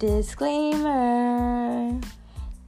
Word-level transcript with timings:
Disclaimer! 0.00 2.00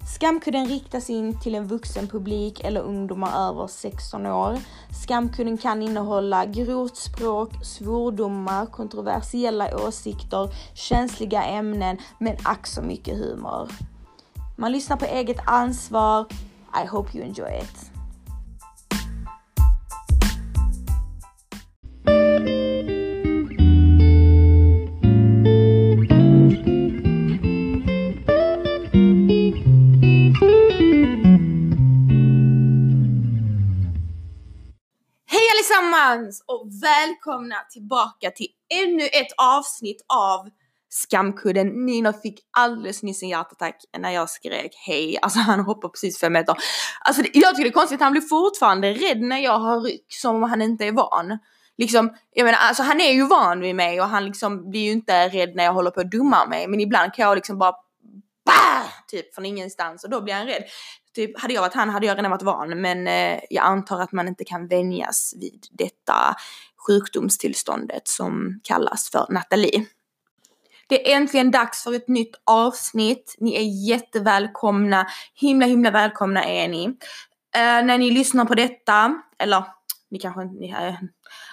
Skamkudden 0.07 0.67
riktas 0.67 1.11
in 1.11 1.41
till 1.41 1.55
en 1.55 1.67
vuxen 1.67 2.09
publik 2.09 2.61
eller 2.65 2.81
ungdomar 2.81 3.49
över 3.49 3.67
16 3.67 4.27
år. 4.27 4.59
Skamkudden 5.03 5.59
kan 5.59 5.83
innehålla 5.83 6.47
grovt 6.47 6.97
språk, 6.97 7.65
svordomar, 7.65 8.67
kontroversiella 8.67 9.87
åsikter, 9.87 10.49
känsliga 10.75 11.43
ämnen, 11.43 11.99
men 12.19 12.37
ack 12.43 12.67
så 12.67 12.83
mycket 12.83 13.19
humor. 13.19 13.69
Man 14.57 14.73
lyssnar 14.73 14.97
på 14.97 15.05
eget 15.05 15.39
ansvar. 15.45 16.27
I 16.85 16.87
hope 16.87 17.19
you 17.19 17.27
enjoy 17.27 17.59
it. 17.63 17.92
Allesammans 36.23 36.45
och 36.47 36.69
välkomna 36.83 37.57
tillbaka 37.71 38.31
till 38.31 38.47
ännu 38.85 39.03
ett 39.03 39.33
avsnitt 39.37 40.05
av 40.09 40.49
Skamkudden. 40.91 41.87
Nino 41.87 42.13
fick 42.13 42.41
alldeles 42.59 43.03
nyss 43.03 43.23
en 43.23 43.29
hjärtattack 43.29 43.85
när 43.99 44.11
jag 44.11 44.31
skrek 44.31 44.75
hej. 44.87 45.19
Alltså 45.23 45.39
han 45.39 45.61
hoppar 45.61 45.89
precis 45.89 46.21
fem 46.21 46.33
meter. 46.33 46.57
Alltså 47.01 47.23
jag 47.33 47.57
tycker 47.57 47.65
det 47.65 47.71
är 47.71 47.73
konstigt 47.73 47.97
att 47.97 48.05
han 48.05 48.13
blir 48.13 48.23
fortfarande 48.23 48.93
rädd 48.93 49.21
när 49.21 49.39
jag 49.39 49.59
har 49.59 49.81
ryck 49.81 50.07
som 50.09 50.37
om 50.37 50.43
han 50.43 50.63
inte 50.63 50.85
är 50.85 50.93
van. 50.93 51.39
Liksom, 51.79 52.15
jag 52.33 52.45
menar 52.45 52.59
alltså 52.59 52.83
han 52.83 53.01
är 53.01 53.13
ju 53.13 53.27
van 53.27 53.61
vid 53.61 53.75
mig 53.75 54.01
och 54.01 54.07
han 54.07 54.25
liksom 54.25 54.71
blir 54.71 54.81
ju 54.81 54.93
inte 54.93 55.29
rädd 55.29 55.57
när 55.57 55.65
jag 55.65 55.73
håller 55.73 55.91
på 55.91 56.01
att 56.01 56.11
dumma 56.11 56.47
mig. 56.47 56.69
Men 56.69 56.81
ibland 56.81 57.15
kan 57.15 57.27
jag 57.27 57.35
liksom 57.35 57.59
bara 57.59 57.73
bah! 58.53 58.89
Typ 59.09 59.35
från 59.35 59.47
ingenstans 59.47 60.05
och 60.05 60.11
då 60.11 60.21
blir 60.21 60.35
han 60.35 60.47
rädd. 60.47 60.65
Typ, 61.15 61.41
hade 61.41 61.55
jag 61.55 61.61
varit 61.61 61.75
han 61.75 61.91
hade 61.91 62.07
jag 62.07 62.19
redan 62.19 62.31
varit 62.31 62.43
van 62.43 62.81
men 62.81 63.07
eh, 63.07 63.41
jag 63.51 63.65
antar 63.65 64.01
att 64.01 64.13
man 64.13 64.29
inte 64.29 64.45
kan 64.45 64.69
vänjas 64.69 65.35
vid 65.41 65.67
detta 65.71 66.37
sjukdomstillståndet 66.87 68.09
som 68.09 68.61
kallas 68.65 69.11
för 69.11 69.27
Nathalie. 69.29 69.87
Det 70.89 71.13
är 71.13 71.17
äntligen 71.17 71.51
dags 71.51 71.85
för 71.85 71.95
ett 71.95 72.09
nytt 72.09 72.35
avsnitt. 72.45 73.37
Ni 73.39 73.55
är 73.55 73.89
jättevälkomna. 73.89 75.07
Himla 75.35 75.67
himla 75.67 75.91
välkomna 75.91 76.45
är 76.45 76.69
ni. 76.69 76.85
Eh, 77.55 77.85
när 77.85 77.99
ni 77.99 78.11
lyssnar 78.11 78.45
på 78.45 78.55
detta, 78.55 79.23
eller 79.39 79.65
ni 80.11 80.19
kanske 80.19 80.43
inte, 80.43 80.55
ni, 80.61 80.71
eh, 80.71 80.95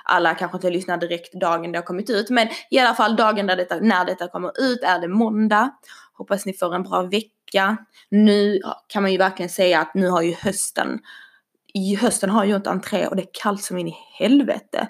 alla 0.03 0.35
kanske 0.35 0.57
inte 0.57 0.69
lyssnar 0.69 0.97
direkt 0.97 1.33
dagen 1.33 1.71
det 1.71 1.77
har 1.77 1.85
kommit 1.85 2.09
ut, 2.09 2.29
men 2.29 2.47
i 2.69 2.79
alla 2.79 2.95
fall 2.95 3.15
dagen 3.15 3.47
där 3.47 3.55
detta, 3.55 3.75
när 3.75 4.05
detta 4.05 4.27
kommer 4.27 4.61
ut 4.61 4.83
är 4.83 4.99
det 4.99 5.07
måndag. 5.07 5.71
Hoppas 6.19 6.45
ni 6.45 6.53
får 6.53 6.75
en 6.75 6.83
bra 6.83 7.01
vecka. 7.01 7.77
Nu 8.09 8.61
kan 8.87 9.01
man 9.01 9.11
ju 9.11 9.17
verkligen 9.17 9.49
säga 9.49 9.79
att 9.79 9.93
nu 9.93 10.09
har 10.09 10.21
ju 10.21 10.33
hösten, 10.33 10.99
i 11.73 11.95
hösten 11.95 12.29
har 12.29 12.45
ju 12.45 12.55
inte 12.55 12.69
entré 12.69 13.07
och 13.07 13.15
det 13.15 13.21
är 13.21 13.29
kallt 13.33 13.63
som 13.63 13.77
in 13.77 13.87
i 13.87 13.95
helvete. 14.19 14.87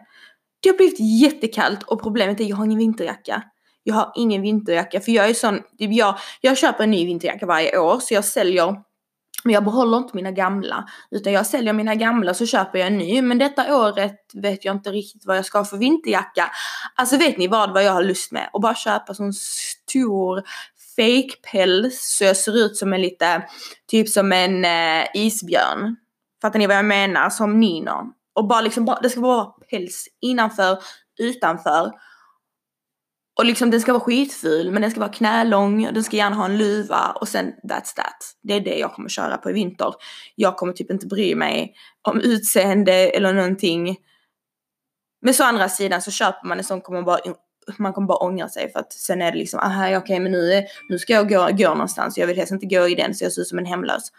Det 0.60 0.70
har 0.70 0.78
blivit 0.78 1.22
jättekallt 1.22 1.84
och 1.84 2.02
problemet 2.02 2.40
är 2.40 2.44
att 2.44 2.50
jag 2.50 2.58
har 2.58 2.66
ingen 2.66 2.80
vinterjacka. 2.80 3.44
Jag 3.84 3.96
har 3.96 4.12
ingen 4.16 4.42
vinterjacka 4.42 5.00
för 5.02 5.12
jag 5.12 5.30
är 5.30 5.34
sån, 5.34 5.60
typ 5.78 5.94
jag, 5.94 6.18
jag 6.42 6.58
köper 6.58 6.84
en 6.84 6.92
ny 6.92 7.06
vinterjacka 7.06 7.46
varje 7.46 7.78
år 7.78 8.00
så 8.00 8.14
jag 8.14 8.26
säljer 8.26 8.76
men 9.44 9.54
jag 9.54 9.64
behåller 9.64 9.98
inte 9.98 10.16
mina 10.16 10.32
gamla. 10.32 10.86
Utan 11.12 11.34
jag 11.34 11.46
säljer 11.46 11.74
mina 11.74 11.96
gamla 11.96 12.34
så 12.34 12.46
köper 12.46 12.80
jag 12.80 12.88
en 12.88 12.98
ny. 12.98 13.22
Men 13.22 13.38
detta 13.38 13.78
året 13.78 14.16
vet 14.34 14.66
jag 14.66 14.76
inte 14.76 14.92
riktigt 14.92 15.26
vad 15.26 15.38
jag 15.38 15.46
ska 15.46 15.58
ha 15.58 15.66
för 15.66 15.78
vinterjacka. 15.78 16.52
Alltså 16.96 17.18
vet 17.18 17.38
ni 17.38 17.48
vad, 17.48 17.74
vad 17.74 17.84
jag 17.84 17.92
har 17.92 18.04
lust 18.04 18.32
med? 18.32 18.50
och 18.54 18.62
bara 18.62 18.76
köpa 18.76 19.14
sån 19.14 19.34
stor 19.34 20.44
fake 21.00 21.52
päls 21.52 22.16
så 22.18 22.24
jag 22.24 22.38
ser 22.38 22.58
ut 22.58 22.78
som 22.78 22.94
en 22.94 23.02
lite, 23.02 23.44
typ 23.88 24.10
som 24.10 24.32
en 24.32 24.66
eh, 24.66 25.08
isbjörn. 25.14 25.96
Fattar 26.42 26.60
ni 26.60 26.68
vad 26.68 26.78
jag 26.78 26.86
menar? 26.86 27.30
Som 27.30 27.60
Nino. 27.60 28.14
Och 28.36 28.48
bara 28.48 28.62
liksom, 28.62 28.86
bara, 28.86 29.00
det 29.00 29.10
ska 29.10 29.22
vara 29.22 29.46
päls 29.46 30.08
innanför, 30.22 30.78
utanför. 31.20 31.92
Och 33.40 33.46
liksom 33.46 33.72
den 33.72 33.82
ska 33.82 33.94
vara 33.94 34.04
skitful 34.04 34.72
men 34.72 34.82
den 34.82 34.92
ska 34.92 35.00
vara 35.00 35.12
knälång, 35.12 35.94
den 35.94 36.04
ska 36.04 36.18
gärna 36.18 36.36
ha 36.36 36.46
en 36.46 36.58
luva 36.58 37.12
och 37.22 37.28
sen 37.28 37.46
that's 37.46 37.96
that. 37.96 38.36
Det 38.44 38.54
är 38.54 38.60
det 38.60 38.80
jag 38.80 38.94
kommer 38.94 39.10
köra 39.10 39.38
på 39.38 39.50
i 39.50 39.54
vinter. 39.54 39.94
Jag 40.36 40.58
kommer 40.58 40.74
typ 40.74 40.92
inte 40.92 41.08
bry 41.08 41.36
mig 41.36 41.74
om 42.02 42.20
utseende 42.20 42.94
eller 42.94 43.34
någonting. 43.34 43.98
Men 45.22 45.34
så 45.34 45.44
andra 45.44 45.70
sidan 45.70 46.02
så 46.02 46.12
köper 46.12 46.48
man 46.48 46.58
en 46.58 46.64
sån 46.64 46.82
kommer 46.82 47.00
man 47.00 47.06
bara, 47.06 47.20
man 47.78 47.94
kommer 47.94 48.08
bara 48.08 48.18
ångra 48.18 48.50
sig 48.50 48.72
för 48.72 48.80
att 48.80 48.94
sen 48.94 49.22
är 49.22 49.32
det 49.32 49.38
liksom, 49.38 49.60
aha 49.60 49.86
okej 49.86 49.98
okay, 49.98 50.20
men 50.20 50.32
nu, 50.32 50.66
nu 50.90 51.00
ska 51.00 51.14
jag 51.14 51.30
gå, 51.30 51.50
gå 51.52 51.70
någonstans. 51.70 52.18
Jag 52.18 52.28
vill 52.28 52.38
helst 52.38 52.52
inte 52.52 52.66
gå 52.66 52.88
i 52.88 52.96
den 52.96 53.16
så 53.16 53.26
jag 53.26 53.32
ser 53.32 53.42
ut 53.42 53.48
som 53.48 53.60
en 53.60 53.66
hemlös. 53.66 54.12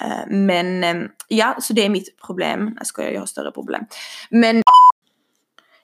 Eh, 0.00 0.26
men 0.28 0.84
eh, 0.84 0.96
ja, 1.28 1.56
så 1.60 1.72
det 1.72 1.84
är 1.84 1.88
mitt 1.88 2.20
problem. 2.26 2.74
Jag 2.78 2.86
skojar, 2.86 3.10
jag 3.10 3.20
har 3.20 3.26
större 3.26 3.52
problem. 3.52 3.84
Men 4.30 4.62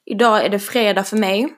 idag 0.04 0.44
är 0.44 0.48
det 0.48 0.58
fredag 0.58 1.04
för 1.04 1.16
mig. 1.16 1.48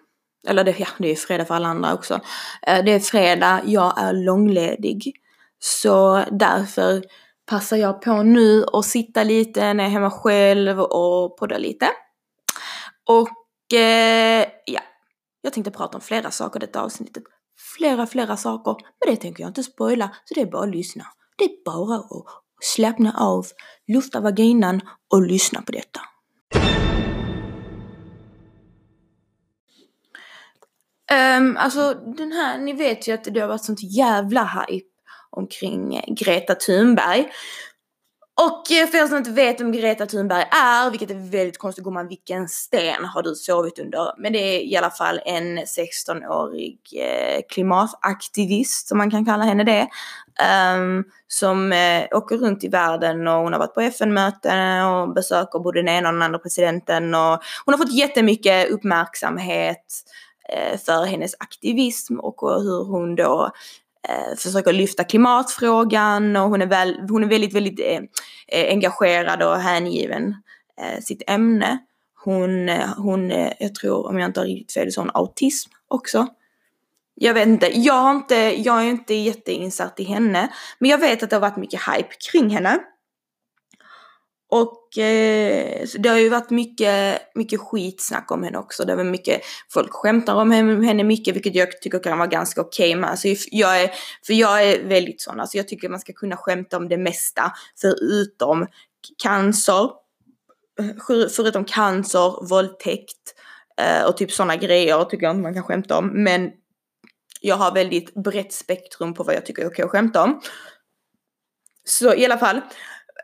Eller 0.49 0.65
det, 0.65 0.79
ja, 0.79 0.87
det 0.99 1.09
är 1.09 1.17
fredag 1.17 1.45
för 1.45 1.55
alla 1.55 1.69
andra 1.69 1.95
också. 1.95 2.21
Eh, 2.63 2.85
det 2.85 2.93
är 2.93 3.01
fredag, 3.01 3.61
jag 3.65 4.01
är 4.01 4.13
långledig. 4.13 5.13
Så 5.59 6.25
därför 6.31 7.05
passar 7.47 7.77
jag 7.77 8.03
på 8.03 8.23
nu 8.23 8.65
och 8.65 8.85
sitta 8.85 9.25
lite 9.25 9.73
när 9.73 9.85
jag 9.85 9.91
är 9.91 9.93
hemma 9.93 10.11
själv 10.11 10.81
och 10.81 11.39
podda 11.39 11.59
lite. 11.59 11.89
Och 13.07 13.29
ja, 14.65 14.81
jag 15.49 15.53
tänkte 15.55 15.71
prata 15.71 15.99
om 15.99 16.01
flera 16.01 16.31
saker 16.31 16.63
i 16.63 16.67
detta 16.67 16.83
avsnittet. 16.83 17.23
Flera, 17.77 18.07
flera 18.07 18.37
saker. 18.37 18.77
Men 19.05 19.15
det 19.15 19.21
tänker 19.21 19.43
jag 19.43 19.51
inte 19.51 19.63
spoila, 19.63 20.11
så 20.25 20.35
det 20.35 20.41
är 20.41 20.47
bara 20.47 20.63
att 20.63 20.75
lyssna. 20.75 21.05
Det 21.39 21.45
är 21.45 21.65
bara 21.65 21.97
att 21.97 22.27
slappna 22.61 23.15
av, 23.19 23.47
lufta 23.87 24.21
vaginan 24.21 24.81
och 25.15 25.23
lyssna 25.23 25.63
på 25.63 25.73
detta. 25.73 26.01
Um, 31.39 31.57
alltså 31.57 31.95
den 31.95 32.33
här, 32.33 32.59
ni 32.59 32.73
vet 32.73 33.09
ju 33.09 33.13
att 33.13 33.25
det 33.25 33.41
har 33.41 33.49
varit 33.49 33.65
sånt 33.65 33.83
jävla 33.83 34.45
hype 34.45 34.89
omkring 35.31 36.01
Greta 36.07 36.55
Thunberg. 36.55 37.31
Och 38.41 38.73
eh, 38.73 38.87
för 38.87 38.99
er 38.99 39.07
som 39.07 39.17
inte 39.17 39.31
vet 39.31 39.61
vem 39.61 39.73
Greta 39.73 40.07
Thunberg 40.07 40.43
är, 40.43 40.91
vilket 40.91 41.11
är 41.11 41.31
väldigt 41.31 41.59
konstigt, 41.59 41.85
gumman 41.85 42.09
vilken 42.09 42.49
sten 42.49 43.05
har 43.05 43.23
du 43.23 43.35
sovit 43.35 43.79
under? 43.79 44.13
Men 44.19 44.33
det 44.33 44.39
är 44.39 44.61
i 44.61 44.77
alla 44.77 44.91
fall 44.91 45.21
en 45.25 45.59
16-årig 45.59 46.79
eh, 46.97 47.41
klimataktivist, 47.49 48.89
som 48.89 48.99
man 48.99 49.11
kan 49.11 49.25
kalla 49.25 49.45
henne 49.45 49.65
det. 49.65 49.89
Um, 50.77 51.05
som 51.29 51.73
eh, 51.73 52.05
åker 52.11 52.37
runt 52.37 52.65
i 52.65 52.69
världen 52.69 53.29
och 53.29 53.43
hon 53.43 53.53
har 53.53 53.61
varit 53.61 53.75
på 53.75 53.81
FN-möten 53.81 54.85
och 54.87 55.15
besöker 55.15 55.59
både 55.59 55.79
den 55.79 55.89
ena 55.89 56.09
och 56.09 56.15
den 56.15 56.23
andra 56.23 56.39
presidenten 56.39 57.15
och 57.15 57.39
hon 57.65 57.75
har 57.75 57.79
fått 57.79 57.93
jättemycket 57.93 58.71
uppmärksamhet 58.71 59.85
för 60.87 61.05
hennes 61.05 61.35
aktivism 61.39 62.19
och 62.21 62.41
hur 62.41 62.85
hon 62.85 63.15
då 63.15 63.51
Eh, 64.09 64.37
försöker 64.37 64.73
lyfta 64.73 65.05
klimatfrågan 65.05 66.37
och 66.37 66.49
hon 66.49 66.63
är, 66.63 66.67
väl, 66.67 67.01
hon 67.09 67.25
är 67.25 67.29
väldigt, 67.29 67.55
väldigt 67.55 67.81
eh, 67.81 68.01
eh, 68.49 68.73
engagerad 68.73 69.43
och 69.43 69.57
hängiven 69.57 70.35
eh, 70.81 71.01
sitt 71.03 71.23
ämne. 71.27 71.79
Hon, 72.25 72.69
eh, 72.69 72.89
hon 72.97 73.31
eh, 73.31 73.53
jag 73.59 73.75
tror 73.75 74.07
om 74.07 74.19
jag 74.19 74.29
inte 74.29 74.41
har 74.41 74.47
riktigt 74.47 74.73
fel, 74.73 74.93
så 74.93 75.01
har 75.01 75.05
hon 75.05 75.17
autism 75.17 75.71
också. 75.89 76.27
Jag 77.15 77.35
vet 77.35 77.47
inte, 77.47 77.79
jag, 77.79 77.95
har 77.95 78.11
inte, 78.11 78.35
jag 78.37 78.85
är 78.85 78.91
inte 78.91 79.15
jätteinsatt 79.15 80.01
i 80.01 80.05
henne. 80.05 80.49
Men 80.79 80.91
jag 80.91 80.99
vet 80.99 81.23
att 81.23 81.31
det 81.31 81.37
har 81.37 81.41
varit 81.41 81.57
mycket 81.57 81.81
hype 81.81 82.15
kring 82.33 82.51
henne. 82.51 82.79
Och 84.51 84.99
eh, 84.99 85.87
det 85.99 86.09
har 86.09 86.19
ju 86.19 86.29
varit 86.29 86.51
mycket, 86.51 87.23
mycket 87.35 87.61
skitsnack 87.61 88.31
om 88.31 88.43
henne 88.43 88.59
också. 88.59 88.85
Det 88.85 88.97
var 88.97 89.05
mycket, 89.05 89.41
folk 89.73 89.93
skämtar 89.93 90.35
om 90.35 90.51
henne, 90.51 91.05
mycket, 91.05 91.35
vilket 91.35 91.55
jag 91.55 91.81
tycker 91.81 91.99
kan 91.99 92.19
vara 92.19 92.29
ganska 92.29 92.61
okej 92.61 92.91
okay 92.91 93.01
med. 93.01 93.11
Alltså, 93.11 93.29
jag 93.51 93.83
är, 93.83 93.91
för 94.27 94.33
jag 94.33 94.65
är 94.65 94.85
väldigt 94.85 95.21
sån, 95.21 95.41
alltså 95.41 95.57
jag 95.57 95.69
tycker 95.69 95.89
man 95.89 96.01
ska 96.01 96.13
kunna 96.13 96.37
skämta 96.37 96.77
om 96.77 96.89
det 96.89 96.99
mesta, 96.99 97.53
förutom 97.81 98.67
cancer, 99.23 99.91
förutom 101.37 101.65
cancer, 101.65 102.49
våldtäkt 102.49 103.35
eh, 103.81 104.05
och 104.09 104.17
typ 104.17 104.33
sådana 104.33 104.57
grejer 104.57 105.05
tycker 105.05 105.27
jag 105.27 105.33
inte 105.33 105.43
man 105.43 105.55
kan 105.55 105.63
skämta 105.63 105.99
om. 105.99 106.23
Men 106.23 106.51
jag 107.41 107.57
har 107.57 107.75
väldigt 107.75 108.15
brett 108.15 108.53
spektrum 108.53 109.15
på 109.15 109.23
vad 109.23 109.35
jag 109.35 109.47
tycker 109.47 109.63
är 109.63 109.69
okej 109.69 109.85
att 109.85 109.91
skämta 109.91 110.23
om. 110.23 110.41
Så 111.85 112.15
i 112.15 112.25
alla 112.25 112.39
fall. 112.39 112.61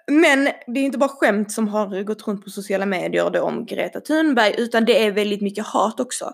Men 0.07 0.45
det 0.45 0.81
är 0.81 0.85
inte 0.85 0.99
bara 0.99 1.09
skämt 1.09 1.53
som 1.53 1.69
har 1.69 2.03
gått 2.03 2.29
runt 2.29 2.45
på 2.45 2.51
sociala 2.51 2.87
medier 2.87 3.31
då 3.31 3.43
om 3.43 3.67
Greta 3.67 4.01
Thunberg 4.01 4.55
utan 4.59 4.85
det 4.85 5.05
är 5.07 5.13
väldigt 5.13 5.41
mycket 5.41 5.67
hat 5.67 6.01
också. 6.01 6.33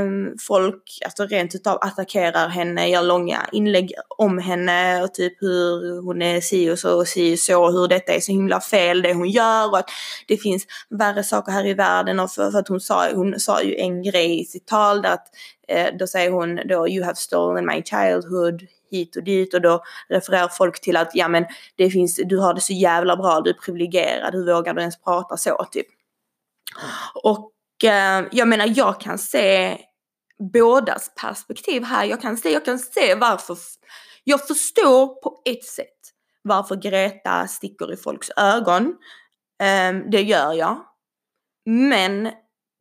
Um, 0.00 0.36
folk 0.40 0.98
alltså 1.04 1.26
rent 1.26 1.54
utav 1.54 1.78
attackerar 1.80 2.48
henne, 2.48 2.88
gör 2.88 3.02
långa 3.02 3.46
inlägg 3.52 3.92
om 4.08 4.38
henne 4.38 5.02
och 5.02 5.14
typ 5.14 5.42
hur 5.42 6.02
hon 6.02 6.22
är 6.22 6.40
si 6.40 6.70
och 6.70 6.78
så 6.78 6.98
och 6.98 7.08
si 7.08 7.34
och 7.34 7.38
så 7.38 7.64
och 7.64 7.72
hur 7.72 7.88
detta 7.88 8.12
är 8.12 8.20
så 8.20 8.32
himla 8.32 8.60
fel 8.60 9.02
det 9.02 9.14
hon 9.14 9.30
gör 9.30 9.70
och 9.70 9.78
att 9.78 9.90
det 10.28 10.36
finns 10.36 10.66
värre 10.90 11.24
saker 11.24 11.52
här 11.52 11.66
i 11.66 11.74
världen 11.74 12.20
och 12.20 12.30
för, 12.30 12.50
för 12.50 12.58
att 12.58 12.68
hon 12.68 12.80
sa, 12.80 13.12
hon 13.14 13.40
sa 13.40 13.62
ju 13.62 13.76
en 13.76 14.02
grej 14.02 14.40
i 14.40 14.44
sitt 14.44 14.66
tal 14.66 15.02
där 15.02 15.12
att 15.12 15.26
eh, 15.68 15.88
då 15.98 16.06
säger 16.06 16.30
hon 16.30 16.60
då 16.68 16.88
you 16.88 17.04
have 17.04 17.16
stolen 17.16 17.66
my 17.66 17.82
childhood 17.82 18.62
hit 18.90 19.16
och 19.16 19.24
dit 19.24 19.54
och 19.54 19.60
då 19.60 19.82
refererar 20.08 20.48
folk 20.48 20.80
till 20.80 20.96
att 20.96 21.10
ja 21.14 21.28
men 21.28 21.44
det 21.76 21.90
finns, 21.90 22.20
du 22.24 22.38
har 22.38 22.54
det 22.54 22.60
så 22.60 22.72
jävla 22.72 23.16
bra, 23.16 23.40
du 23.40 23.50
är 23.50 23.54
privilegierad, 23.54 24.34
hur 24.34 24.54
vågar 24.54 24.74
du 24.74 24.80
ens 24.80 25.02
prata 25.02 25.36
så 25.36 25.66
typ. 25.70 25.86
Och 27.22 27.52
eh, 27.84 28.24
jag 28.32 28.48
menar 28.48 28.72
jag 28.76 29.00
kan 29.00 29.18
se 29.18 29.78
bådas 30.52 31.10
perspektiv 31.20 31.82
här. 31.84 32.04
Jag 32.04 32.20
kan 32.20 32.36
se, 32.36 32.52
jag 32.52 32.64
kan 32.64 32.78
se 32.78 33.14
varför, 33.14 33.56
jag 34.24 34.46
förstår 34.46 35.22
på 35.22 35.42
ett 35.44 35.64
sätt 35.64 35.86
varför 36.42 36.76
Greta 36.76 37.46
sticker 37.46 37.92
i 37.92 37.96
folks 37.96 38.30
ögon. 38.36 38.94
Ehm, 39.62 40.10
det 40.10 40.22
gör 40.22 40.52
jag. 40.52 40.84
Men 41.66 42.30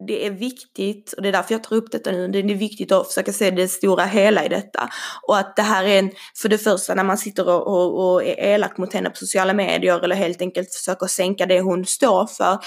det 0.07 0.25
är 0.25 0.31
viktigt, 0.31 1.13
och 1.13 1.21
det 1.21 1.27
är 1.27 1.33
därför 1.33 1.53
jag 1.53 1.63
tar 1.63 1.75
upp 1.75 1.91
detta 1.91 2.11
nu, 2.11 2.27
det 2.27 2.39
är 2.39 2.43
viktigt 2.43 2.91
att 2.91 3.07
försöka 3.07 3.33
se 3.33 3.51
det 3.51 3.67
stora 3.67 4.05
hela 4.05 4.45
i 4.45 4.49
detta. 4.49 4.89
Och 5.27 5.37
att 5.37 5.55
det 5.55 5.61
här 5.61 5.85
är 5.85 5.99
en, 5.99 6.11
för 6.41 6.49
det 6.49 6.57
första 6.57 6.95
när 6.95 7.03
man 7.03 7.17
sitter 7.17 7.49
och, 7.49 7.67
och, 7.67 8.13
och 8.13 8.23
är 8.23 8.35
elak 8.39 8.77
mot 8.77 8.93
henne 8.93 9.09
på 9.09 9.15
sociala 9.15 9.53
medier 9.53 10.03
eller 10.03 10.15
helt 10.15 10.41
enkelt 10.41 10.73
försöker 10.73 11.07
sänka 11.07 11.45
det 11.45 11.61
hon 11.61 11.85
står 11.85 12.27
för, 12.27 12.59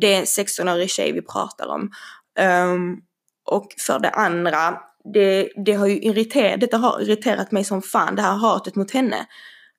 det 0.00 0.14
är 0.14 0.18
en 0.18 0.24
16-årig 0.24 0.90
tjej 0.90 1.12
vi 1.12 1.22
pratar 1.22 1.66
om. 1.66 1.90
Um, 2.40 3.00
och 3.44 3.74
för 3.78 3.98
det 3.98 4.10
andra, 4.10 4.78
det, 5.14 5.48
det 5.64 5.72
har 5.72 5.86
ju 5.86 6.02
irriterat, 6.02 6.60
detta 6.60 6.76
har 6.76 7.00
irriterat 7.00 7.52
mig 7.52 7.64
som 7.64 7.82
fan, 7.82 8.16
det 8.16 8.22
här 8.22 8.36
hatet 8.36 8.76
mot 8.76 8.90
henne. 8.90 9.26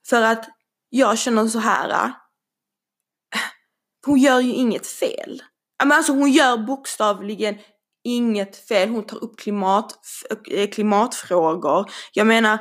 För 0.10 0.22
att 0.22 0.46
jag 0.90 1.18
känner 1.18 1.48
så 1.48 1.60
här, 1.60 1.90
äh, 1.90 2.10
hon 4.06 4.20
gör 4.20 4.40
ju 4.40 4.54
inget 4.54 4.88
fel. 4.88 5.42
Men 5.84 5.92
Alltså 5.92 6.14
hon 6.14 6.32
gör 6.32 6.58
bokstavligen 6.58 7.56
inget 8.04 8.68
fel. 8.68 8.90
Hon 8.90 9.04
tar 9.04 9.24
upp 9.24 9.40
klimat, 9.40 9.98
eh, 10.52 10.70
klimatfrågor. 10.70 11.92
Jag 12.14 12.28
menar, 12.28 12.58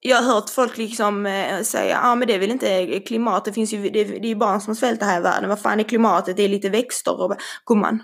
jag 0.00 0.16
har 0.16 0.34
hört 0.34 0.50
folk 0.50 0.76
liksom 0.76 1.26
eh, 1.26 1.62
säga, 1.62 1.90
ja 1.90 2.00
ah, 2.02 2.14
men 2.14 2.28
det 2.28 2.34
är 2.34 2.38
väl 2.38 2.50
inte 2.50 2.72
eh, 2.72 3.02
klimat, 3.02 3.44
det 3.44 3.52
finns 3.52 3.72
ju, 3.72 3.90
det, 3.90 4.04
det 4.04 4.30
är 4.30 4.34
barn 4.34 4.60
som 4.60 4.74
svälter 4.74 5.06
här 5.06 5.20
i 5.20 5.22
världen, 5.22 5.48
vad 5.48 5.60
fan 5.60 5.80
är 5.80 5.84
klimatet, 5.84 6.36
det 6.36 6.42
är 6.42 6.48
lite 6.48 6.68
växter 6.68 7.20
och 7.20 7.36
gumman. 7.66 8.02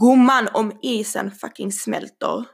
Gumman, 0.00 0.48
om 0.52 0.78
isen 0.82 1.30
fucking 1.30 1.72
smälter. 1.72 2.44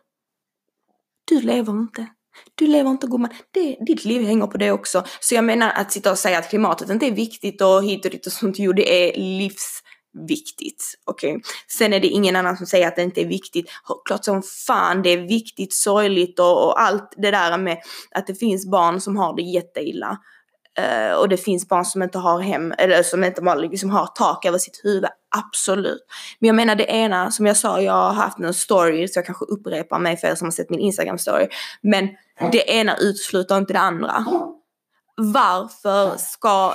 Du 1.25 1.41
lever 1.41 1.73
inte. 1.73 2.07
Du 2.55 2.67
lever 2.67 2.91
inte 2.91 3.07
gumman. 3.07 3.31
Det, 3.51 3.77
ditt 3.87 4.05
liv 4.05 4.23
hänger 4.27 4.47
på 4.47 4.59
det 4.59 4.71
också. 4.71 5.05
Så 5.21 5.35
jag 5.35 5.45
menar 5.45 5.71
att 5.71 5.93
sitta 5.93 6.11
och 6.11 6.19
säga 6.19 6.39
att 6.39 6.51
klimatet 6.51 6.91
inte 6.91 7.07
är 7.07 7.13
viktigt 7.13 7.63
och 7.63 7.85
hit 7.85 8.05
och 8.05 8.11
dit 8.11 8.27
och 8.27 8.33
sånt. 8.33 8.59
Jo, 8.59 8.73
det 8.73 9.09
är 9.09 9.21
livs. 9.21 9.83
Viktigt 10.29 10.95
Okej. 11.05 11.31
Okay? 11.31 11.43
Sen 11.79 11.93
är 11.93 12.01
det 12.01 12.07
ingen 12.07 12.37
annan 12.37 12.57
som 12.57 12.67
säger 12.67 12.89
att 12.89 12.97
det 12.97 13.03
inte 13.03 13.21
är 13.21 13.27
viktigt. 13.27 13.71
Klart 14.05 14.25
som 14.25 14.43
fan 14.67 15.03
det 15.03 15.11
är 15.11 15.19
viktigt, 15.19 15.75
sorgligt 15.75 16.39
och, 16.39 16.67
och 16.67 16.81
allt 16.81 17.15
det 17.17 17.31
där 17.31 17.59
med 17.59 17.79
att 18.11 18.27
det 18.27 18.35
finns 18.35 18.71
barn 18.71 19.01
som 19.01 19.17
har 19.17 19.37
det 19.37 19.43
jätteilla. 19.43 20.19
Uh, 20.81 21.15
och 21.15 21.29
det 21.29 21.37
finns 21.37 21.69
barn 21.69 21.85
som 21.85 22.03
inte 22.03 22.19
har 22.19 22.41
hem, 22.41 22.75
eller 22.79 23.03
som 23.03 23.25
inte 23.25 23.55
liksom 23.57 23.91
har 23.91 24.07
tak 24.07 24.45
över 24.45 24.59
sitt 24.59 24.81
huvud. 24.85 25.11
Absolut. 25.37 26.07
Men 26.39 26.47
jag 26.47 26.57
menar 26.57 26.75
det 26.75 26.85
ena, 26.85 27.31
som 27.31 27.47
jag 27.47 27.57
sa, 27.57 27.81
jag 27.81 27.93
har 27.93 28.13
haft 28.13 28.39
en 28.39 28.55
story, 28.55 29.09
så 29.09 29.19
jag 29.19 29.27
kanske 29.27 29.45
upprepar 29.45 29.99
mig 29.99 30.17
för 30.17 30.29
er 30.29 30.35
som 30.35 30.47
har 30.47 30.53
sett 30.53 30.71
min 30.71 30.81
Instagram 30.81 31.19
story. 31.19 31.49
Men 31.83 32.09
det 32.53 32.71
ena 32.71 32.97
utesluter 32.97 33.59
inte 33.59 33.73
det 33.73 33.79
andra. 33.79 34.25
Varför 35.17 36.17
ska 36.17 36.75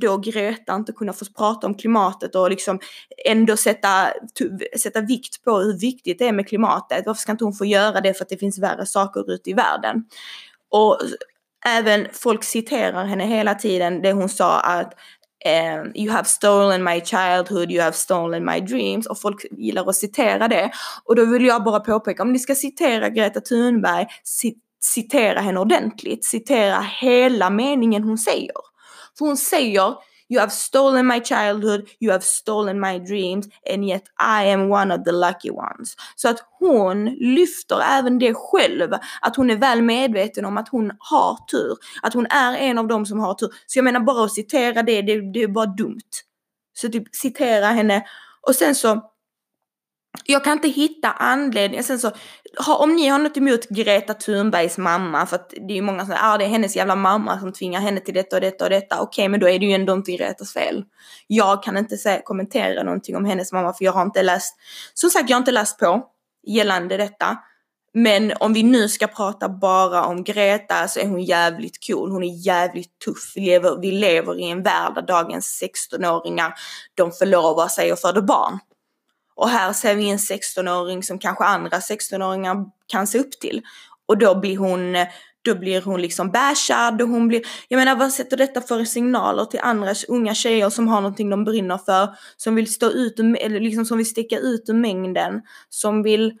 då 0.00 0.18
Greta 0.18 0.74
inte 0.74 0.92
kunna 0.92 1.12
få 1.12 1.24
prata 1.36 1.66
om 1.66 1.74
klimatet 1.74 2.34
och 2.34 2.50
liksom 2.50 2.78
ändå 3.26 3.56
sätta, 3.56 4.12
sätta 4.78 5.00
vikt 5.00 5.44
på 5.44 5.58
hur 5.58 5.78
viktigt 5.78 6.18
det 6.18 6.28
är 6.28 6.32
med 6.32 6.48
klimatet. 6.48 7.06
Varför 7.06 7.20
ska 7.20 7.32
inte 7.32 7.44
hon 7.44 7.52
få 7.52 7.64
göra 7.64 8.00
det 8.00 8.14
för 8.14 8.24
att 8.24 8.28
det 8.28 8.38
finns 8.38 8.58
värre 8.58 8.86
saker 8.86 9.32
ute 9.32 9.50
i 9.50 9.52
världen? 9.52 10.04
Och 10.70 10.98
även 11.66 12.06
folk 12.12 12.44
citerar 12.44 13.04
henne 13.04 13.26
hela 13.26 13.54
tiden 13.54 14.02
det 14.02 14.12
hon 14.12 14.28
sa 14.28 14.60
att 14.60 14.94
um, 15.46 15.92
you 15.94 16.10
have 16.10 16.24
stolen 16.24 16.84
my 16.84 17.00
childhood, 17.00 17.70
you 17.70 17.82
have 17.82 17.92
stolen 17.92 18.44
my 18.44 18.60
dreams 18.60 19.06
och 19.06 19.20
folk 19.20 19.44
gillar 19.50 19.88
att 19.88 19.96
citera 19.96 20.48
det. 20.48 20.70
Och 21.04 21.16
då 21.16 21.24
vill 21.24 21.44
jag 21.44 21.64
bara 21.64 21.80
påpeka, 21.80 22.22
om 22.22 22.32
ni 22.32 22.38
ska 22.38 22.54
citera 22.54 23.08
Greta 23.08 23.40
Thunberg, 23.40 24.06
citera 24.80 25.40
henne 25.40 25.60
ordentligt, 25.60 26.24
citera 26.24 26.80
hela 26.80 27.50
meningen 27.50 28.04
hon 28.04 28.18
säger. 28.18 28.75
För 29.18 29.26
hon 29.26 29.36
säger 29.36 29.94
You 30.28 30.40
have 30.40 30.50
stolen 30.50 31.06
my 31.06 31.20
childhood, 31.20 31.88
you 32.00 32.12
have 32.12 32.24
stolen 32.24 32.80
my 32.80 32.98
dreams 32.98 33.46
and 33.72 33.84
yet 33.84 34.02
I 34.18 34.50
am 34.52 34.70
one 34.70 34.94
of 34.94 35.04
the 35.04 35.12
lucky 35.12 35.50
ones. 35.50 35.96
Så 36.16 36.28
att 36.28 36.38
hon 36.58 37.04
lyfter 37.04 37.80
även 37.80 38.18
det 38.18 38.34
själv, 38.34 38.92
att 39.20 39.36
hon 39.36 39.50
är 39.50 39.56
väl 39.56 39.82
medveten 39.82 40.44
om 40.44 40.58
att 40.58 40.68
hon 40.68 40.92
har 40.98 41.38
tur, 41.50 41.76
att 42.02 42.14
hon 42.14 42.26
är 42.26 42.56
en 42.56 42.78
av 42.78 42.88
dem 42.88 43.06
som 43.06 43.20
har 43.20 43.34
tur. 43.34 43.48
Så 43.66 43.78
jag 43.78 43.84
menar 43.84 44.00
bara 44.00 44.24
att 44.24 44.32
citera 44.32 44.82
det, 44.82 45.02
det, 45.02 45.32
det 45.32 45.42
är 45.42 45.48
bara 45.48 45.66
dumt. 45.66 46.10
Så 46.74 46.88
typ 46.88 47.14
citera 47.14 47.66
henne 47.66 48.04
och 48.46 48.54
sen 48.54 48.74
så 48.74 49.02
jag 50.24 50.44
kan 50.44 50.52
inte 50.52 50.68
hitta 50.68 51.10
anledningen. 51.10 51.84
Sen 51.84 51.98
så, 51.98 52.12
om 52.66 52.94
ni 52.94 53.08
har 53.08 53.18
något 53.18 53.36
emot 53.36 53.68
Greta 53.68 54.14
Thunbergs 54.14 54.78
mamma, 54.78 55.26
för 55.26 55.36
att 55.36 55.50
det 55.50 55.72
är 55.72 55.76
ju 55.76 55.82
många 55.82 55.98
som 55.98 56.06
säger 56.06 56.34
ah, 56.34 56.38
det 56.38 56.44
är 56.44 56.48
hennes 56.48 56.76
jävla 56.76 56.96
mamma 56.96 57.40
som 57.40 57.52
tvingar 57.52 57.80
henne 57.80 58.00
till 58.00 58.14
detta 58.14 58.36
och 58.36 58.40
detta 58.40 58.64
och 58.64 58.70
detta. 58.70 59.00
Okej, 59.00 59.22
okay, 59.22 59.28
men 59.28 59.40
då 59.40 59.48
är 59.48 59.58
det 59.58 59.66
ju 59.66 59.72
ändå 59.72 59.92
inte 59.92 60.12
Gretas 60.12 60.52
fel. 60.52 60.84
Jag 61.26 61.62
kan 61.62 61.76
inte 61.76 61.96
säga, 61.96 62.20
kommentera 62.24 62.82
någonting 62.82 63.16
om 63.16 63.24
hennes 63.24 63.52
mamma, 63.52 63.72
för 63.72 63.84
jag 63.84 63.92
har 63.92 64.02
inte 64.02 64.22
läst, 64.22 64.56
som 64.94 65.10
sagt, 65.10 65.30
jag 65.30 65.36
har 65.36 65.40
inte 65.40 65.52
läst 65.52 65.78
på 65.78 66.06
gällande 66.46 66.96
detta. 66.96 67.36
Men 67.98 68.32
om 68.40 68.52
vi 68.52 68.62
nu 68.62 68.88
ska 68.88 69.06
prata 69.06 69.48
bara 69.48 70.04
om 70.04 70.24
Greta 70.24 70.88
så 70.88 71.00
är 71.00 71.06
hon 71.06 71.22
jävligt 71.22 71.86
cool. 71.86 72.10
Hon 72.10 72.22
är 72.22 72.46
jävligt 72.46 72.98
tuff. 72.98 73.32
Vi 73.34 73.40
lever, 73.40 73.80
vi 73.80 73.90
lever 73.92 74.40
i 74.40 74.50
en 74.50 74.62
värld 74.62 74.94
där 74.94 75.02
dagens 75.02 75.62
16-åringar, 75.62 76.54
de 76.94 77.12
förlovar 77.12 77.68
sig 77.68 77.92
och 77.92 77.98
föder 77.98 78.22
barn. 78.22 78.58
Och 79.36 79.48
här 79.48 79.72
ser 79.72 79.94
vi 79.94 80.10
en 80.10 80.18
16-åring 80.18 81.02
som 81.02 81.18
kanske 81.18 81.44
andra 81.44 81.78
16-åringar 81.78 82.56
kan 82.86 83.06
se 83.06 83.18
upp 83.18 83.30
till. 83.40 83.62
Och 84.06 84.18
då 84.18 84.40
blir 84.40 84.56
hon, 84.56 84.96
då 85.44 85.54
blir 85.54 85.82
hon 85.82 86.02
liksom 86.02 86.30
bashad 86.30 87.02
och 87.02 87.08
hon 87.08 87.28
blir, 87.28 87.42
jag 87.68 87.78
menar 87.78 87.96
vad 87.96 88.12
sätter 88.12 88.36
detta 88.36 88.60
för 88.60 88.84
signaler 88.84 89.44
till 89.44 89.60
andra 89.62 89.94
unga 90.08 90.34
tjejer 90.34 90.70
som 90.70 90.88
har 90.88 91.00
någonting 91.00 91.30
de 91.30 91.44
brinner 91.44 91.78
för, 91.78 92.08
som 92.36 92.54
vill 92.54 92.74
stå 92.74 92.90
ut, 92.90 93.18
eller 93.18 93.60
liksom 93.60 93.84
som 93.84 93.98
vill 93.98 94.10
sticka 94.10 94.38
ut 94.38 94.68
ur 94.68 94.74
mängden, 94.74 95.42
som 95.68 96.02
vill 96.02 96.38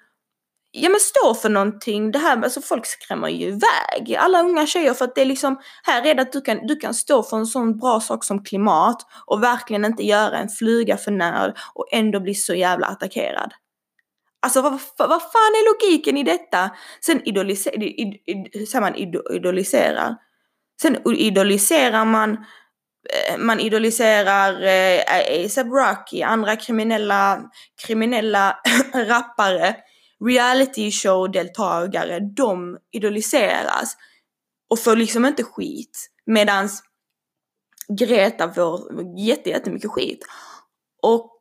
ja 0.76 0.88
men 0.88 1.00
stå 1.00 1.34
för 1.34 1.48
någonting. 1.48 2.10
Det 2.10 2.18
här, 2.18 2.42
alltså 2.42 2.60
folk 2.60 2.86
skrämmer 2.86 3.28
ju 3.28 3.46
iväg 3.46 4.16
alla 4.18 4.42
unga 4.42 4.66
tjejer 4.66 4.94
för 4.94 5.04
att 5.04 5.14
det 5.14 5.20
är 5.20 5.24
liksom, 5.24 5.58
här 5.82 6.06
är 6.06 6.14
det 6.14 6.22
att 6.22 6.32
du 6.32 6.40
kan, 6.40 6.66
du 6.66 6.76
kan 6.76 6.94
stå 6.94 7.22
för 7.22 7.36
en 7.36 7.46
sån 7.46 7.78
bra 7.78 8.00
sak 8.00 8.24
som 8.24 8.44
klimat 8.44 9.06
och 9.26 9.42
verkligen 9.42 9.84
inte 9.84 10.02
göra 10.02 10.38
en 10.38 10.48
fluga 10.48 10.96
för 10.96 11.10
när 11.10 11.54
och 11.74 11.88
ändå 11.92 12.20
bli 12.20 12.34
så 12.34 12.54
jävla 12.54 12.86
attackerad. 12.86 13.52
Alltså 14.42 14.62
vad, 14.62 14.72
vad 14.98 15.22
fan 15.22 15.52
är 15.54 15.72
logiken 15.72 16.16
i 16.16 16.22
detta? 16.22 16.70
Sen 17.00 17.28
idoliserar, 17.28 17.82
id, 17.82 18.16
id, 18.26 18.80
man 18.80 18.94
idoliserar. 18.94 20.16
Sen 20.82 20.96
idoliserar 21.06 22.04
man 22.04 22.32
eh, 22.32 23.38
man 23.38 23.60
idoliserar 23.60 24.62
eh, 24.62 25.44
ASAP 25.44 25.66
Rocky, 25.66 26.22
andra 26.22 26.56
kriminella, 26.56 27.42
kriminella 27.86 28.58
rappare 28.94 29.76
reality 30.24 30.90
show-deltagare, 30.90 32.20
de 32.20 32.78
idoliseras 32.92 33.96
och 34.70 34.78
får 34.78 34.96
liksom 34.96 35.26
inte 35.26 35.44
skit. 35.44 36.10
Medans 36.26 36.82
Greta 37.88 38.52
får 38.52 38.80
jättemycket 39.18 39.90
skit. 39.90 40.26
Och, 41.02 41.40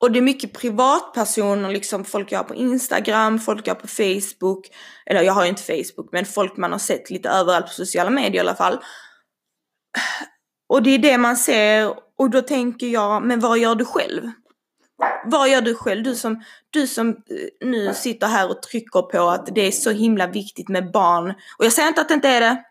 och 0.00 0.12
det 0.12 0.18
är 0.18 0.22
mycket 0.22 0.52
privatpersoner, 0.52 1.70
liksom 1.70 2.04
folk 2.04 2.32
jag 2.32 2.38
har 2.38 2.44
på 2.44 2.54
Instagram, 2.54 3.38
folk 3.38 3.66
jag 3.66 3.74
har 3.74 3.80
på 3.80 3.88
Facebook, 3.88 4.70
eller 5.06 5.22
jag 5.22 5.32
har 5.32 5.42
ju 5.42 5.48
inte 5.48 5.62
Facebook, 5.62 6.12
men 6.12 6.24
folk 6.24 6.56
man 6.56 6.72
har 6.72 6.78
sett 6.78 7.10
lite 7.10 7.28
överallt 7.28 7.66
på 7.66 7.72
sociala 7.72 8.10
medier 8.10 8.34
i 8.36 8.40
alla 8.40 8.54
fall. 8.54 8.78
Och 10.68 10.82
det 10.82 10.90
är 10.90 10.98
det 10.98 11.18
man 11.18 11.36
ser 11.36 11.94
och 12.18 12.30
då 12.30 12.40
tänker 12.40 12.86
jag, 12.86 13.22
men 13.22 13.40
vad 13.40 13.58
gör 13.58 13.74
du 13.74 13.84
själv? 13.84 14.30
Vad 15.24 15.48
gör 15.48 15.60
du 15.60 15.74
själv? 15.74 16.02
Du 16.02 16.14
som, 16.14 16.42
du 16.70 16.86
som 16.86 17.08
eh, 17.08 17.14
nu 17.68 17.94
sitter 17.94 18.26
här 18.26 18.50
och 18.50 18.62
trycker 18.62 19.02
på 19.02 19.28
att 19.28 19.54
det 19.54 19.60
är 19.60 19.70
så 19.70 19.90
himla 19.90 20.26
viktigt 20.26 20.68
med 20.68 20.92
barn. 20.92 21.30
Och 21.58 21.64
jag 21.64 21.72
säger 21.72 21.88
inte 21.88 22.00
att 22.00 22.08
det 22.08 22.14
inte 22.14 22.28
är 22.28 22.40
det. 22.40 22.62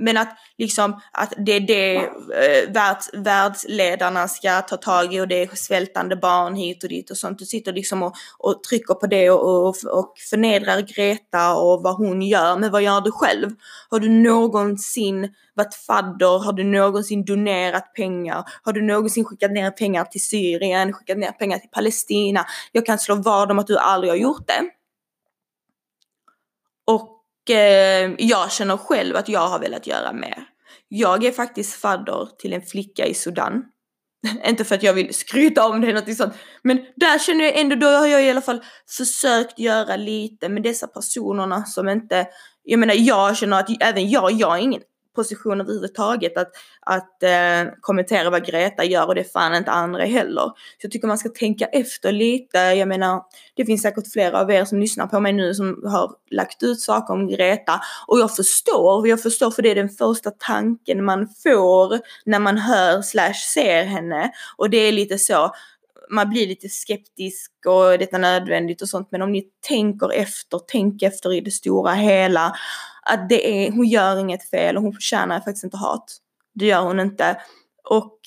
Men 0.00 0.16
att 0.16 0.36
liksom 0.58 1.00
att 1.12 1.32
det 1.36 1.52
är 1.52 1.60
det 1.60 1.96
eh, 1.96 2.72
världs, 2.72 3.10
världsledarna 3.12 4.28
ska 4.28 4.60
ta 4.60 4.76
tag 4.76 5.14
i 5.14 5.20
och 5.20 5.28
det 5.28 5.42
är 5.42 5.56
svältande 5.56 6.16
barn 6.16 6.54
hit 6.54 6.82
och 6.82 6.88
dit 6.88 7.10
och 7.10 7.16
sånt. 7.16 7.38
Du 7.38 7.44
sitter 7.44 7.72
liksom 7.72 8.02
och, 8.02 8.14
och 8.38 8.62
trycker 8.62 8.94
på 8.94 9.06
det 9.06 9.30
och, 9.30 9.68
och, 9.68 9.74
och 9.98 10.14
förnedrar 10.30 10.80
Greta 10.80 11.54
och 11.54 11.82
vad 11.82 11.96
hon 11.96 12.22
gör. 12.22 12.56
Men 12.56 12.70
vad 12.70 12.82
gör 12.82 13.00
du 13.00 13.12
själv? 13.12 13.50
Har 13.90 14.00
du 14.00 14.08
någonsin 14.08 15.34
varit 15.54 15.74
fadder? 15.74 16.44
Har 16.44 16.52
du 16.52 16.64
någonsin 16.64 17.24
donerat 17.24 17.94
pengar? 17.94 18.44
Har 18.62 18.72
du 18.72 18.82
någonsin 18.82 19.24
skickat 19.24 19.52
ner 19.52 19.70
pengar 19.70 20.04
till 20.04 20.24
Syrien? 20.24 20.92
Skickat 20.92 21.18
ner 21.18 21.32
pengar 21.32 21.58
till 21.58 21.70
Palestina? 21.70 22.44
Jag 22.72 22.86
kan 22.86 22.98
slå 22.98 23.14
vad 23.14 23.50
om 23.50 23.58
att 23.58 23.66
du 23.66 23.78
aldrig 23.78 24.12
har 24.12 24.16
gjort 24.16 24.46
det. 24.46 24.70
Och 26.84 27.19
eh, 27.50 28.14
jag 28.18 28.52
känner 28.52 28.76
själv 28.76 29.16
att 29.16 29.28
jag 29.28 29.48
har 29.48 29.58
velat 29.58 29.86
göra 29.86 30.12
mer. 30.12 30.44
Jag 30.88 31.24
är 31.24 31.32
faktiskt 31.32 31.74
fadder 31.74 32.28
till 32.38 32.52
en 32.52 32.62
flicka 32.62 33.06
i 33.06 33.14
Sudan. 33.14 33.62
Inte 34.46 34.64
för 34.64 34.74
att 34.74 34.82
jag 34.82 34.94
vill 34.94 35.14
skryta 35.14 35.66
om 35.66 35.80
det 35.80 35.88
eller 35.88 36.00
något 36.00 36.16
sånt. 36.16 36.34
Men 36.62 36.80
där 36.96 37.18
känner 37.18 37.44
jag 37.44 37.58
ändå, 37.58 37.76
då 37.76 37.86
har 37.86 38.06
jag 38.06 38.24
i 38.24 38.30
alla 38.30 38.40
fall 38.40 38.64
försökt 38.96 39.58
göra 39.58 39.96
lite 39.96 40.48
med 40.48 40.62
dessa 40.62 40.86
personerna 40.86 41.64
som 41.64 41.88
inte, 41.88 42.26
jag 42.62 42.78
menar 42.78 42.94
jag 42.94 43.36
känner 43.36 43.60
att 43.60 43.82
även 43.82 44.10
jag, 44.10 44.32
jag 44.32 44.58
är 44.58 44.62
ingen 44.62 44.82
position 45.20 45.60
överhuvudtaget 45.60 46.36
att, 46.36 46.52
att 46.80 47.22
eh, 47.22 47.72
kommentera 47.80 48.30
vad 48.30 48.46
Greta 48.46 48.84
gör 48.84 49.06
och 49.06 49.14
det 49.14 49.20
är 49.20 49.32
fan 49.32 49.54
inte 49.54 49.70
andra 49.70 50.04
heller. 50.04 50.44
Så 50.44 50.82
jag 50.82 50.92
tycker 50.92 51.08
man 51.08 51.18
ska 51.18 51.28
tänka 51.28 51.64
efter 51.64 52.12
lite. 52.12 52.58
Jag 52.58 52.88
menar, 52.88 53.22
det 53.56 53.64
finns 53.64 53.82
säkert 53.82 54.12
flera 54.12 54.40
av 54.40 54.50
er 54.50 54.64
som 54.64 54.80
lyssnar 54.80 55.06
på 55.06 55.20
mig 55.20 55.32
nu 55.32 55.54
som 55.54 55.82
har 55.84 56.14
lagt 56.30 56.62
ut 56.62 56.80
saker 56.80 57.14
om 57.14 57.28
Greta 57.28 57.80
och 58.06 58.18
jag 58.18 58.36
förstår, 58.36 59.08
jag 59.08 59.22
förstår 59.22 59.50
för 59.50 59.62
det 59.62 59.70
är 59.70 59.74
den 59.74 59.88
första 59.88 60.30
tanken 60.30 61.04
man 61.04 61.28
får 61.42 62.00
när 62.24 62.38
man 62.38 62.58
hör 62.58 63.02
slash 63.02 63.34
ser 63.54 63.84
henne 63.84 64.30
och 64.56 64.70
det 64.70 64.76
är 64.76 64.92
lite 64.92 65.18
så 65.18 65.52
man 66.10 66.30
blir 66.30 66.46
lite 66.46 66.68
skeptisk 66.68 67.52
och 67.66 67.98
detta 67.98 68.16
är 68.16 68.20
nödvändigt 68.20 68.82
och 68.82 68.88
sånt 68.88 69.08
men 69.10 69.22
om 69.22 69.32
ni 69.32 69.44
tänker 69.68 70.12
efter, 70.12 70.60
tänk 70.66 71.02
efter 71.02 71.32
i 71.32 71.40
det 71.40 71.50
stora 71.50 71.92
hela 71.92 72.54
att 73.02 73.28
det 73.28 73.66
är, 73.66 73.72
hon 73.72 73.88
gör 73.88 74.18
inget 74.18 74.50
fel 74.50 74.76
och 74.76 74.82
hon 74.82 74.92
förtjänar 74.92 75.40
faktiskt 75.40 75.64
inte 75.64 75.76
hat. 75.76 76.16
Det 76.54 76.66
gör 76.66 76.82
hon 76.82 77.00
inte. 77.00 77.40
Och 77.84 78.18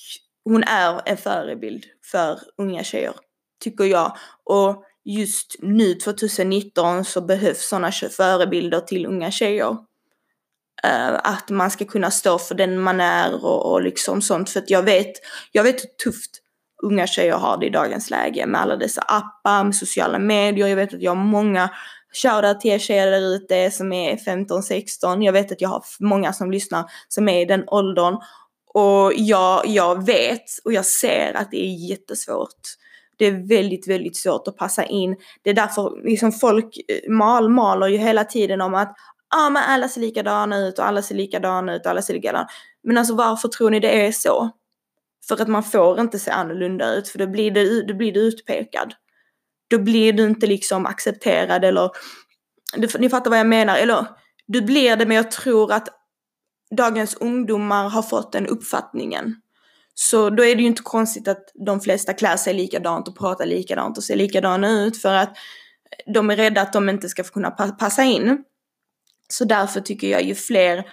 hon 0.44 0.62
är 0.62 1.00
en 1.04 1.16
förebild 1.16 1.84
för 2.10 2.40
unga 2.58 2.84
tjejer, 2.84 3.14
tycker 3.60 3.84
jag. 3.84 4.16
Och 4.44 4.84
just 5.04 5.56
nu 5.58 5.94
2019 5.94 7.04
så 7.04 7.20
behövs 7.20 7.68
sådana 7.68 7.92
förebilder 7.92 8.80
till 8.80 9.06
unga 9.06 9.30
tjejer. 9.30 9.76
Eh, 10.84 11.14
att 11.14 11.50
man 11.50 11.70
ska 11.70 11.84
kunna 11.84 12.10
stå 12.10 12.38
för 12.38 12.54
den 12.54 12.80
man 12.80 13.00
är 13.00 13.44
och, 13.44 13.72
och 13.72 13.82
liksom 13.82 14.22
sånt. 14.22 14.50
För 14.50 14.60
att 14.60 14.70
jag 14.70 14.82
vet, 14.82 15.12
jag 15.52 15.62
vet 15.62 15.84
hur 15.84 16.10
tufft 16.10 16.43
unga 16.82 17.06
tjejer 17.06 17.36
har 17.36 17.56
det 17.56 17.66
i 17.66 17.70
dagens 17.70 18.10
läge 18.10 18.46
med 18.46 18.60
alla 18.60 18.76
dessa 18.76 19.00
appar, 19.00 19.64
med 19.64 19.76
sociala 19.76 20.18
medier. 20.18 20.66
Jag 20.66 20.76
vet 20.76 20.94
att 20.94 21.02
jag 21.02 21.10
har 21.10 21.24
många 21.24 21.70
Shoutout 22.14 22.60
till 22.60 22.70
er 22.70 22.78
tjejer 22.78 23.10
där 23.10 23.20
ute 23.20 23.70
som 23.70 23.92
är 23.92 24.16
15-16. 24.16 25.22
Jag 25.24 25.32
vet 25.32 25.52
att 25.52 25.60
jag 25.60 25.68
har 25.68 25.84
många 26.00 26.32
som 26.32 26.50
lyssnar 26.50 26.84
som 27.08 27.28
är 27.28 27.40
i 27.40 27.44
den 27.44 27.64
åldern. 27.66 28.16
Och 28.74 29.12
jag, 29.14 29.66
jag 29.66 30.06
vet 30.06 30.44
och 30.64 30.72
jag 30.72 30.86
ser 30.86 31.32
att 31.36 31.50
det 31.50 31.64
är 31.64 31.90
jättesvårt. 31.90 32.60
Det 33.16 33.26
är 33.26 33.48
väldigt, 33.48 33.88
väldigt 33.88 34.16
svårt 34.16 34.48
att 34.48 34.56
passa 34.56 34.84
in. 34.84 35.16
Det 35.42 35.50
är 35.50 35.54
därför 35.54 36.06
liksom 36.06 36.32
folk 36.32 36.76
eh, 36.88 37.10
mal, 37.10 37.48
maler 37.48 37.86
ju 37.86 37.96
hela 37.96 38.24
tiden 38.24 38.60
om 38.60 38.74
att 38.74 38.96
ah, 39.36 39.50
men 39.50 39.62
alla 39.62 39.88
ser 39.88 40.00
likadana 40.00 40.58
ut 40.58 40.78
och 40.78 40.86
alla 40.86 41.02
ser 41.02 41.14
likadana 41.14 41.74
ut 41.74 41.84
och 41.84 41.90
alla 41.90 42.02
ser 42.02 42.14
likadana 42.14 42.46
Men 42.82 42.98
alltså 42.98 43.14
varför 43.14 43.48
tror 43.48 43.70
ni 43.70 43.80
det 43.80 44.06
är 44.06 44.12
så? 44.12 44.50
För 45.28 45.42
att 45.42 45.48
man 45.48 45.62
får 45.62 46.00
inte 46.00 46.18
se 46.18 46.30
annorlunda 46.30 46.94
ut 46.94 47.08
för 47.08 47.18
då 47.18 47.26
blir 47.26 47.50
du 47.50 47.82
då 47.82 47.94
blir 47.94 48.12
du 48.12 48.20
utpekad 48.20 48.94
då 49.68 49.78
blir 49.78 50.12
du 50.12 50.26
inte 50.26 50.46
liksom 50.46 50.86
accepterad 50.86 51.64
eller, 51.64 51.90
ni 52.98 53.08
fattar 53.08 53.30
vad 53.30 53.38
jag 53.38 53.46
menar, 53.46 53.76
eller 53.76 54.06
du 54.46 54.62
blir 54.62 54.96
det 54.96 55.06
men 55.06 55.16
jag 55.16 55.30
tror 55.30 55.72
att 55.72 55.88
dagens 56.76 57.14
ungdomar 57.14 57.88
har 57.88 58.02
fått 58.02 58.32
den 58.32 58.46
uppfattningen. 58.46 59.40
Så 59.94 60.30
då 60.30 60.44
är 60.44 60.56
det 60.56 60.62
ju 60.62 60.68
inte 60.68 60.82
konstigt 60.82 61.28
att 61.28 61.52
de 61.66 61.80
flesta 61.80 62.12
klär 62.12 62.36
sig 62.36 62.54
likadant 62.54 63.08
och 63.08 63.18
pratar 63.18 63.46
likadant 63.46 63.98
och 63.98 64.04
ser 64.04 64.16
likadana 64.16 64.70
ut 64.70 65.02
för 65.02 65.14
att 65.14 65.36
de 66.14 66.30
är 66.30 66.36
rädda 66.36 66.62
att 66.62 66.72
de 66.72 66.88
inte 66.88 67.08
ska 67.08 67.22
kunna 67.22 67.50
passa 67.50 68.02
in. 68.02 68.44
Så 69.28 69.44
därför 69.44 69.80
tycker 69.80 70.08
jag 70.08 70.22
ju 70.22 70.34
fler 70.34 70.84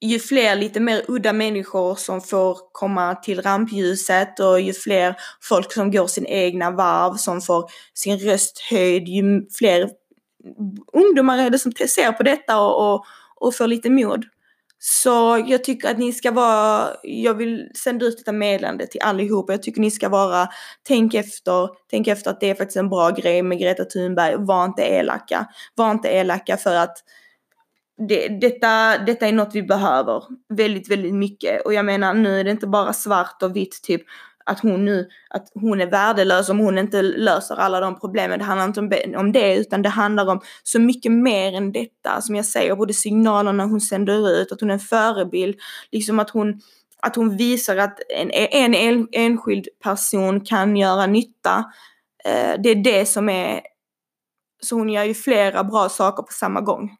ju 0.00 0.18
fler 0.18 0.56
lite 0.56 0.80
mer 0.80 1.02
udda 1.08 1.32
människor 1.32 1.94
som 1.94 2.20
får 2.20 2.58
komma 2.72 3.14
till 3.14 3.42
rampljuset 3.42 4.40
och 4.40 4.60
ju 4.60 4.72
fler 4.72 5.16
folk 5.42 5.72
som 5.72 5.90
går 5.90 6.06
sin 6.06 6.26
egna 6.26 6.70
varv, 6.70 7.14
som 7.14 7.40
får 7.40 7.70
sin 7.94 8.18
röst 8.18 8.58
höjd, 8.70 9.08
ju 9.08 9.42
fler 9.58 9.90
ungdomar 10.92 11.38
är 11.38 11.50
det 11.50 11.58
som 11.58 11.72
ser 11.72 12.12
på 12.12 12.22
detta 12.22 12.60
och, 12.60 12.94
och, 12.94 13.04
och 13.36 13.54
får 13.54 13.66
lite 13.66 13.90
mod. 13.90 14.24
Så 14.78 15.44
jag 15.46 15.64
tycker 15.64 15.90
att 15.90 15.98
ni 15.98 16.12
ska 16.12 16.30
vara, 16.30 16.88
jag 17.02 17.34
vill 17.34 17.70
sända 17.84 18.06
ut 18.06 18.18
detta 18.18 18.32
meddelande 18.32 18.86
till 18.86 19.00
allihopa. 19.00 19.52
Jag 19.52 19.62
tycker 19.62 19.80
ni 19.80 19.90
ska 19.90 20.08
vara, 20.08 20.48
tänk 20.82 21.14
efter, 21.14 21.68
tänk 21.90 22.06
efter 22.06 22.30
att 22.30 22.40
det 22.40 22.50
är 22.50 22.54
faktiskt 22.54 22.76
en 22.76 22.88
bra 22.88 23.10
grej 23.10 23.42
med 23.42 23.58
Greta 23.58 23.84
Thunberg. 23.84 24.36
Var 24.38 24.64
inte 24.64 24.82
elaka. 24.82 25.46
Var 25.74 25.90
inte 25.90 26.08
elaka 26.08 26.56
för 26.56 26.74
att 26.74 26.96
det, 28.08 28.28
detta, 28.28 28.98
detta 28.98 29.26
är 29.26 29.32
något 29.32 29.54
vi 29.54 29.62
behöver 29.62 30.22
väldigt, 30.48 30.90
väldigt 30.90 31.14
mycket. 31.14 31.66
Och 31.66 31.74
jag 31.74 31.84
menar 31.84 32.14
nu 32.14 32.40
är 32.40 32.44
det 32.44 32.50
inte 32.50 32.66
bara 32.66 32.92
svart 32.92 33.42
och 33.42 33.56
vitt 33.56 33.82
typ 33.82 34.02
att 34.46 34.60
hon 34.60 34.84
nu, 34.84 35.08
att 35.30 35.48
hon 35.54 35.80
är 35.80 35.86
värdelös 35.86 36.48
om 36.48 36.58
hon 36.58 36.78
inte 36.78 37.02
löser 37.02 37.56
alla 37.56 37.80
de 37.80 38.00
problemen. 38.00 38.38
Det 38.38 38.44
handlar 38.44 38.64
inte 38.64 38.80
om, 38.80 39.14
om 39.16 39.32
det 39.32 39.56
utan 39.56 39.82
det 39.82 39.88
handlar 39.88 40.26
om 40.26 40.40
så 40.62 40.80
mycket 40.80 41.12
mer 41.12 41.52
än 41.52 41.72
detta. 41.72 42.20
Som 42.20 42.36
jag 42.36 42.44
säger, 42.44 42.76
både 42.76 42.94
signalerna 42.94 43.64
hon 43.64 43.80
sänder 43.80 44.30
ut, 44.30 44.52
att 44.52 44.60
hon 44.60 44.70
är 44.70 44.74
en 44.74 44.80
förebild, 44.80 45.56
liksom 45.90 46.20
att 46.20 46.30
hon 46.30 46.60
att 47.02 47.16
hon 47.16 47.36
visar 47.36 47.76
att 47.76 47.98
en, 48.08 48.30
en 48.30 49.08
enskild 49.12 49.68
person 49.82 50.40
kan 50.40 50.76
göra 50.76 51.06
nytta. 51.06 51.64
Eh, 52.24 52.60
det 52.62 52.70
är 52.70 52.84
det 52.84 53.06
som 53.06 53.28
är, 53.28 53.60
så 54.62 54.76
hon 54.76 54.88
gör 54.88 55.04
ju 55.04 55.14
flera 55.14 55.64
bra 55.64 55.88
saker 55.88 56.22
på 56.22 56.32
samma 56.32 56.60
gång. 56.60 56.96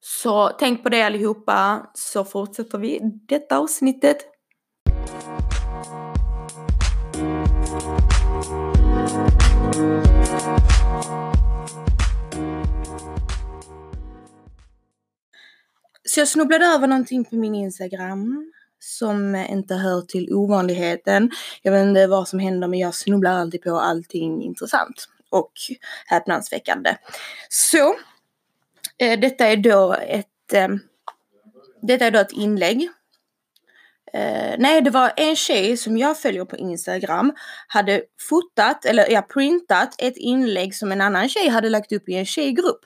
Så 0.00 0.48
tänk 0.48 0.82
på 0.82 0.88
det 0.88 1.02
allihopa 1.02 1.90
så 1.94 2.24
fortsätter 2.24 2.78
vi 2.78 3.00
detta 3.28 3.58
avsnittet. 3.58 4.18
Så 16.04 16.20
jag 16.20 16.28
snubblade 16.28 16.66
över 16.66 16.86
någonting 16.86 17.24
på 17.24 17.36
min 17.36 17.54
Instagram 17.54 18.52
som 18.78 19.34
inte 19.34 19.74
hör 19.74 20.02
till 20.02 20.34
ovanligheten. 20.34 21.30
Jag 21.62 21.72
vet 21.72 21.86
inte 21.86 22.06
vad 22.06 22.28
som 22.28 22.38
händer 22.38 22.68
men 22.68 22.78
jag 22.78 22.94
snubblar 22.94 23.32
alltid 23.32 23.62
på 23.62 23.80
allting 23.80 24.42
intressant 24.42 25.08
och 25.30 25.52
häpnadsväckande. 26.06 26.96
Så 27.48 27.94
Eh, 28.98 29.20
detta 29.20 29.46
är 29.46 29.56
då 29.56 29.92
ett, 29.92 30.52
eh, 30.52 30.68
detta 31.82 32.06
är 32.06 32.10
då 32.10 32.18
ett 32.18 32.32
inlägg. 32.32 32.88
Eh, 34.12 34.54
nej, 34.58 34.82
det 34.82 34.90
var 34.90 35.12
en 35.16 35.36
tjej 35.36 35.76
som 35.76 35.96
jag 35.96 36.18
följer 36.18 36.44
på 36.44 36.56
Instagram 36.56 37.32
hade 37.68 38.02
fotat, 38.28 38.84
eller 38.84 39.10
ja, 39.10 39.22
printat 39.22 39.94
ett 39.98 40.16
inlägg 40.16 40.74
som 40.74 40.92
en 40.92 41.00
annan 41.00 41.28
tjej 41.28 41.48
hade 41.48 41.70
lagt 41.70 41.92
upp 41.92 42.08
i 42.08 42.14
en 42.14 42.26
tjejgrupp. 42.26 42.84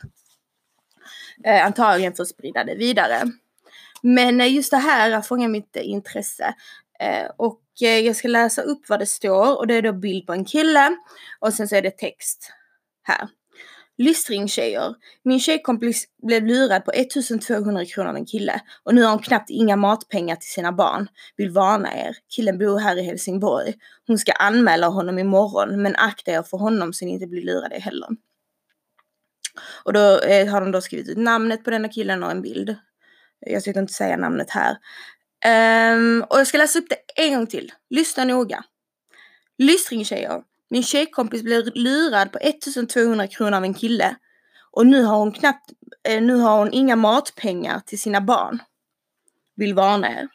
Eh, 1.45 1.66
antagligen 1.66 2.12
för 2.12 2.23
att 2.23 2.28
sprida 2.28 2.64
det 2.64 2.75
vidare. 2.75 3.23
Men 4.02 4.40
eh, 4.40 4.54
just 4.54 4.71
det 4.71 4.76
här 4.76 5.23
fångar 5.23 5.49
mitt 5.49 5.76
eh, 5.76 5.88
intresse. 5.88 6.54
Eh, 7.00 7.31
och 7.37 7.62
eh, 7.83 7.99
jag 7.99 8.16
ska 8.16 8.28
läsa 8.28 8.62
upp 8.62 8.88
vad 8.88 8.99
det 8.99 9.07
står 9.07 9.59
och 9.59 9.66
det 9.66 9.75
är 9.75 9.83
då 9.83 9.92
bild 9.92 10.26
på 10.26 10.33
en 10.33 10.45
kille 10.45 10.97
och 11.38 11.54
sen 11.54 11.69
så 11.69 11.76
är 11.76 11.83
det 11.83 11.99
text 11.99 12.52
här. 13.02 13.28
Lystringtjejer. 13.99 14.94
Min 15.25 15.40
tjejkompis 15.40 16.04
blev 16.22 16.46
lurad 16.46 16.84
på 16.84 16.90
1200 16.90 17.84
kronor 17.84 18.11
av 18.11 18.16
en 18.16 18.26
kille 18.26 18.61
och 18.82 18.94
nu 18.94 19.02
har 19.02 19.11
hon 19.11 19.22
knappt 19.22 19.50
inga 19.50 19.76
matpengar 19.76 20.37
till 20.37 20.50
sina 20.50 20.72
barn. 20.72 21.08
Vill 21.37 21.50
varna 21.50 21.96
er. 21.96 22.16
Killen 22.28 22.58
bor 22.58 22.78
här 22.78 22.99
i 22.99 23.02
Helsingborg. 23.02 23.75
Hon 24.06 24.18
ska 24.18 24.32
anmäla 24.32 24.87
honom 24.87 25.18
imorgon 25.18 25.82
men 25.82 25.96
akta 25.96 26.30
er 26.30 26.42
för 26.42 26.58
honom 26.58 26.92
så 26.92 27.04
ni 27.04 27.11
inte 27.11 27.26
blir 27.26 27.42
lurade 27.42 27.78
heller. 27.78 28.08
Och 29.84 29.92
då 29.92 30.18
eh, 30.18 30.49
har 30.49 30.61
de 30.61 30.70
då 30.72 30.80
skrivit 30.80 31.08
ut 31.08 31.18
namnet 31.18 31.64
på 31.64 31.70
denna 31.70 31.88
killen 31.88 32.22
och 32.22 32.30
en 32.30 32.42
bild. 32.42 32.76
Jag 33.40 33.62
ska 33.62 33.78
inte 33.78 33.92
säga 33.92 34.16
namnet 34.16 34.50
här. 34.50 34.76
Um, 35.94 36.25
och 36.30 36.38
jag 36.38 36.46
ska 36.46 36.58
läsa 36.58 36.78
upp 36.78 36.88
det 36.88 37.22
en 37.22 37.34
gång 37.34 37.46
till. 37.46 37.72
Lyssna 37.90 38.25
noga. 38.25 38.64
Lystringtjejer. 39.58 40.42
Min 40.73 40.83
tjejkompis 40.83 41.43
blev 41.43 41.64
lurad 41.75 42.33
på 42.33 42.38
1200 42.38 43.26
kronor 43.26 43.57
av 43.57 43.64
en 43.64 43.75
kille. 43.75 44.17
Och 44.71 44.87
nu 44.87 45.02
har 45.02 45.17
hon 45.17 45.33
knappt, 45.33 45.71
eh, 46.09 46.23
nu 46.23 46.35
har 46.35 46.59
hon 46.59 46.73
inga 46.73 46.97
matpengar 46.97 47.81
till 47.81 48.00
sina 48.00 48.21
barn. 48.21 48.62
Vill 49.57 49.75
varna 49.75 50.11
er. 50.11 50.29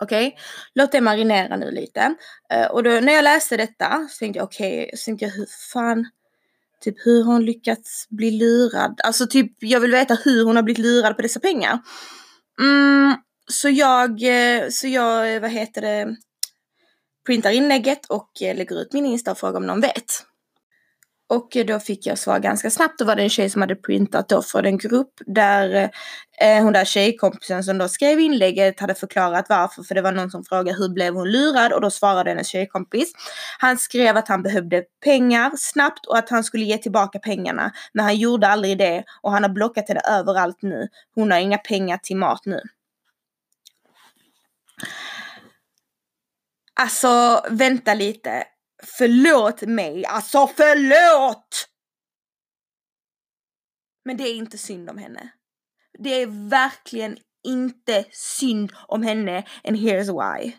Okej, 0.00 0.26
okay? 0.26 0.38
låt 0.74 0.92
det 0.92 1.00
marinera 1.00 1.56
nu 1.56 1.70
lite. 1.70 2.14
Eh, 2.52 2.66
och 2.66 2.82
då, 2.82 2.90
när 2.90 3.12
jag 3.12 3.24
läste 3.24 3.56
detta 3.56 4.08
så 4.10 4.18
tänkte 4.18 4.38
jag 4.38 4.44
okej, 4.44 4.84
okay, 4.84 4.96
så 4.96 5.04
tänkte 5.04 5.24
jag 5.24 5.32
hur 5.32 5.46
fan, 5.72 6.06
typ 6.80 7.06
hur 7.06 7.24
har 7.24 7.32
hon 7.32 7.44
lyckats 7.44 8.06
bli 8.08 8.30
lurad? 8.30 9.00
Alltså 9.04 9.26
typ 9.26 9.52
jag 9.58 9.80
vill 9.80 9.92
veta 9.92 10.14
hur 10.14 10.44
hon 10.44 10.56
har 10.56 10.62
blivit 10.62 10.84
lurad 10.84 11.16
på 11.16 11.22
dessa 11.22 11.40
pengar. 11.40 11.78
Mm, 12.60 13.14
så 13.50 13.68
jag, 13.68 14.10
eh, 14.10 14.68
så 14.70 14.88
jag, 14.88 15.40
vad 15.40 15.50
heter 15.50 15.80
det, 15.80 16.16
printar 17.26 17.50
inlägget 17.50 18.06
och 18.06 18.42
eh, 18.42 18.56
lägger 18.56 18.80
ut 18.80 18.92
min 18.92 19.06
Insta 19.06 19.30
och 19.30 19.38
frågar 19.38 19.56
om 19.56 19.66
någon 19.66 19.80
vet. 19.80 20.26
Och 21.28 21.56
eh, 21.56 21.66
då 21.66 21.80
fick 21.80 22.06
jag 22.06 22.18
svar 22.18 22.38
ganska 22.38 22.70
snabbt. 22.70 22.98
Då 22.98 23.04
var 23.04 23.16
det 23.16 23.22
en 23.22 23.30
tjej 23.30 23.50
som 23.50 23.60
hade 23.60 23.76
printat 23.76 24.28
då 24.28 24.42
från 24.42 24.64
en 24.64 24.78
grupp 24.78 25.12
där 25.26 25.90
eh, 26.40 26.62
hon 26.62 26.72
där 26.72 26.84
tjejkompisen 26.84 27.64
som 27.64 27.78
då 27.78 27.88
skrev 27.88 28.20
inlägget 28.20 28.80
hade 28.80 28.94
förklarat 28.94 29.46
varför. 29.48 29.82
För 29.82 29.94
det 29.94 30.02
var 30.02 30.12
någon 30.12 30.30
som 30.30 30.44
frågade 30.44 30.78
hur 30.78 30.88
blev 30.88 31.14
hon 31.14 31.30
lurad 31.30 31.72
och 31.72 31.80
då 31.80 31.90
svarade 31.90 32.30
hennes 32.30 32.48
tjejkompis. 32.48 33.12
Han 33.58 33.78
skrev 33.78 34.16
att 34.16 34.28
han 34.28 34.42
behövde 34.42 34.82
pengar 35.04 35.52
snabbt 35.56 36.06
och 36.06 36.18
att 36.18 36.30
han 36.30 36.44
skulle 36.44 36.64
ge 36.64 36.78
tillbaka 36.78 37.18
pengarna. 37.18 37.72
Men 37.92 38.04
han 38.04 38.16
gjorde 38.16 38.48
aldrig 38.48 38.78
det 38.78 39.04
och 39.22 39.32
han 39.32 39.42
har 39.42 39.50
blockat 39.50 39.88
henne 39.88 40.00
överallt 40.10 40.62
nu. 40.62 40.88
Hon 41.14 41.30
har 41.30 41.38
inga 41.38 41.58
pengar 41.58 41.98
till 42.02 42.16
mat 42.16 42.42
nu. 42.44 42.60
Alltså 46.74 47.44
vänta 47.50 47.94
lite. 47.94 48.44
Förlåt 48.98 49.62
mig, 49.62 50.06
alltså 50.06 50.46
förlåt! 50.56 51.68
Men 54.04 54.16
det 54.16 54.24
är 54.24 54.34
inte 54.34 54.58
synd 54.58 54.90
om 54.90 54.98
henne. 54.98 55.32
Det 55.98 56.22
är 56.22 56.48
verkligen 56.50 57.18
inte 57.44 58.04
synd 58.12 58.72
om 58.88 59.02
henne 59.02 59.44
and 59.64 59.76
here's 59.76 60.06
why. 60.06 60.52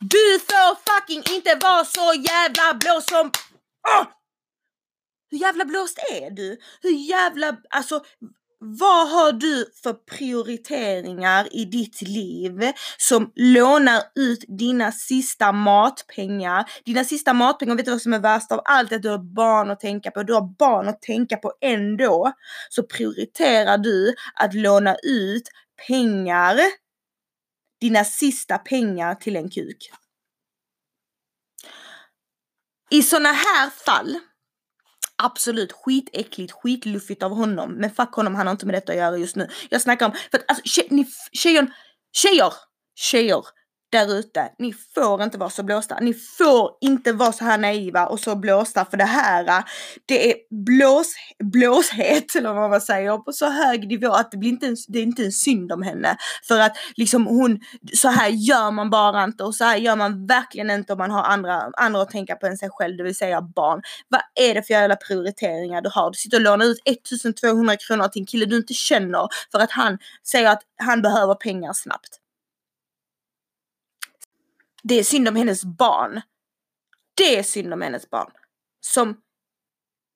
Du 0.00 0.38
får 0.38 0.74
fucking 0.74 1.36
inte 1.36 1.54
vara 1.54 1.84
så 1.84 2.14
jävla 2.14 2.74
blå 2.74 3.00
som... 3.00 3.30
Oh! 3.88 4.06
Hur 5.30 5.38
jävla 5.38 5.64
blåst 5.64 5.98
är 5.98 6.30
du? 6.30 6.58
Hur 6.82 6.90
jävla... 6.90 7.56
Alltså 7.70 8.04
vad 8.58 9.08
har 9.08 9.32
du 9.32 9.66
för 9.82 9.92
prioriteringar 9.92 11.56
i 11.56 11.64
ditt 11.64 12.02
liv 12.02 12.72
som 12.96 13.32
lånar 13.34 14.02
ut 14.14 14.44
dina 14.48 14.92
sista 14.92 15.52
matpengar? 15.52 16.64
Dina 16.84 17.04
sista 17.04 17.34
matpengar, 17.34 17.76
vet 17.76 17.84
du 17.84 17.90
vad 17.90 18.02
som 18.02 18.12
är 18.12 18.18
värst 18.18 18.52
av 18.52 18.60
allt? 18.64 18.92
Att 18.92 19.02
du 19.02 19.08
har 19.08 19.34
barn 19.34 19.70
att 19.70 19.80
tänka 19.80 20.10
på. 20.10 20.22
Du 20.22 20.34
har 20.34 20.56
barn 20.58 20.88
att 20.88 21.02
tänka 21.02 21.36
på 21.36 21.52
ändå. 21.60 22.32
Så 22.68 22.82
prioriterar 22.82 23.78
du 23.78 24.14
att 24.34 24.54
låna 24.54 24.96
ut 25.02 25.48
pengar, 25.86 26.58
dina 27.80 28.04
sista 28.04 28.58
pengar 28.58 29.14
till 29.14 29.36
en 29.36 29.50
kuk. 29.50 29.90
I 32.90 33.02
sådana 33.02 33.32
här 33.32 33.70
fall 33.70 34.18
Absolut 35.22 35.72
skitäckligt, 35.72 36.52
skitluffigt 36.52 37.22
av 37.22 37.32
honom. 37.34 37.72
Men 37.72 37.90
fuck 37.90 38.12
honom, 38.14 38.34
han 38.34 38.46
har 38.46 38.52
inte 38.52 38.66
med 38.66 38.74
detta 38.74 38.92
att 38.92 38.98
göra 38.98 39.16
just 39.16 39.36
nu. 39.36 39.48
Jag 39.70 39.80
snackar 39.80 40.06
om, 40.06 40.12
för 40.30 40.38
att 40.38 40.44
alltså 40.48 40.64
tje, 40.64 40.82
ni, 40.90 41.06
tjejer, 41.32 41.66
tjejer, 42.12 42.52
tjejer 42.94 43.42
där 43.96 44.14
ute, 44.14 44.48
ni 44.58 44.74
får 44.94 45.22
inte 45.22 45.38
vara 45.38 45.50
så 45.50 45.62
blåsta. 45.62 45.98
Ni 46.00 46.14
får 46.14 46.70
inte 46.80 47.12
vara 47.12 47.32
så 47.32 47.44
här 47.44 47.58
naiva 47.58 48.06
och 48.06 48.20
så 48.20 48.36
blåsta 48.36 48.84
för 48.84 48.96
det 48.96 49.04
här, 49.04 49.64
det 50.06 50.30
är 50.30 50.36
blås, 50.50 51.14
blåshet 51.44 52.36
eller 52.36 52.52
vad 52.52 52.70
man 52.70 52.80
säger 52.80 53.18
på 53.18 53.32
så 53.32 53.50
hög 53.50 53.88
nivå 53.88 54.12
att 54.12 54.30
det 54.30 54.36
blir 54.36 54.50
inte 54.50 54.66
en, 54.66 54.76
det 54.88 54.98
är 54.98 55.02
inte 55.02 55.24
en 55.24 55.32
synd 55.32 55.72
om 55.72 55.82
henne. 55.82 56.16
För 56.48 56.60
att 56.60 56.76
liksom 56.96 57.26
hon, 57.26 57.60
så 57.94 58.08
här 58.08 58.28
gör 58.28 58.70
man 58.70 58.90
bara 58.90 59.24
inte 59.24 59.44
och 59.44 59.54
så 59.54 59.64
här 59.64 59.76
gör 59.76 59.96
man 59.96 60.26
verkligen 60.26 60.70
inte 60.70 60.92
om 60.92 60.98
man 60.98 61.10
har 61.10 61.22
andra, 61.22 61.70
andra 61.76 62.02
att 62.02 62.10
tänka 62.10 62.36
på 62.36 62.46
än 62.46 62.58
sig 62.58 62.68
själv, 62.72 62.96
det 62.96 63.02
vill 63.04 63.16
säga 63.16 63.42
barn. 63.42 63.82
Vad 64.08 64.20
är 64.34 64.54
det 64.54 64.62
för 64.62 64.74
jävla 64.74 64.96
prioriteringar 64.96 65.82
du 65.82 65.90
har? 65.92 66.10
Du 66.10 66.16
sitter 66.16 66.36
och 66.36 66.42
lånar 66.42 66.66
ut 66.66 66.78
1200 66.84 67.76
kronor 67.76 68.08
till 68.08 68.22
en 68.22 68.26
kille 68.26 68.46
du 68.46 68.56
inte 68.56 68.74
känner 68.74 69.28
för 69.52 69.58
att 69.58 69.70
han 69.70 69.98
säger 70.24 70.50
att 70.50 70.62
han 70.82 71.02
behöver 71.02 71.34
pengar 71.34 71.72
snabbt. 71.72 72.20
Det 74.88 74.94
är 74.94 75.04
synd 75.04 75.28
om 75.28 75.36
hennes 75.36 75.64
barn. 75.64 76.20
Det 77.16 77.38
är 77.38 77.42
synd 77.42 77.72
om 77.72 77.82
hennes 77.82 78.10
barn. 78.10 78.30
Som, 78.80 79.16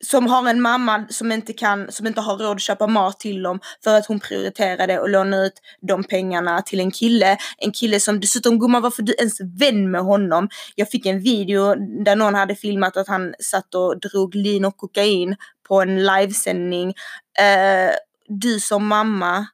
som 0.04 0.26
har 0.26 0.50
en 0.50 0.60
mamma 0.60 1.06
som 1.10 1.32
inte 1.32 1.52
kan, 1.52 1.92
som 1.92 2.06
inte 2.06 2.20
har 2.20 2.36
råd 2.38 2.56
att 2.56 2.60
köpa 2.60 2.86
mat 2.86 3.20
till 3.20 3.42
dem 3.42 3.60
för 3.84 3.98
att 3.98 4.06
hon 4.06 4.20
prioriterade 4.20 5.00
och 5.00 5.08
låna 5.08 5.36
ut 5.36 5.52
de 5.80 6.04
pengarna 6.04 6.62
till 6.62 6.80
en 6.80 6.90
kille. 6.90 7.36
En 7.58 7.72
kille 7.72 8.00
som 8.00 8.20
dessutom, 8.20 8.58
gumman 8.58 8.82
varför 8.82 9.02
du 9.02 9.14
ens 9.18 9.40
vän 9.40 9.90
med 9.90 10.02
honom? 10.02 10.48
Jag 10.74 10.90
fick 10.90 11.06
en 11.06 11.20
video 11.20 11.74
där 12.04 12.16
någon 12.16 12.34
hade 12.34 12.54
filmat 12.54 12.96
att 12.96 13.08
han 13.08 13.34
satt 13.38 13.74
och 13.74 14.00
drog 14.00 14.34
lin 14.34 14.64
och 14.64 14.76
kokain 14.76 15.36
på 15.68 15.82
en 15.82 16.06
livesändning. 16.06 16.88
Uh, 16.88 17.90
du 18.28 18.60
som 18.60 18.86
mamma, 18.86 19.46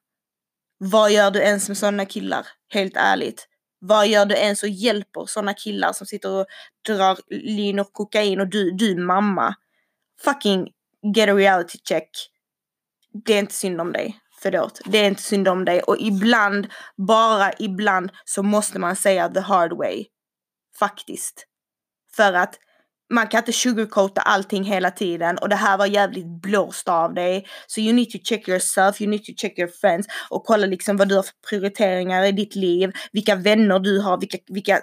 vad 0.79 1.13
gör 1.13 1.31
du 1.31 1.41
ens 1.41 1.69
med 1.69 1.79
sådana 1.79 2.07
killar? 2.07 2.47
Helt 2.73 2.97
ärligt. 2.97 3.49
Vad 3.79 4.09
gör 4.09 4.27
du 4.27 4.35
ens 4.35 4.63
och 4.63 4.69
hjälper 4.69 5.27
sådana 5.27 5.55
killar 5.55 5.93
som 5.93 6.07
sitter 6.07 6.31
och 6.31 6.47
drar 6.87 7.19
lin 7.31 7.79
och 7.79 7.93
kokain 7.93 8.41
och 8.41 8.49
du, 8.49 8.71
du 8.71 8.97
mamma. 8.97 9.55
Fucking 10.25 10.69
get 11.15 11.29
a 11.29 11.35
reality 11.35 11.79
check. 11.89 12.11
Det 13.25 13.35
är 13.35 13.39
inte 13.39 13.55
synd 13.55 13.81
om 13.81 13.93
dig. 13.93 14.21
Förlåt, 14.39 14.81
det 14.85 14.99
är 14.99 15.09
inte 15.09 15.23
synd 15.23 15.49
om 15.49 15.65
dig. 15.65 15.81
Och 15.81 15.97
ibland, 15.99 16.67
bara 16.97 17.53
ibland, 17.59 18.11
så 18.25 18.43
måste 18.43 18.79
man 18.79 18.97
säga 18.97 19.29
the 19.29 19.41
hard 19.41 19.73
way. 19.73 20.05
Faktiskt. 20.79 21.47
För 22.17 22.33
att 22.33 22.59
man 23.11 23.27
kan 23.27 23.39
inte 23.39 23.53
sugarcoata 23.53 24.21
allting 24.21 24.65
hela 24.65 24.91
tiden 24.91 25.39
och 25.39 25.49
det 25.49 25.57
här 25.57 25.79
var 25.79 25.87
jävligt 25.87 26.27
blåst 26.27 26.89
av 26.89 27.15
dig. 27.15 27.47
Så 27.67 27.81
you 27.81 27.93
need 27.93 28.11
to 28.11 28.19
check 28.25 28.49
yourself, 28.49 29.01
you 29.01 29.11
need 29.11 29.25
to 29.25 29.33
check 29.37 29.59
your 29.59 29.71
friends 29.81 30.07
och 30.31 30.45
kolla 30.45 30.67
liksom 30.67 30.97
vad 30.97 31.09
du 31.09 31.15
har 31.15 31.23
för 31.23 31.33
prioriteringar 31.49 32.25
i 32.25 32.33
ditt 32.33 32.55
liv, 32.55 32.93
vilka 33.13 33.35
vänner 33.35 33.79
du 33.79 34.01
har, 34.01 34.19
vilka, 34.19 34.39
vilka, 34.47 34.81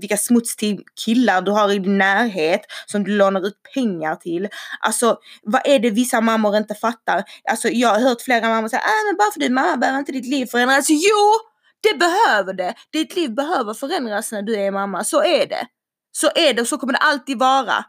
vilka 0.00 0.16
smutsiga 0.16 0.82
killar 1.04 1.42
du 1.42 1.50
har 1.50 1.72
i 1.72 1.78
din 1.78 1.98
närhet 1.98 2.60
som 2.86 3.04
du 3.04 3.16
lånar 3.16 3.46
ut 3.46 3.62
pengar 3.74 4.16
till. 4.16 4.48
Alltså 4.80 5.18
vad 5.42 5.62
är 5.64 5.78
det 5.78 5.90
vissa 5.90 6.20
mammor 6.20 6.56
inte 6.56 6.74
fattar? 6.74 7.24
Alltså 7.50 7.68
jag 7.68 7.88
har 7.88 8.00
hört 8.00 8.22
flera 8.22 8.48
mammor 8.48 8.68
säga, 8.68 8.82
äh, 8.82 9.06
men 9.08 9.16
bara 9.16 9.30
för 9.32 9.40
du 9.40 9.46
är 9.46 9.50
mamma 9.50 9.76
behöver 9.76 9.98
inte 9.98 10.12
ditt 10.12 10.26
liv 10.26 10.46
förändras. 10.46 10.86
Jo! 10.90 11.50
Det 11.80 11.98
behöver 11.98 12.52
det! 12.52 12.74
Ditt 12.92 13.16
liv 13.16 13.34
behöver 13.34 13.74
förändras 13.74 14.32
när 14.32 14.42
du 14.42 14.56
är 14.56 14.70
mamma, 14.70 15.04
så 15.04 15.22
är 15.24 15.46
det. 15.46 15.66
Så 16.16 16.30
är 16.34 16.54
det 16.54 16.60
och 16.62 16.68
så 16.68 16.78
kommer 16.78 16.92
det 16.92 16.98
alltid 16.98 17.38
vara. 17.38 17.84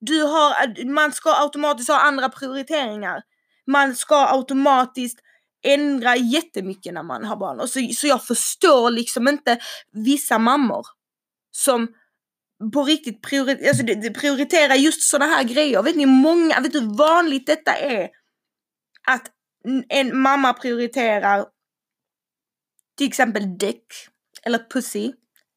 Du 0.00 0.22
har, 0.22 0.84
man 0.92 1.12
ska 1.12 1.42
automatiskt 1.42 1.88
ha 1.88 2.00
andra 2.00 2.28
prioriteringar. 2.28 3.22
Man 3.66 3.96
ska 3.96 4.26
automatiskt 4.26 5.18
ändra 5.64 6.16
jättemycket 6.16 6.94
när 6.94 7.02
man 7.02 7.24
har 7.24 7.36
barn. 7.36 7.60
Och 7.60 7.70
så, 7.70 7.88
så 7.94 8.06
jag 8.06 8.24
förstår 8.24 8.90
liksom 8.90 9.28
inte 9.28 9.58
vissa 9.92 10.38
mammor 10.38 10.86
som 11.50 11.88
på 12.72 12.84
riktigt 12.84 13.22
priori 13.22 13.68
alltså, 13.68 13.84
prioriterar 14.20 14.74
just 14.74 15.02
sådana 15.02 15.34
här 15.34 15.44
grejer. 15.44 15.82
Vet 15.82 15.96
ni 15.96 16.06
många, 16.06 16.60
vet 16.60 16.72
du 16.72 16.80
hur 16.80 16.96
vanligt 16.96 17.46
detta 17.46 17.72
är? 17.72 18.08
Att 19.06 19.30
en 19.88 20.20
mamma 20.20 20.52
prioriterar 20.52 21.46
till 22.96 23.06
exempel 23.06 23.58
däck 23.58 23.86
eller 24.42 24.70
pussy 24.70 25.12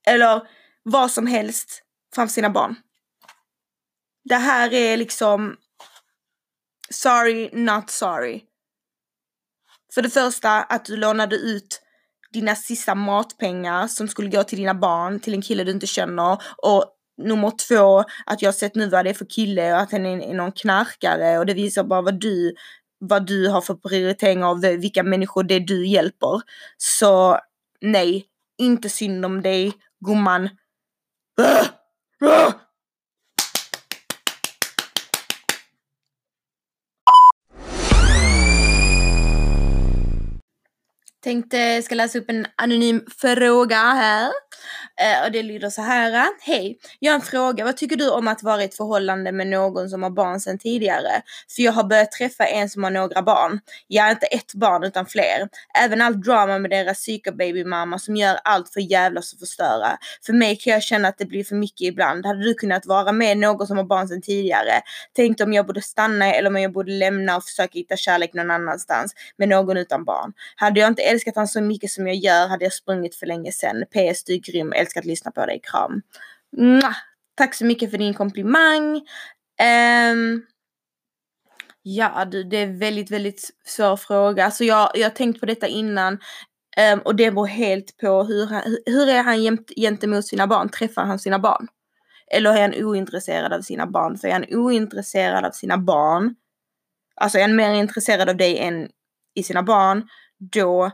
eller 0.08 0.42
vad 0.84 1.12
som 1.12 1.28
helst 1.28 1.84
framför 2.16 2.34
sina 2.34 2.50
barn. 2.50 2.76
Det 4.24 4.36
här 4.36 4.74
är 4.74 4.98
liksom 4.98 5.56
sorry, 6.90 7.50
not 7.54 7.90
sorry. 7.90 8.42
För 9.94 10.02
det 10.02 10.10
första 10.10 10.64
att 10.64 10.86
du 10.86 10.98
lånade 10.98 11.36
ut 11.36 11.82
dina 12.34 12.56
sista 12.56 12.96
matpengar 12.96 13.88
som 13.88 14.08
skulle 14.08 14.30
gå 14.30 14.44
till 14.44 14.58
dina 14.58 14.74
barn, 14.74 15.20
till 15.20 15.34
en 15.34 15.42
kille 15.42 15.64
du 15.64 15.72
inte 15.72 15.88
känner. 15.88 16.38
Och 16.58 16.86
nummer 17.22 17.52
två, 17.68 18.04
att 18.26 18.42
jag 18.42 18.48
har 18.48 18.54
sett 18.54 18.76
nu 18.76 18.90
vad 18.90 19.06
det 19.06 19.10
är 19.10 19.14
för 19.14 19.30
kille 19.30 19.74
och 19.74 19.80
att 19.80 19.92
han 19.92 20.06
är 20.06 20.34
någon 20.34 20.52
knarkare 20.52 21.40
och 21.40 21.46
det 21.46 21.54
visar 21.54 21.84
bara 21.84 22.02
vad 22.02 22.20
du, 22.20 22.56
vad 23.00 23.28
du 23.28 23.48
har 23.48 23.62
för 23.62 23.76
prioritering 23.76 24.44
av 24.44 24.62
vilka 24.62 25.04
människor 25.04 25.44
det 25.44 25.56
är 25.56 25.60
du 25.60 25.88
hjälper. 25.88 26.42
Så 26.78 27.40
nej, 27.82 28.26
inte 28.58 28.90
synd 28.90 29.26
om 29.26 29.42
dig 29.42 29.74
gumman. 30.06 30.50
Ah! 31.38 31.80
Ah! 32.22 32.71
Tänkte 41.32 41.58
jag 41.58 41.84
ska 41.84 41.96
läsa 41.96 42.20
upp 42.20 42.30
en 42.30 42.46
anonym 42.56 43.02
fråga 43.18 43.78
här. 43.78 44.32
Eh, 45.02 45.26
och 45.26 45.32
det 45.32 45.44
lyder 45.44 45.70
så 45.70 45.82
här. 45.82 46.28
Hej, 46.42 46.78
jag 47.00 47.12
har 47.12 47.20
en 47.20 47.26
fråga. 47.26 47.64
Vad 47.64 47.78
tycker 47.78 47.96
du 47.96 48.10
om 48.10 48.28
att 48.28 48.44
vara 48.44 48.62
i 48.62 48.66
ett 48.66 48.78
förhållande 48.78 49.32
med 49.32 49.48
någon 49.48 49.90
som 49.90 50.04
har 50.04 50.10
barn 50.10 50.40
sedan 50.40 50.58
tidigare? 50.58 51.22
För 51.56 51.64
jag 51.64 51.72
har 51.72 51.84
börjat 51.84 52.12
träffa 52.12 52.46
en 52.46 52.70
som 52.70 52.84
har 52.84 52.92
några 52.92 53.22
barn. 53.22 53.60
Jag 53.88 54.12
inte 54.12 54.26
ett 54.26 54.54
barn 54.54 54.84
utan 54.84 55.06
fler. 55.06 55.50
Även 55.80 56.02
allt 56.02 56.24
drama 56.24 56.60
med 56.60 56.72
deras 56.72 56.98
psykobabymamma 56.98 58.00
som 58.00 58.16
gör 58.16 58.40
allt 58.44 58.74
för 58.74 58.92
jävlas 58.92 59.34
och 59.34 59.40
förstöra. 59.40 59.98
För 60.26 60.34
mig 60.34 60.56
kan 60.56 60.74
jag 60.74 60.84
känna 60.84 61.08
att 61.08 61.18
det 61.18 61.26
blir 61.26 61.44
för 61.44 61.56
mycket 61.56 61.82
ibland. 61.82 62.26
Hade 62.26 62.44
du 62.44 62.54
kunnat 62.54 62.86
vara 62.86 63.12
med 63.12 63.38
någon 63.38 63.68
som 63.68 63.78
har 63.78 63.84
barn 63.84 64.08
sedan 64.08 64.22
tidigare? 64.22 64.82
Tänkte 65.16 65.44
om 65.44 65.54
jag 65.54 65.68
borde 65.68 65.82
stanna 65.82 66.34
eller 66.34 66.50
om 66.50 66.62
jag 66.62 66.72
borde 66.72 66.92
lämna 66.92 67.38
och 67.38 67.44
försöka 67.44 67.80
hitta 67.80 67.96
kärlek 67.96 68.34
någon 68.34 68.52
annanstans 68.52 69.14
med 69.38 69.50
någon 69.50 69.78
utan 69.78 70.04
barn. 70.06 70.34
Hade 70.56 70.80
jag 70.80 70.88
inte 70.88 71.02
älskat 71.02 71.21
älskat 71.22 71.36
honom 71.36 71.48
så 71.48 71.62
mycket 71.62 71.90
som 71.90 72.08
jag 72.08 72.16
gör 72.16 72.48
hade 72.48 72.66
jag 72.66 72.74
sprungit 72.74 73.16
för 73.16 73.26
länge 73.26 73.52
sedan. 73.52 73.86
PS 73.86 74.24
du 74.24 74.34
är 74.34 74.38
grym, 74.38 74.74
älskar 74.74 75.02
att 75.02 75.06
lyssna 75.06 75.32
på 75.32 75.46
dig, 75.46 75.62
kram. 75.64 76.02
Mwah! 76.58 76.96
Tack 77.36 77.56
så 77.56 77.66
mycket 77.66 77.92
för 77.92 77.98
din 77.98 78.14
komplimang. 78.14 78.96
Um, 80.12 80.46
ja 81.82 82.26
du, 82.26 82.44
det 82.44 82.58
är 82.58 82.80
väldigt, 82.80 83.12
väldigt 83.12 83.50
svår 83.66 83.98
fråga. 83.98 84.46
Alltså 84.46 84.64
jag, 84.64 84.92
jag 84.94 85.04
har 85.04 85.16
tänkt 85.16 85.40
på 85.40 85.46
detta 85.46 85.68
innan. 85.68 86.14
Um, 86.94 87.00
och 87.00 87.16
det 87.16 87.32
beror 87.32 87.48
helt 87.48 87.98
på 87.98 88.24
hur, 88.24 88.48
han, 88.48 88.78
hur 88.86 89.10
är 89.10 89.24
han 89.24 89.44
jämt, 89.44 89.72
gentemot 89.76 90.26
sina 90.26 90.48
barn? 90.48 90.70
Träffar 90.70 91.06
han 91.06 91.20
sina 91.20 91.40
barn? 91.40 91.68
Eller 92.34 92.54
är 92.54 92.62
han 92.62 92.86
ointresserad 92.86 93.54
av 93.54 93.62
sina 93.62 93.88
barn? 93.88 94.18
För 94.18 94.28
är 94.28 94.34
han 94.34 94.46
ointresserad 94.50 95.46
av 95.46 95.52
sina 95.52 95.78
barn, 95.78 96.36
alltså 97.16 97.38
är 97.38 97.42
han 97.42 97.56
mer 97.56 97.74
intresserad 97.74 98.30
av 98.30 98.38
dig 98.38 98.58
än 98.58 98.90
i 99.36 99.44
sina 99.44 99.64
barn, 99.64 100.08
då 100.38 100.92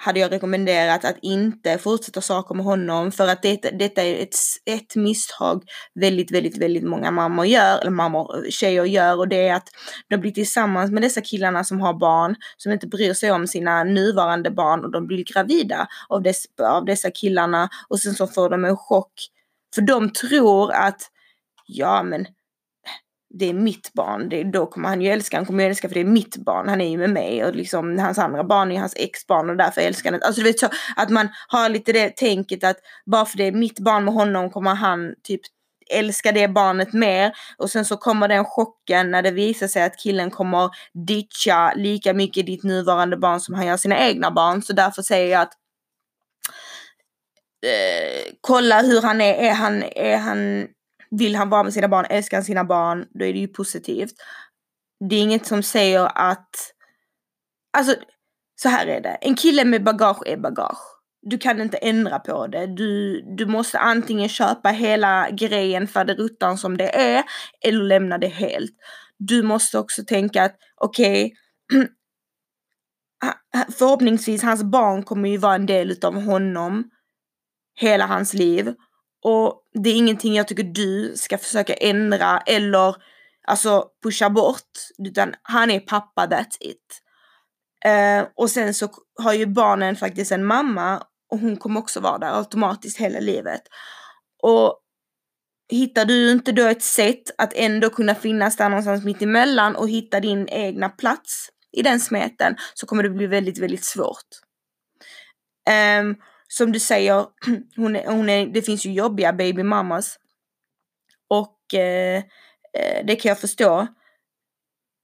hade 0.00 0.20
jag 0.20 0.32
rekommenderat 0.32 1.04
att 1.04 1.16
inte 1.22 1.78
fortsätta 1.78 2.20
saker 2.20 2.54
med 2.54 2.64
honom 2.64 3.12
för 3.12 3.28
att 3.28 3.42
det, 3.42 3.56
detta 3.56 4.02
är 4.02 4.22
ett, 4.22 4.34
ett 4.66 4.96
misstag 4.96 5.62
väldigt, 5.94 6.30
väldigt, 6.30 6.58
väldigt 6.58 6.84
många 6.84 7.10
mammor 7.10 7.46
gör, 7.46 7.78
eller 7.80 7.90
mammor, 7.90 8.50
tjejer 8.50 8.84
gör 8.84 9.18
och 9.18 9.28
det 9.28 9.48
är 9.48 9.54
att 9.54 9.68
de 10.08 10.16
blir 10.16 10.30
tillsammans 10.30 10.90
med 10.90 11.02
dessa 11.02 11.20
killarna 11.20 11.64
som 11.64 11.80
har 11.80 11.94
barn, 11.94 12.36
som 12.56 12.72
inte 12.72 12.86
bryr 12.86 13.14
sig 13.14 13.30
om 13.30 13.46
sina 13.46 13.84
nuvarande 13.84 14.50
barn 14.50 14.84
och 14.84 14.90
de 14.90 15.06
blir 15.06 15.24
gravida 15.24 15.86
av, 16.08 16.22
dess, 16.22 16.44
av 16.62 16.84
dessa 16.84 17.10
killarna 17.10 17.68
och 17.88 18.00
sen 18.00 18.14
så 18.14 18.26
får 18.26 18.50
de 18.50 18.64
en 18.64 18.76
chock. 18.76 19.12
För 19.74 19.82
de 19.82 20.12
tror 20.12 20.72
att, 20.72 21.00
ja 21.66 22.02
men 22.02 22.26
det 23.30 23.48
är 23.48 23.54
mitt 23.54 23.92
barn, 23.92 24.28
det, 24.28 24.44
då 24.44 24.66
kommer 24.66 24.88
han 24.88 25.02
ju 25.02 25.10
älska, 25.10 25.36
han 25.36 25.46
kommer 25.46 25.64
ju 25.64 25.70
älska 25.70 25.88
för 25.88 25.94
det 25.94 26.00
är 26.00 26.04
mitt 26.04 26.36
barn, 26.36 26.68
han 26.68 26.80
är 26.80 26.88
ju 26.88 26.98
med 26.98 27.10
mig 27.10 27.44
och 27.44 27.54
liksom 27.54 27.98
hans 27.98 28.18
andra 28.18 28.44
barn 28.44 28.72
är 28.72 28.78
hans 28.78 28.94
exbarn 28.96 29.50
och 29.50 29.56
därför 29.56 29.80
älskar 29.80 30.12
han 30.12 30.22
Alltså 30.22 30.40
du 30.40 30.46
vet 30.46 30.58
så 30.58 30.68
att 30.96 31.10
man 31.10 31.28
har 31.48 31.68
lite 31.68 31.92
det 31.92 32.16
tänket 32.16 32.64
att 32.64 32.76
bara 33.06 33.24
för 33.24 33.38
det 33.38 33.44
är 33.44 33.52
mitt 33.52 33.78
barn 33.78 34.04
med 34.04 34.14
honom 34.14 34.50
kommer 34.50 34.74
han 34.74 35.14
typ 35.22 35.40
älska 35.90 36.32
det 36.32 36.48
barnet 36.48 36.92
mer. 36.92 37.32
Och 37.56 37.70
sen 37.70 37.84
så 37.84 37.96
kommer 37.96 38.28
den 38.28 38.44
chocken 38.44 39.10
när 39.10 39.22
det 39.22 39.30
visar 39.30 39.68
sig 39.68 39.82
att 39.82 39.98
killen 39.98 40.30
kommer 40.30 40.70
ditcha 41.06 41.72
lika 41.74 42.14
mycket 42.14 42.46
ditt 42.46 42.62
nuvarande 42.62 43.16
barn 43.16 43.40
som 43.40 43.54
han 43.54 43.66
gör 43.66 43.76
sina 43.76 43.98
egna 43.98 44.30
barn. 44.30 44.62
Så 44.62 44.72
därför 44.72 45.02
säger 45.02 45.32
jag 45.32 45.42
att 45.42 45.52
eh, 47.66 48.32
kolla 48.40 48.82
hur 48.82 49.02
han 49.02 49.20
är, 49.20 49.34
är 49.34 49.52
han, 49.52 49.82
är 49.82 50.16
han 50.16 50.66
vill 51.10 51.36
han 51.36 51.48
vara 51.48 51.62
med 51.62 51.72
sina 51.72 51.88
barn, 51.88 52.06
älskar 52.10 52.36
han 52.36 52.44
sina 52.44 52.64
barn, 52.64 53.06
då 53.10 53.24
är 53.24 53.32
det 53.32 53.38
ju 53.38 53.48
positivt. 53.48 54.12
Det 55.08 55.16
är 55.16 55.20
inget 55.20 55.46
som 55.46 55.62
säger 55.62 56.10
att, 56.14 56.74
alltså 57.78 57.94
så 58.62 58.68
här 58.68 58.86
är 58.86 59.00
det, 59.00 59.08
en 59.20 59.34
kille 59.34 59.64
med 59.64 59.84
bagage 59.84 60.22
är 60.26 60.36
bagage. 60.36 61.00
Du 61.22 61.38
kan 61.38 61.60
inte 61.60 61.76
ändra 61.76 62.18
på 62.18 62.46
det. 62.46 62.66
Du, 62.66 63.22
du 63.36 63.46
måste 63.46 63.78
antingen 63.78 64.28
köpa 64.28 64.68
hela 64.68 65.30
grejen 65.30 65.88
för 65.88 66.04
det 66.04 66.14
ruttan 66.14 66.58
som 66.58 66.76
det 66.76 66.96
är 66.96 67.24
eller 67.64 67.84
lämna 67.84 68.18
det 68.18 68.28
helt. 68.28 68.70
Du 69.18 69.42
måste 69.42 69.78
också 69.78 70.02
tänka 70.04 70.44
att 70.44 70.56
okej, 70.76 71.32
okay, 71.72 71.88
förhoppningsvis 73.78 74.42
hans 74.42 74.62
barn 74.62 75.02
kommer 75.02 75.28
ju 75.28 75.36
vara 75.36 75.54
en 75.54 75.66
del 75.66 75.90
utav 75.90 76.22
honom 76.22 76.90
hela 77.74 78.06
hans 78.06 78.34
liv 78.34 78.74
och 79.22 79.62
det 79.74 79.90
är 79.90 79.94
ingenting 79.94 80.34
jag 80.34 80.48
tycker 80.48 80.62
du 80.62 81.12
ska 81.16 81.38
försöka 81.38 81.74
ändra 81.74 82.40
eller 82.40 82.96
alltså 83.46 83.86
pusha 84.02 84.30
bort. 84.30 84.70
Utan 84.98 85.34
han 85.42 85.70
är 85.70 85.80
pappa, 85.80 86.26
that's 86.26 86.56
it. 86.60 87.02
Uh, 87.86 88.28
och 88.36 88.50
sen 88.50 88.74
så 88.74 88.88
har 89.22 89.32
ju 89.32 89.46
barnen 89.46 89.96
faktiskt 89.96 90.32
en 90.32 90.44
mamma 90.44 91.02
och 91.30 91.38
hon 91.38 91.56
kommer 91.56 91.80
också 91.80 92.00
vara 92.00 92.18
där 92.18 92.38
automatiskt 92.38 92.98
hela 92.98 93.20
livet. 93.20 93.62
Och 94.42 94.78
hittar 95.70 96.04
du 96.04 96.30
inte 96.30 96.52
då 96.52 96.66
ett 96.66 96.82
sätt 96.82 97.22
att 97.38 97.52
ändå 97.54 97.90
kunna 97.90 98.14
finnas 98.14 98.56
där 98.56 98.68
någonstans 98.68 99.04
mitt 99.04 99.22
emellan 99.22 99.76
och 99.76 99.88
hitta 99.88 100.20
din 100.20 100.48
egna 100.48 100.88
plats 100.88 101.48
i 101.72 101.82
den 101.82 102.00
smeten 102.00 102.56
så 102.74 102.86
kommer 102.86 103.02
det 103.02 103.10
bli 103.10 103.26
väldigt, 103.26 103.58
väldigt 103.58 103.84
svårt. 103.84 104.28
Um, 106.00 106.16
som 106.52 106.72
du 106.72 106.80
säger, 106.80 107.26
hon 107.76 107.96
är, 107.96 108.06
hon 108.06 108.28
är, 108.28 108.46
det 108.46 108.62
finns 108.62 108.86
ju 108.86 108.92
jobbiga 108.92 109.32
baby 109.32 109.62
mamas. 109.62 110.18
Och 111.28 111.74
eh, 111.74 112.16
eh, 112.78 113.06
det 113.06 113.16
kan 113.16 113.28
jag 113.28 113.40
förstå. 113.40 113.86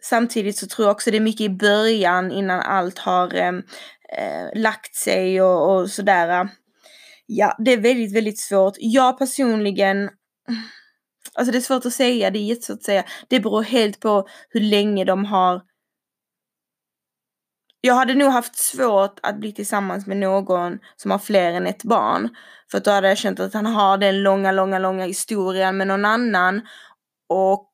Samtidigt 0.03 0.57
så 0.57 0.67
tror 0.67 0.87
jag 0.87 0.93
också 0.93 1.11
det 1.11 1.17
är 1.17 1.21
mycket 1.21 1.41
i 1.41 1.49
början 1.49 2.33
innan 2.33 2.61
allt 2.61 2.99
har 2.99 3.35
eh, 3.35 3.53
eh, 4.19 4.49
lagt 4.55 4.95
sig 4.95 5.43
och, 5.43 5.75
och 5.75 5.91
sådär. 5.91 6.49
Ja, 7.27 7.57
det 7.59 7.73
är 7.73 7.79
väldigt, 7.79 8.17
väldigt 8.17 8.41
svårt. 8.41 8.75
Jag 8.79 9.19
personligen, 9.19 10.11
alltså 11.35 11.53
det 11.53 11.59
är 11.59 11.63
svårt 11.63 11.87
att 11.87 11.93
säga, 11.93 12.31
det 12.31 12.39
är 12.39 12.45
jättesvårt 12.45 12.79
att 12.79 12.85
säga. 12.85 13.05
Det 13.29 13.41
beror 13.41 13.63
helt 13.63 14.01
på 14.01 14.29
hur 14.49 14.61
länge 14.61 15.05
de 15.05 15.25
har 15.25 15.63
jag 17.81 17.95
hade 17.95 18.15
nog 18.15 18.33
haft 18.33 18.57
svårt 18.57 19.21
att 19.23 19.41
bli 19.41 19.53
tillsammans 19.53 20.07
med 20.07 20.17
någon 20.17 20.79
som 20.97 21.11
har 21.11 21.19
fler 21.19 21.53
än 21.53 21.67
ett 21.67 21.83
barn. 21.83 22.29
För 22.71 22.81
då 22.81 22.91
hade 22.91 23.09
jag 23.09 23.19
känt 23.19 23.41
att 23.41 23.55
han 23.55 23.67
har 23.67 23.99
den 23.99 24.23
långa, 24.23 24.53
långa, 24.53 24.79
långa 24.79 25.05
historien 25.05 25.77
med 25.77 25.87
någon 25.87 26.05
annan. 26.05 26.61
Och 27.29 27.73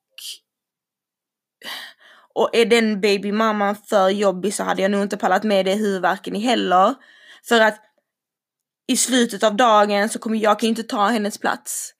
och 2.35 2.49
är 2.53 2.65
den 2.65 3.01
babymamman 3.01 3.75
för 3.75 4.09
jobbig 4.09 4.53
så 4.53 4.63
hade 4.63 4.81
jag 4.81 4.91
nog 4.91 5.01
inte 5.01 5.17
pallat 5.17 5.43
med 5.43 5.65
det 5.65 5.73
huvudvärken 5.73 6.35
i 6.35 6.39
heller. 6.39 6.93
För 7.47 7.61
att 7.61 7.79
i 8.87 8.97
slutet 8.97 9.43
av 9.43 9.55
dagen 9.55 10.09
så 10.09 10.19
kommer 10.19 10.37
jag 10.37 10.59
kan 10.59 10.69
inte 10.69 10.83
ta 10.83 11.07
hennes 11.07 11.37
plats. 11.37 11.93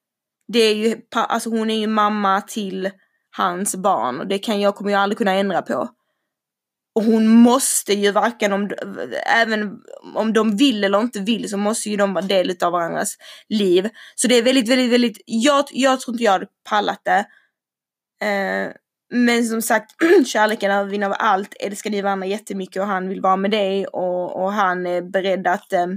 Det 0.48 0.60
är 0.60 0.76
ju, 0.76 0.98
alltså 1.12 1.50
hon 1.50 1.70
är 1.70 1.80
ju 1.80 1.88
mamma 1.88 2.42
till 2.42 2.92
hans 3.38 3.76
barn 3.76 4.20
och 4.20 4.28
det 4.28 4.40
kan 4.40 4.62
jag, 4.62 4.76
kommer 4.76 4.92
jag 4.92 5.02
aldrig 5.02 5.18
kunna 5.18 5.32
ändra 5.32 5.62
på. 5.62 5.90
Och 6.96 7.04
hon 7.04 7.28
måste 7.28 7.94
ju 7.94 8.12
varken 8.12 8.54
om, 8.54 8.70
även 9.26 9.82
om 10.16 10.34
de 10.34 10.58
vill 10.58 10.84
eller 10.84 11.00
inte 11.00 11.20
vill 11.20 11.50
så 11.50 11.58
måste 11.58 11.90
ju 11.90 11.98
de 11.98 12.14
vara 12.14 12.26
del 12.26 12.56
av 12.62 12.72
varandras 12.72 13.18
liv. 13.50 13.90
Så 14.16 14.28
det 14.28 14.38
är 14.38 14.44
väldigt, 14.44 14.70
väldigt, 14.70 14.92
väldigt, 14.92 15.22
jag, 15.26 15.66
jag 15.72 16.00
tror 16.00 16.16
inte 16.16 16.24
jag 16.24 16.32
hade 16.32 16.48
pallat 16.70 17.02
det. 17.04 17.26
Eh, 18.26 18.72
men 19.14 19.46
som 19.46 19.62
sagt, 19.62 19.92
kärleken 20.28 20.72
övervinner 20.72 21.10
allt. 21.10 21.56
Älskar 21.60 21.90
ni 21.90 22.02
varandra 22.02 22.28
jättemycket 22.28 22.82
och 22.82 22.88
han 22.88 23.10
vill 23.10 23.22
vara 23.22 23.36
med 23.36 23.52
dig 23.52 23.86
och, 23.88 24.44
och 24.44 24.54
han 24.54 24.88
är 24.88 25.02
beredd 25.02 25.48
att 25.48 25.74
eh, 25.74 25.88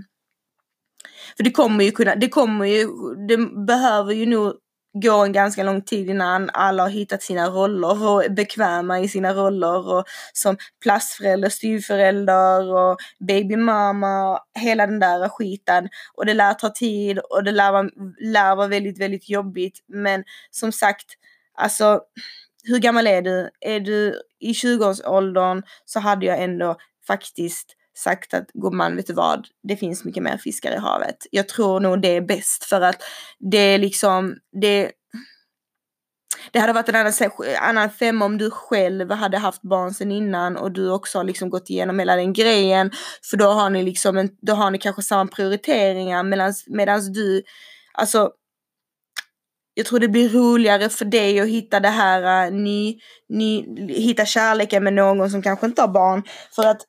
för 1.37 1.45
det 1.45 1.51
kommer 1.51 1.85
ju 1.85 1.91
kunna, 1.91 2.15
det 2.15 2.29
kommer 2.29 2.67
ju, 2.67 2.89
det 3.29 3.67
behöver 3.67 4.13
ju 4.13 4.27
nog 4.27 4.55
gå 5.03 5.25
en 5.25 5.33
ganska 5.33 5.63
lång 5.63 5.83
tid 5.83 6.11
innan 6.11 6.51
alla 6.53 6.83
har 6.83 6.91
hittat 6.91 7.23
sina 7.23 7.49
roller 7.49 8.09
och 8.09 8.25
är 8.25 8.29
bekväma 8.29 9.01
i 9.01 9.09
sina 9.09 9.35
roller 9.35 9.89
och 9.89 10.05
som 10.33 10.57
plastförälder, 10.83 11.49
styvförälder 11.49 12.73
och 12.73 12.99
babymamma, 13.29 14.41
hela 14.59 14.87
den 14.87 14.99
där 14.99 15.29
skiten. 15.29 15.89
Och 16.15 16.27
det 16.27 16.35
lär 16.35 16.55
ta 16.55 16.69
tid 16.69 17.19
och 17.19 17.45
det 17.45 17.53
lär 17.53 17.73
vara, 17.73 17.91
lär 18.21 18.57
vara 18.57 18.69
väldigt, 18.69 19.01
väldigt 19.01 19.29
jobbigt. 19.29 19.85
Men 19.89 20.25
som 20.51 20.73
sagt, 20.73 21.07
alltså 21.55 22.01
hur 22.65 22.79
gammal 22.79 23.07
är 23.07 23.23
du? 23.23 23.51
Är 23.61 23.81
du 23.81 24.23
i 24.41 24.53
20-årsåldern 24.53 25.63
så 25.85 26.01
hade 26.01 26.27
jag 26.27 26.43
ändå 26.43 26.77
faktiskt 27.07 27.77
sagt 27.99 28.35
att 28.35 28.47
gumman, 28.55 28.97
vet 28.97 29.07
du 29.07 29.13
vad, 29.13 29.47
det 29.69 29.77
finns 29.77 30.05
mycket 30.05 30.23
mer 30.23 30.37
fiskar 30.37 30.73
i 30.73 30.79
havet. 30.79 31.17
Jag 31.31 31.49
tror 31.49 31.81
nog 31.81 32.03
det 32.03 32.17
är 32.17 32.21
bäst 32.21 32.65
för 32.65 32.81
att 32.81 33.03
det 33.39 33.59
är 33.59 33.79
liksom, 33.79 34.37
det 34.61 34.93
det 36.53 36.59
hade 36.59 36.73
varit 36.73 36.89
en 36.89 36.97
annan, 36.97 37.13
annan 37.61 37.91
femma 37.91 38.25
om 38.25 38.39
du 38.39 38.51
själv 38.51 39.11
hade 39.11 39.39
haft 39.39 39.63
barn 39.63 39.95
sen 39.95 40.13
innan 40.13 40.57
och 40.57 40.73
du 40.73 40.91
också 40.91 41.19
har 41.19 41.25
liksom 41.25 41.51
gått 41.51 41.71
igenom 41.71 41.99
hela 41.99 42.17
den 42.17 42.33
grejen. 42.33 42.91
För 43.31 43.37
då 43.37 43.47
har 43.47 43.71
ni 43.71 43.83
liksom 43.83 44.17
en, 44.17 44.31
då 44.43 44.53
har 44.53 44.71
ni 44.71 44.79
kanske 44.79 45.03
samma 45.03 45.31
prioriteringar 45.31 46.23
medan 46.67 47.13
du, 47.13 47.43
alltså 47.95 48.31
jag 49.75 49.87
tror 49.87 49.99
det 49.99 50.09
blir 50.09 50.29
roligare 50.29 50.89
för 50.89 51.05
dig 51.05 51.41
att 51.41 51.49
hitta 51.49 51.81
det 51.81 51.89
här, 51.89 52.45
äh, 52.45 52.53
uh, 52.53 52.59
ni, 52.59 52.99
ni, 53.29 53.67
hitta 53.89 54.27
kärleken 54.27 54.85
med 54.85 54.93
någon 54.93 55.31
som 55.31 55.43
kanske 55.43 55.67
inte 55.67 55.83
har 55.83 55.89
barn. 55.89 56.23
För 56.55 56.67
att 56.67 56.81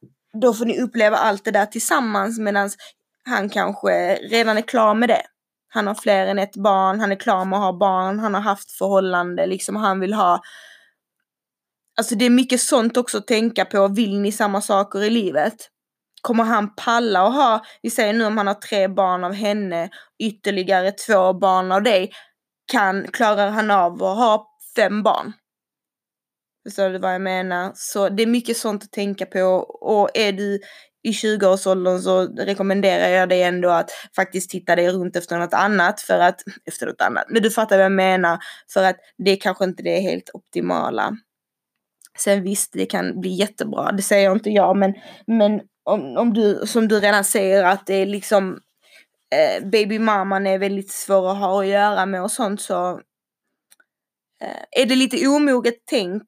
då 0.42 0.54
får 0.54 0.66
ni 0.66 0.82
uppleva 0.82 1.18
allt 1.18 1.46
det 1.46 1.52
där 1.52 1.66
tillsammans 1.66 2.40
medan 2.40 2.70
han 3.26 3.50
kanske 3.50 4.16
redan 4.16 4.58
är 4.58 4.62
klar 4.62 4.94
med 4.94 5.10
det. 5.10 5.22
Han 5.70 5.88
har 5.88 5.96
fler 5.96 6.28
än 6.28 6.40
ett 6.40 6.56
barn, 6.56 7.00
han 7.00 7.12
är 7.12 7.16
klar 7.16 7.46
med 7.46 7.60
att 7.60 7.66
ha 7.66 7.78
barn, 7.78 8.20
han 8.20 8.34
har 8.34 8.42
haft 8.42 8.72
förhållande, 8.72 9.46
liksom 9.46 9.76
han 9.76 10.00
vill 10.00 10.14
ha 10.14 10.42
Alltså 11.98 12.16
det 12.16 12.26
är 12.26 12.30
mycket 12.30 12.62
sånt 12.62 12.98
också 12.98 13.18
att 13.18 13.28
tänka 13.28 13.66
på. 13.66 13.88
Vill 13.88 14.20
ni 14.20 14.32
samma 14.32 14.62
saker 14.62 15.04
i 15.04 15.10
livet? 15.10 15.56
Kommer 16.22 16.44
han 16.44 16.76
palla 16.76 17.28
att 17.28 17.34
ha, 17.34 17.66
vi 17.82 17.90
säger 17.90 18.14
nu 18.14 18.26
om 18.26 18.38
han 18.38 18.48
har 18.48 18.54
tre 18.54 18.88
barn 18.88 19.24
av 19.24 19.34
henne, 19.34 19.90
ytterligare 20.20 20.92
två 20.92 21.34
barn 21.34 21.72
av 21.72 21.84
dig, 21.84 22.12
kan, 22.72 23.08
klarar 23.08 23.50
han 23.50 23.72
av 23.72 24.04
att 24.04 24.18
ha 24.18 24.48
fem 24.76 25.04
barn? 25.04 25.34
Förstår 26.68 26.90
du 26.90 27.00
vad 27.00 27.14
jag 27.14 27.22
menar? 27.22 27.72
Så 27.76 28.10
det 28.10 28.24
är 28.24 28.28
mycket 28.28 28.58
sånt 28.58 28.84
att 28.84 28.92
tänka 28.92 29.26
på 29.26 29.42
och 29.82 30.10
är 30.14 30.32
du 30.32 30.60
i 31.04 31.12
20-årsåldern 31.12 32.00
så 32.00 32.28
rekommenderar 32.28 33.08
jag 33.08 33.30
dig 33.30 33.44
ändå 33.44 33.70
att 33.70 33.92
faktiskt 34.16 34.50
titta 34.50 34.76
dig 34.76 34.90
runt 34.90 35.16
efter 35.16 35.38
något 35.38 35.54
annat 35.54 36.02
för 36.02 36.20
att, 36.20 36.42
efter 36.66 36.86
något 36.86 37.02
annat, 37.02 37.26
men 37.30 37.44
du 37.44 37.52
fattar 37.52 37.78
vad 37.78 37.86
jag 37.86 37.92
menar, 37.92 38.40
för 38.74 38.84
att 38.84 38.96
det 39.18 39.36
kanske 39.36 39.64
inte 39.64 39.84
det 39.84 40.00
helt 40.00 40.30
optimala. 40.34 41.18
Sen 42.18 42.44
visst, 42.44 42.74
det 42.74 42.86
kan 42.86 43.20
bli 43.22 43.30
jättebra, 43.30 43.92
det 43.92 44.04
säger 44.04 44.32
inte 44.32 44.50
jag, 44.50 44.78
men, 44.78 44.94
men 45.28 45.62
om, 45.84 46.18
om 46.18 46.34
du, 46.34 46.62
som 46.66 46.88
du 46.88 47.00
redan 47.00 47.24
säger, 47.24 47.64
att 47.64 47.86
det 47.86 47.94
är 47.94 48.06
liksom 48.06 48.60
eh, 49.36 49.68
babymamman 49.68 50.48
är 50.48 50.58
väldigt 50.58 50.92
svår 50.92 51.32
att 51.32 51.38
ha 51.38 51.62
att 51.62 51.68
göra 51.68 52.06
med 52.06 52.24
och 52.24 52.32
sånt 52.32 52.62
så 52.62 52.90
eh, 54.44 54.82
är 54.82 54.86
det 54.86 54.96
lite 54.96 55.28
omoget 55.28 55.76
tänk 55.86 56.24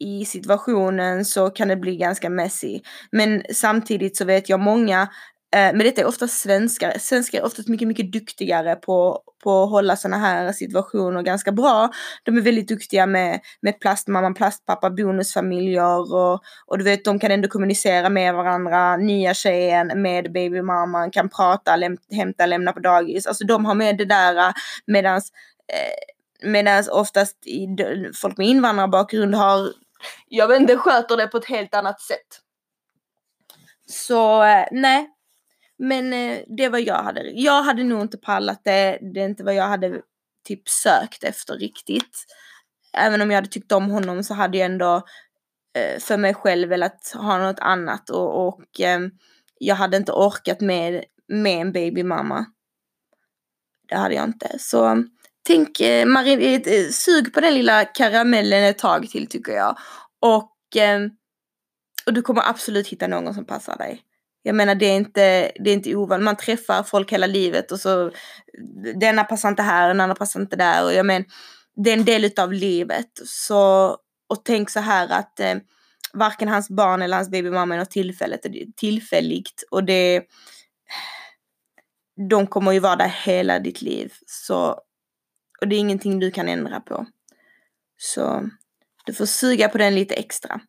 i 0.00 0.24
situationen 0.24 1.24
så 1.24 1.50
kan 1.50 1.68
det 1.68 1.76
bli 1.76 1.96
ganska 1.96 2.30
messy. 2.30 2.80
Men 3.12 3.42
samtidigt 3.52 4.16
så 4.16 4.24
vet 4.24 4.48
jag 4.48 4.60
många 4.60 5.08
Eh, 5.56 5.72
men 5.72 5.78
detta 5.78 6.00
är 6.00 6.06
oftast 6.06 6.40
svenskar. 6.40 6.98
Svenskar 6.98 7.38
är 7.38 7.44
oftast 7.44 7.68
mycket, 7.68 7.88
mycket 7.88 8.12
duktigare 8.12 8.76
på, 8.76 9.22
på 9.42 9.62
att 9.62 9.70
hålla 9.70 9.96
sådana 9.96 10.18
här 10.18 10.52
situationer 10.52 11.22
ganska 11.22 11.52
bra. 11.52 11.90
De 12.24 12.36
är 12.36 12.40
väldigt 12.40 12.68
duktiga 12.68 13.06
med, 13.06 13.40
med 13.60 13.80
plastmamma, 13.80 14.32
plastpappa, 14.32 14.90
bonusfamiljer 14.90 16.14
och, 16.14 16.40
och 16.66 16.78
du 16.78 16.84
vet, 16.84 17.04
de 17.04 17.18
kan 17.18 17.30
ändå 17.30 17.48
kommunicera 17.48 18.08
med 18.08 18.34
varandra. 18.34 18.96
Nya 18.96 19.34
tjejen 19.34 20.02
med 20.02 20.32
babymamman 20.32 21.10
kan 21.10 21.28
prata, 21.28 21.76
läm 21.76 21.96
hämta, 22.12 22.46
lämna 22.46 22.72
på 22.72 22.80
dagis. 22.80 23.26
Alltså 23.26 23.44
de 23.44 23.64
har 23.64 23.74
med 23.74 23.98
det 23.98 24.04
där 24.04 24.36
eh, 24.36 24.52
medans 24.86 25.32
eh, 25.72 26.14
Medan 26.42 26.84
oftast 26.90 27.46
i, 27.46 27.66
folk 28.14 28.38
med 28.38 28.46
invandrarbakgrund 28.46 29.34
har, 29.34 29.68
jag 30.28 30.48
vet 30.48 30.60
inte, 30.60 30.76
sköter 30.76 31.16
det 31.16 31.26
på 31.26 31.36
ett 31.36 31.48
helt 31.48 31.74
annat 31.74 32.00
sätt. 32.00 32.40
Så 33.86 34.42
eh, 34.42 34.66
nej, 34.70 35.10
men 35.78 36.12
eh, 36.12 36.38
det 36.56 36.68
var 36.68 36.78
jag 36.78 37.02
hade. 37.02 37.30
Jag 37.30 37.62
hade 37.62 37.84
nog 37.84 38.00
inte 38.00 38.18
pallat 38.18 38.60
det. 38.64 38.98
Det 39.14 39.20
är 39.20 39.24
inte 39.24 39.44
vad 39.44 39.54
jag 39.54 39.68
hade 39.68 40.00
typ 40.44 40.68
sökt 40.68 41.24
efter 41.24 41.54
riktigt. 41.54 42.24
Även 42.92 43.22
om 43.22 43.30
jag 43.30 43.36
hade 43.36 43.48
tyckt 43.48 43.72
om 43.72 43.90
honom 43.90 44.24
så 44.24 44.34
hade 44.34 44.58
jag 44.58 44.66
ändå 44.66 45.02
eh, 45.76 46.00
för 46.00 46.16
mig 46.16 46.34
själv 46.34 46.68
velat 46.68 47.12
ha 47.14 47.38
något 47.38 47.60
annat 47.60 48.10
och, 48.10 48.48
och 48.48 48.80
ehm, 48.80 49.10
jag 49.58 49.74
hade 49.74 49.96
inte 49.96 50.12
orkat 50.12 50.60
med, 50.60 51.04
med 51.28 51.60
en 51.60 51.72
babymamma. 51.72 52.46
Det 53.88 53.96
hade 53.96 54.14
jag 54.14 54.24
inte. 54.24 54.58
Så 54.58 55.04
tänk, 55.50 55.80
eh, 55.80 56.06
Marin, 56.06 56.40
eh, 56.40 56.74
eh, 56.74 56.88
sug 56.90 57.34
på 57.34 57.40
den 57.40 57.54
lilla 57.54 57.84
karamellen 57.84 58.64
ett 58.64 58.78
tag 58.78 59.10
till 59.10 59.26
tycker 59.26 59.52
jag. 59.52 59.78
Och, 60.20 60.76
eh, 60.76 61.00
och 62.06 62.12
du 62.12 62.22
kommer 62.22 62.48
absolut 62.48 62.88
hitta 62.88 63.06
någon 63.06 63.34
som 63.34 63.44
passar 63.44 63.76
dig. 63.76 64.02
Jag 64.42 64.54
menar 64.54 64.74
det 64.74 64.86
är 64.86 64.96
inte, 64.96 65.52
det 65.54 65.70
är 65.70 65.74
inte 65.74 65.94
ovanligt, 65.94 66.24
man 66.24 66.36
träffar 66.36 66.82
folk 66.82 67.12
hela 67.12 67.26
livet 67.26 67.72
och 67.72 67.80
så 67.80 68.10
denna 69.00 69.24
passar 69.24 69.48
inte 69.48 69.62
här, 69.62 69.88
och 69.88 69.94
den 69.94 70.00
andra 70.00 70.14
passar 70.14 70.40
inte 70.40 70.56
där 70.56 70.84
och 70.84 70.92
jag 70.92 71.06
menar 71.06 71.26
det 71.84 71.90
är 71.90 71.94
en 71.94 72.04
del 72.04 72.24
utav 72.24 72.52
livet. 72.52 73.10
Så, 73.24 73.88
och 74.28 74.44
tänk 74.44 74.70
så 74.70 74.80
här 74.80 75.08
att 75.08 75.40
eh, 75.40 75.54
varken 76.12 76.48
hans 76.48 76.68
barn 76.68 77.02
eller 77.02 77.16
hans 77.16 77.30
babymamma 77.30 77.74
är 77.74 77.78
något 77.78 77.90
tillfälligt, 77.90 78.46
tillfälligt 78.76 79.64
och 79.70 79.84
det 79.84 80.22
de 82.30 82.46
kommer 82.46 82.72
ju 82.72 82.78
vara 82.78 82.96
där 82.96 83.14
hela 83.24 83.58
ditt 83.58 83.82
liv. 83.82 84.12
Så, 84.26 84.80
och 85.60 85.68
det 85.68 85.76
är 85.76 85.80
ingenting 85.80 86.18
du 86.18 86.30
kan 86.30 86.48
ändra 86.48 86.80
på. 86.80 87.06
Så 87.96 88.48
du 89.04 89.14
får 89.14 89.26
suga 89.26 89.68
på 89.68 89.78
den 89.78 89.94
lite 89.94 90.14
extra. 90.14 90.60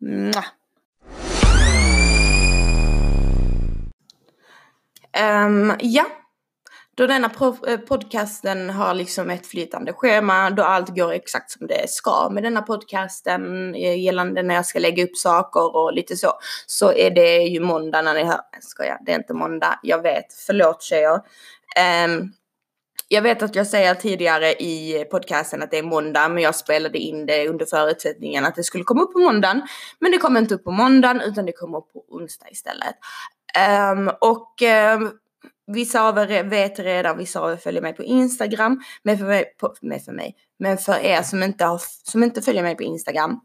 Mwah. 0.00 0.44
Um, 5.46 5.76
ja, 5.80 6.06
då 6.98 7.06
denna 7.06 7.30
eh, 7.68 7.78
podcasten 7.78 8.70
har 8.70 8.94
liksom 8.94 9.30
ett 9.30 9.46
flytande 9.46 9.92
schema, 9.92 10.50
då 10.50 10.62
allt 10.62 10.88
går 10.88 11.12
exakt 11.12 11.50
som 11.50 11.66
det 11.66 11.90
ska 11.90 12.28
med 12.30 12.42
denna 12.42 12.62
podcasten 12.62 13.74
eh, 13.74 14.00
gällande 14.00 14.42
när 14.42 14.54
jag 14.54 14.66
ska 14.66 14.78
lägga 14.78 15.04
upp 15.04 15.16
saker 15.16 15.76
och 15.76 15.92
lite 15.92 16.16
så, 16.16 16.32
så 16.66 16.92
är 16.92 17.10
det 17.10 17.38
ju 17.38 17.60
måndag 17.60 18.02
när 18.02 18.14
ni 18.14 18.24
hör, 18.24 18.40
Jag 18.52 18.62
skojar, 18.62 18.98
det 19.06 19.12
är 19.12 19.18
inte 19.18 19.34
måndag, 19.34 19.80
jag 19.82 20.02
vet, 20.02 20.26
förlåt 20.46 20.82
tjejer. 20.82 21.20
Um, 22.04 22.32
jag 23.08 23.22
vet 23.22 23.42
att 23.42 23.54
jag 23.54 23.66
säger 23.66 23.94
tidigare 23.94 24.52
i 24.52 25.04
podcasten 25.10 25.62
att 25.62 25.70
det 25.70 25.78
är 25.78 25.82
måndag, 25.82 26.28
men 26.28 26.42
jag 26.42 26.54
spelade 26.54 26.98
in 26.98 27.26
det 27.26 27.48
under 27.48 27.66
förutsättningen 27.66 28.44
att 28.44 28.54
det 28.54 28.64
skulle 28.64 28.84
komma 28.84 29.02
upp 29.02 29.12
på 29.12 29.18
måndagen. 29.18 29.62
Men 29.98 30.12
det 30.12 30.18
kom 30.18 30.36
inte 30.36 30.54
upp 30.54 30.64
på 30.64 30.70
måndagen, 30.70 31.20
utan 31.20 31.46
det 31.46 31.52
kom 31.52 31.74
upp 31.74 31.92
på 31.92 32.04
onsdag 32.08 32.46
istället. 32.50 32.94
Um, 33.92 34.10
och 34.20 34.54
um, 34.96 35.12
vissa 35.66 36.02
av 36.02 36.18
er 36.18 36.44
vet 36.44 36.78
redan, 36.78 37.18
vissa 37.18 37.40
av 37.40 37.52
er 37.52 37.56
följer 37.56 37.82
mig 37.82 37.92
på 37.92 38.02
Instagram. 38.02 38.80
Men 39.02 39.18
för 39.18 39.24
mig, 39.24 39.44
på, 39.60 39.74
med 39.80 40.02
för 40.02 40.12
mig, 40.12 40.36
men 40.58 40.78
för 40.78 40.98
er 40.98 41.22
som 41.22 41.42
inte, 41.42 41.64
har, 41.64 41.80
som 42.04 42.22
inte 42.22 42.42
följer 42.42 42.62
mig 42.62 42.76
på 42.76 42.82
Instagram. 42.82 43.40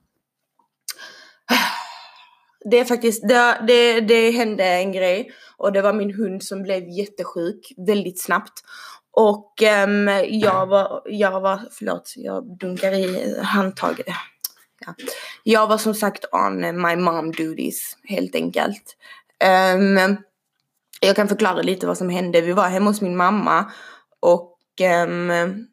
Det 2.65 2.79
är 2.79 2.85
faktiskt, 2.85 3.27
det, 3.27 3.63
det, 3.67 4.01
det 4.01 4.31
hände 4.31 4.63
en 4.63 4.91
grej 4.91 5.31
och 5.57 5.71
det 5.71 5.81
var 5.81 5.93
min 5.93 6.13
hund 6.13 6.43
som 6.43 6.63
blev 6.63 6.89
jättesjuk 6.89 7.73
väldigt 7.77 8.21
snabbt. 8.21 8.63
Och 9.15 9.61
um, 9.85 10.07
jag 10.29 10.65
var, 10.65 11.01
jag 11.05 11.41
var, 11.41 11.61
förlåt, 11.71 12.13
jag 12.15 12.57
dunkar 12.57 12.91
i 12.91 13.35
handtaget. 13.43 14.07
Ja. 14.85 14.93
Jag 15.43 15.67
var 15.67 15.77
som 15.77 15.95
sagt 15.95 16.25
on 16.31 16.81
my 16.81 16.95
mom 16.95 17.31
duties 17.31 17.97
helt 18.03 18.35
enkelt. 18.35 18.97
Um, 19.75 20.17
jag 20.99 21.15
kan 21.15 21.27
förklara 21.27 21.61
lite 21.61 21.87
vad 21.87 21.97
som 21.97 22.09
hände. 22.09 22.41
Vi 22.41 22.53
var 22.53 22.69
hemma 22.69 22.89
hos 22.89 23.01
min 23.01 23.17
mamma 23.17 23.71
och 24.19 24.57
um, 25.07 25.67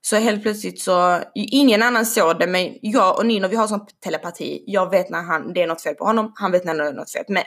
så 0.00 0.16
helt 0.16 0.42
plötsligt 0.42 0.80
så, 0.80 1.20
ingen 1.34 1.82
annan 1.82 2.06
såg 2.06 2.38
det 2.38 2.46
men 2.46 2.78
jag 2.82 3.18
och 3.18 3.26
Nino 3.26 3.48
vi 3.48 3.56
har 3.56 3.66
sån 3.66 3.86
telepati. 4.04 4.64
Jag 4.66 4.90
vet 4.90 5.10
när 5.10 5.22
han, 5.22 5.52
det 5.52 5.62
är 5.62 5.66
något 5.66 5.82
fel 5.82 5.94
på 5.94 6.04
honom, 6.04 6.32
han 6.34 6.52
vet 6.52 6.64
när 6.64 6.74
det 6.74 6.88
är 6.88 6.92
något 6.92 7.12
fel 7.12 7.24
på 7.24 7.32
mig. 7.32 7.46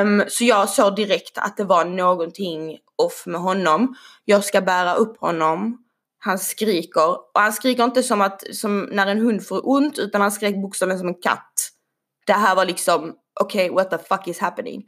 Um, 0.00 0.24
så 0.28 0.44
jag 0.44 0.68
såg 0.68 0.96
direkt 0.96 1.38
att 1.38 1.56
det 1.56 1.64
var 1.64 1.84
någonting 1.84 2.78
off 2.98 3.26
med 3.26 3.40
honom. 3.40 3.96
Jag 4.24 4.44
ska 4.44 4.60
bära 4.60 4.94
upp 4.94 5.20
honom. 5.20 5.84
Han 6.18 6.38
skriker 6.38 7.10
och 7.10 7.40
han 7.40 7.52
skriker 7.52 7.84
inte 7.84 8.02
som 8.02 8.20
att 8.20 8.54
som 8.54 8.80
när 8.80 9.06
en 9.06 9.18
hund 9.18 9.46
får 9.46 9.68
ont 9.68 9.98
utan 9.98 10.20
han 10.20 10.32
skrek 10.32 10.62
bokstavligen 10.62 10.98
som 10.98 11.08
en 11.08 11.20
katt. 11.22 11.52
Det 12.26 12.32
här 12.32 12.56
var 12.56 12.64
liksom 12.64 13.14
okej, 13.40 13.70
okay, 13.70 13.74
what 13.74 13.90
the 13.90 13.98
fuck 14.08 14.28
is 14.28 14.38
happening? 14.38 14.84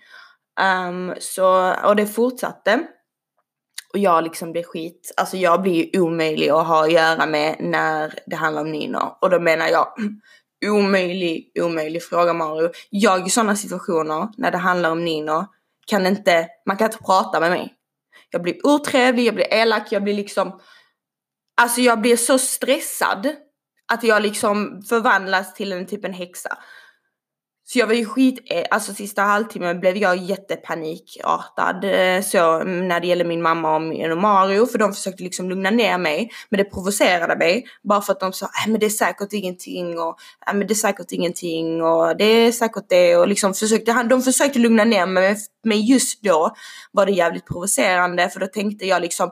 Um, 0.60 1.14
så, 1.18 1.74
och 1.84 1.96
det 1.96 2.06
fortsatte. 2.06 2.86
Och 3.92 3.98
jag 3.98 4.24
liksom 4.24 4.52
blir 4.52 4.62
skit, 4.62 5.12
alltså 5.16 5.36
jag 5.36 5.62
blir 5.62 5.94
ju 5.94 6.00
omöjlig 6.00 6.48
att 6.48 6.66
ha 6.66 6.84
att 6.84 6.92
göra 6.92 7.26
med 7.26 7.56
när 7.60 8.18
det 8.26 8.36
handlar 8.36 8.62
om 8.62 8.72
Nino. 8.72 9.16
Och 9.20 9.30
då 9.30 9.40
menar 9.40 9.68
jag 9.68 9.86
omöjlig, 10.66 11.52
omöjlig 11.60 12.02
fråga 12.02 12.32
Mario. 12.32 12.70
Jag 12.90 13.26
i 13.26 13.30
sådana 13.30 13.56
situationer 13.56 14.28
när 14.36 14.50
det 14.50 14.58
handlar 14.58 14.90
om 14.90 15.04
Nino 15.04 15.46
kan 15.86 16.06
inte, 16.06 16.48
man 16.66 16.76
kan 16.76 16.86
inte 16.86 17.04
prata 17.04 17.40
med 17.40 17.50
mig. 17.50 17.74
Jag 18.30 18.42
blir 18.42 18.66
otrevlig, 18.66 19.26
jag 19.26 19.34
blir 19.34 19.54
elak, 19.54 19.92
jag 19.92 20.02
blir 20.04 20.14
liksom, 20.14 20.60
alltså 21.60 21.80
jag 21.80 22.00
blir 22.00 22.16
så 22.16 22.38
stressad 22.38 23.28
att 23.92 24.02
jag 24.02 24.22
liksom 24.22 24.82
förvandlas 24.88 25.54
till 25.54 25.72
en 25.72 25.86
typ 25.86 26.04
en 26.04 26.12
häxa. 26.12 26.58
Så 27.72 27.78
jag 27.78 27.86
var 27.86 27.94
ju 27.94 28.04
skit, 28.04 28.38
eh, 28.46 28.64
alltså 28.70 28.94
sista 28.94 29.22
halvtimmen 29.22 29.80
blev 29.80 29.96
jag 29.96 30.16
jättepanikartad 30.16 31.84
eh, 31.84 32.22
så 32.22 32.60
mm, 32.60 32.88
när 32.88 33.00
det 33.00 33.06
gäller 33.06 33.24
min 33.24 33.42
mamma 33.42 33.76
och 33.76 33.82
Mario 34.18 34.66
för 34.66 34.78
de 34.78 34.92
försökte 34.92 35.22
liksom 35.22 35.48
lugna 35.48 35.70
ner 35.70 35.98
mig 35.98 36.30
men 36.48 36.58
det 36.58 36.64
provocerade 36.64 37.36
mig 37.36 37.64
bara 37.82 38.00
för 38.00 38.12
att 38.12 38.20
de 38.20 38.32
sa 38.32 38.46
äh, 38.46 38.70
men 38.70 38.80
det 38.80 38.86
är 38.86 38.90
säkert 38.90 39.32
ingenting 39.32 39.98
och 39.98 40.18
äh, 40.46 40.54
men 40.54 40.66
det 40.66 40.72
är 40.72 40.74
säkert 40.74 41.12
ingenting 41.12 41.82
och 41.82 42.16
det 42.16 42.24
är 42.24 42.52
säkert 42.52 42.84
det 42.88 43.16
och 43.16 43.28
liksom 43.28 43.54
försökte, 43.54 44.02
de 44.02 44.22
försökte 44.22 44.58
lugna 44.58 44.84
ner 44.84 45.06
mig 45.06 45.36
men 45.64 45.80
just 45.80 46.22
då 46.22 46.54
var 46.92 47.06
det 47.06 47.12
jävligt 47.12 47.46
provocerande 47.46 48.28
för 48.28 48.40
då 48.40 48.46
tänkte 48.46 48.86
jag 48.86 49.02
liksom 49.02 49.30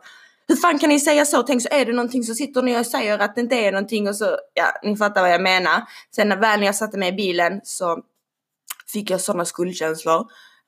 hur 0.48 0.56
fan 0.56 0.78
kan 0.78 0.88
ni 0.88 1.00
säga 1.00 1.24
så? 1.24 1.42
Tänk 1.42 1.62
så 1.62 1.68
är 1.70 1.86
det 1.86 1.92
någonting 1.92 2.22
så 2.22 2.34
sitter 2.34 2.62
ni 2.62 2.80
och 2.80 2.86
säger 2.86 3.18
att 3.18 3.34
det 3.34 3.40
inte 3.40 3.56
är 3.56 3.72
någonting 3.72 4.08
och 4.08 4.16
så, 4.16 4.38
ja 4.54 4.64
ni 4.82 4.96
fattar 4.96 5.22
vad 5.22 5.30
jag 5.30 5.42
menar. 5.42 5.82
Sen 6.16 6.28
när 6.28 6.36
väl 6.36 6.60
när 6.60 6.66
jag 6.66 6.74
satte 6.74 6.98
mig 6.98 7.08
i 7.08 7.12
bilen 7.12 7.60
så 7.64 8.02
fick 8.92 9.10
jag 9.10 9.20
sådana 9.20 9.44
skuldkänslor. 9.44 10.20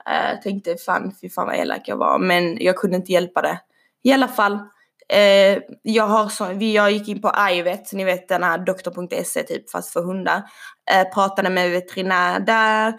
Uh, 0.08 0.40
tänkte 0.42 0.76
fan, 0.76 1.14
fy 1.20 1.30
fan 1.30 1.46
vad 1.46 1.56
elak 1.56 1.82
jag 1.88 1.96
var, 1.96 2.18
men 2.18 2.58
jag 2.60 2.76
kunde 2.76 2.96
inte 2.96 3.12
hjälpa 3.12 3.42
det. 3.42 3.60
I 4.02 4.12
alla 4.12 4.28
fall, 4.28 4.52
uh, 4.52 5.62
jag 5.82 6.06
har 6.06 6.28
så, 6.28 6.44
jag 6.60 6.90
gick 6.90 7.08
in 7.08 7.22
på 7.22 7.32
iVet, 7.52 7.92
ni 7.92 8.04
vet 8.04 8.28
den 8.28 8.42
här 8.42 8.58
doktor.se 8.58 9.42
typ 9.42 9.70
fast 9.70 9.92
för 9.92 10.02
hundar. 10.02 10.36
Uh, 10.36 11.12
pratade 11.14 11.50
med 11.50 11.70
veterinär 11.70 12.40
där 12.40 12.94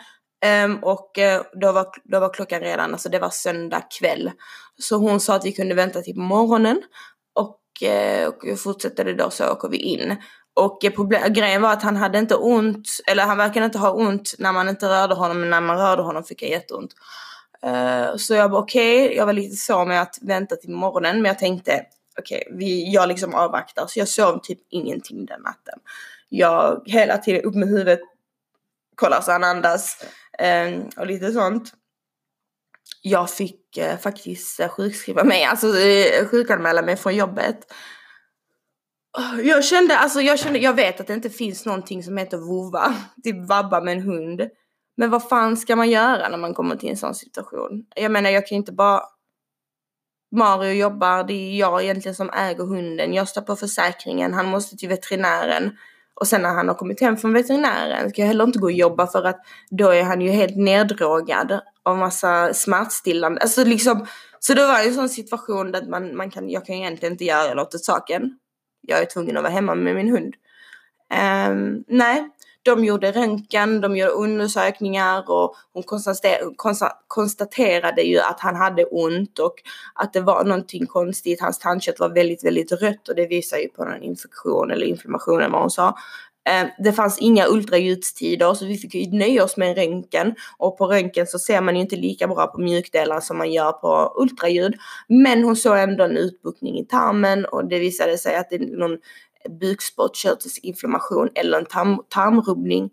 um, 0.65 0.79
och 0.83 1.11
då, 1.61 1.71
var, 1.71 1.87
då 2.03 2.19
var 2.19 2.33
klockan 2.33 2.59
redan, 2.61 2.93
alltså 2.93 3.09
det 3.09 3.19
var 3.19 3.29
söndag 3.29 3.81
kväll. 3.99 4.31
Så 4.77 4.95
hon 4.95 5.19
sa 5.19 5.35
att 5.35 5.45
vi 5.45 5.51
kunde 5.51 5.75
vänta 5.75 6.01
till 6.01 6.15
på 6.15 6.21
morgonen 6.21 6.81
och, 7.35 7.59
och 8.27 8.59
fortsätter 8.59 9.05
det 9.05 9.13
då 9.13 9.29
så 9.29 9.51
åker 9.51 9.69
vi 9.69 9.77
in. 9.77 10.17
Och 10.53 10.85
eh, 10.85 10.91
problem, 10.91 11.33
grejen 11.33 11.61
var 11.61 11.73
att 11.73 11.83
han 11.83 11.97
hade 11.97 12.19
inte 12.19 12.35
ont, 12.35 12.87
eller 13.07 13.23
han 13.23 13.37
verkade 13.37 13.65
inte 13.65 13.77
ha 13.77 13.91
ont 13.91 14.35
när 14.39 14.51
man 14.51 14.69
inte 14.69 14.89
rörde 14.89 15.15
honom, 15.15 15.39
men 15.39 15.49
när 15.49 15.61
man 15.61 15.77
rörde 15.77 16.01
honom 16.01 16.23
fick 16.23 16.41
han 16.41 16.51
jätteont. 16.51 16.93
Uh, 17.65 18.17
så 18.17 18.33
jag 18.33 18.49
var 18.49 18.59
okej, 18.59 19.05
okay, 19.05 19.17
jag 19.17 19.25
var 19.25 19.33
lite 19.33 19.55
så 19.55 19.85
med 19.85 20.01
att 20.01 20.17
vänta 20.21 20.55
till 20.55 20.69
morgonen, 20.69 21.21
men 21.21 21.29
jag 21.29 21.39
tänkte 21.39 21.85
okej, 22.19 22.43
okay, 22.53 22.91
jag 22.91 23.07
liksom 23.07 23.35
avvaktar. 23.35 23.87
Så 23.87 23.99
jag 23.99 24.07
sov 24.07 24.39
typ 24.43 24.59
ingenting 24.69 25.25
den 25.25 25.41
natten. 25.41 25.79
Jag 26.29 26.81
hela 26.85 27.17
tiden 27.17 27.41
upp 27.41 27.55
med 27.55 27.69
huvudet, 27.69 27.99
kollar 28.95 29.21
så 29.21 29.31
han 29.31 29.43
andas 29.43 30.05
uh, 30.41 30.81
och 30.97 31.07
lite 31.07 31.31
sånt. 31.31 31.73
Jag 33.01 33.29
fick 33.29 33.77
uh, 33.77 33.97
faktiskt 33.97 34.61
sjukskriva 34.69 35.23
mig, 35.23 35.43
alltså 35.43 35.67
uh, 35.67 36.27
sjukanmäla 36.27 36.81
mig 36.81 36.97
från 36.97 37.15
jobbet. 37.15 37.73
Jag 39.43 39.65
kände, 39.65 39.97
alltså 39.97 40.21
jag 40.21 40.39
kände, 40.39 40.59
jag 40.59 40.73
vet 40.73 40.99
att 40.99 41.07
det 41.07 41.13
inte 41.13 41.29
finns 41.29 41.65
någonting 41.65 42.03
som 42.03 42.17
heter 42.17 42.37
vova, 42.37 42.95
typ 43.23 43.47
vabba 43.47 43.81
med 43.81 43.97
en 43.97 44.03
hund. 44.03 44.41
Men 44.97 45.09
vad 45.09 45.29
fan 45.29 45.57
ska 45.57 45.75
man 45.75 45.89
göra 45.89 46.29
när 46.29 46.37
man 46.37 46.53
kommer 46.53 46.75
till 46.75 46.89
en 46.89 46.97
sån 46.97 47.15
situation? 47.15 47.85
Jag 47.95 48.11
menar 48.11 48.29
jag 48.29 48.47
kan 48.47 48.55
ju 48.55 48.59
inte 48.59 48.71
bara 48.71 49.01
Mario 50.35 50.71
jobbar, 50.71 51.23
det 51.23 51.33
är 51.33 51.59
jag 51.59 51.83
egentligen 51.83 52.15
som 52.15 52.29
äger 52.29 52.63
hunden. 52.63 53.13
Jag 53.13 53.27
står 53.27 53.41
på 53.41 53.55
försäkringen, 53.55 54.33
han 54.33 54.47
måste 54.47 54.77
till 54.77 54.89
veterinären. 54.89 55.77
Och 56.13 56.27
sen 56.27 56.41
när 56.41 56.53
han 56.53 56.67
har 56.67 56.75
kommit 56.75 57.01
hem 57.01 57.17
från 57.17 57.33
veterinären 57.33 58.09
ska 58.09 58.21
jag 58.21 58.27
heller 58.27 58.43
inte 58.43 58.59
gå 58.59 58.65
och 58.65 58.71
jobba 58.71 59.07
för 59.07 59.23
att 59.23 59.39
då 59.69 59.89
är 59.89 60.03
han 60.03 60.21
ju 60.21 60.29
helt 60.29 60.55
neddrogad 60.55 61.59
av 61.83 61.97
massa 61.97 62.53
smärtstillande. 62.53 63.41
Alltså 63.41 63.63
liksom, 63.63 64.07
så 64.39 64.53
det 64.53 64.67
var 64.67 64.79
en 64.79 64.93
sån 64.93 65.09
situation 65.09 65.71
där 65.71 65.89
man, 65.89 66.15
man 66.15 66.31
kan, 66.31 66.49
jag 66.49 66.65
kan 66.65 66.75
egentligen 66.75 67.13
inte 67.13 67.25
göra 67.25 67.53
något 67.53 67.75
åt 67.75 67.85
saken 67.85 68.37
jag 68.81 68.99
är 68.99 69.05
tvungen 69.05 69.37
att 69.37 69.43
vara 69.43 69.53
hemma 69.53 69.75
med 69.75 69.95
min 69.95 70.09
hund. 70.09 70.35
Um, 71.49 71.83
nej, 71.87 72.29
de 72.63 72.85
gjorde 72.85 73.11
röntgen, 73.11 73.81
de 73.81 73.97
gjorde 73.97 74.11
undersökningar 74.11 75.31
och 75.31 75.55
hon 75.73 75.83
konstaterade 77.07 78.01
ju 78.01 78.19
att 78.19 78.39
han 78.39 78.55
hade 78.55 78.85
ont 78.85 79.39
och 79.39 79.55
att 79.95 80.13
det 80.13 80.21
var 80.21 80.43
någonting 80.43 80.85
konstigt. 80.85 81.41
Hans 81.41 81.59
tandkött 81.59 81.99
var 81.99 82.09
väldigt, 82.09 82.43
väldigt 82.43 82.71
rött 82.71 83.09
och 83.09 83.15
det 83.15 83.27
visar 83.27 83.57
ju 83.57 83.67
på 83.67 83.85
någon 83.85 84.03
infektion 84.03 84.71
eller 84.71 84.85
inflammation 84.85 85.39
eller 85.39 85.51
vad 85.51 85.61
hon 85.61 85.71
sa. 85.71 85.95
Eh, 86.49 86.67
det 86.77 86.93
fanns 86.93 87.19
inga 87.19 87.47
ultraljudstider 87.47 88.53
så 88.53 88.65
vi 88.65 88.77
fick 88.77 88.95
ju 88.95 89.17
nöja 89.17 89.43
oss 89.43 89.57
med 89.57 89.69
en 89.69 89.75
röntgen 89.75 90.35
och 90.57 90.77
på 90.77 90.87
röntgen 90.87 91.27
så 91.27 91.39
ser 91.39 91.61
man 91.61 91.75
ju 91.75 91.81
inte 91.81 91.95
lika 91.95 92.27
bra 92.27 92.47
på 92.47 92.61
mjukdelar 92.61 93.19
som 93.19 93.37
man 93.37 93.51
gör 93.51 93.71
på 93.71 94.13
ultraljud. 94.17 94.73
Men 95.07 95.43
hon 95.43 95.55
såg 95.55 95.77
ändå 95.77 96.03
en 96.03 96.17
utbuktning 96.17 96.79
i 96.79 96.85
tarmen 96.85 97.45
och 97.45 97.65
det 97.65 97.79
visade 97.79 98.17
sig 98.17 98.35
att 98.35 98.49
det 98.49 98.55
är 98.55 98.77
någon 98.77 98.97
bukspottkörtelinflammation 99.49 101.29
eller 101.35 101.57
en 101.57 101.65
tarm 101.65 102.03
tarmrubbning. 102.09 102.89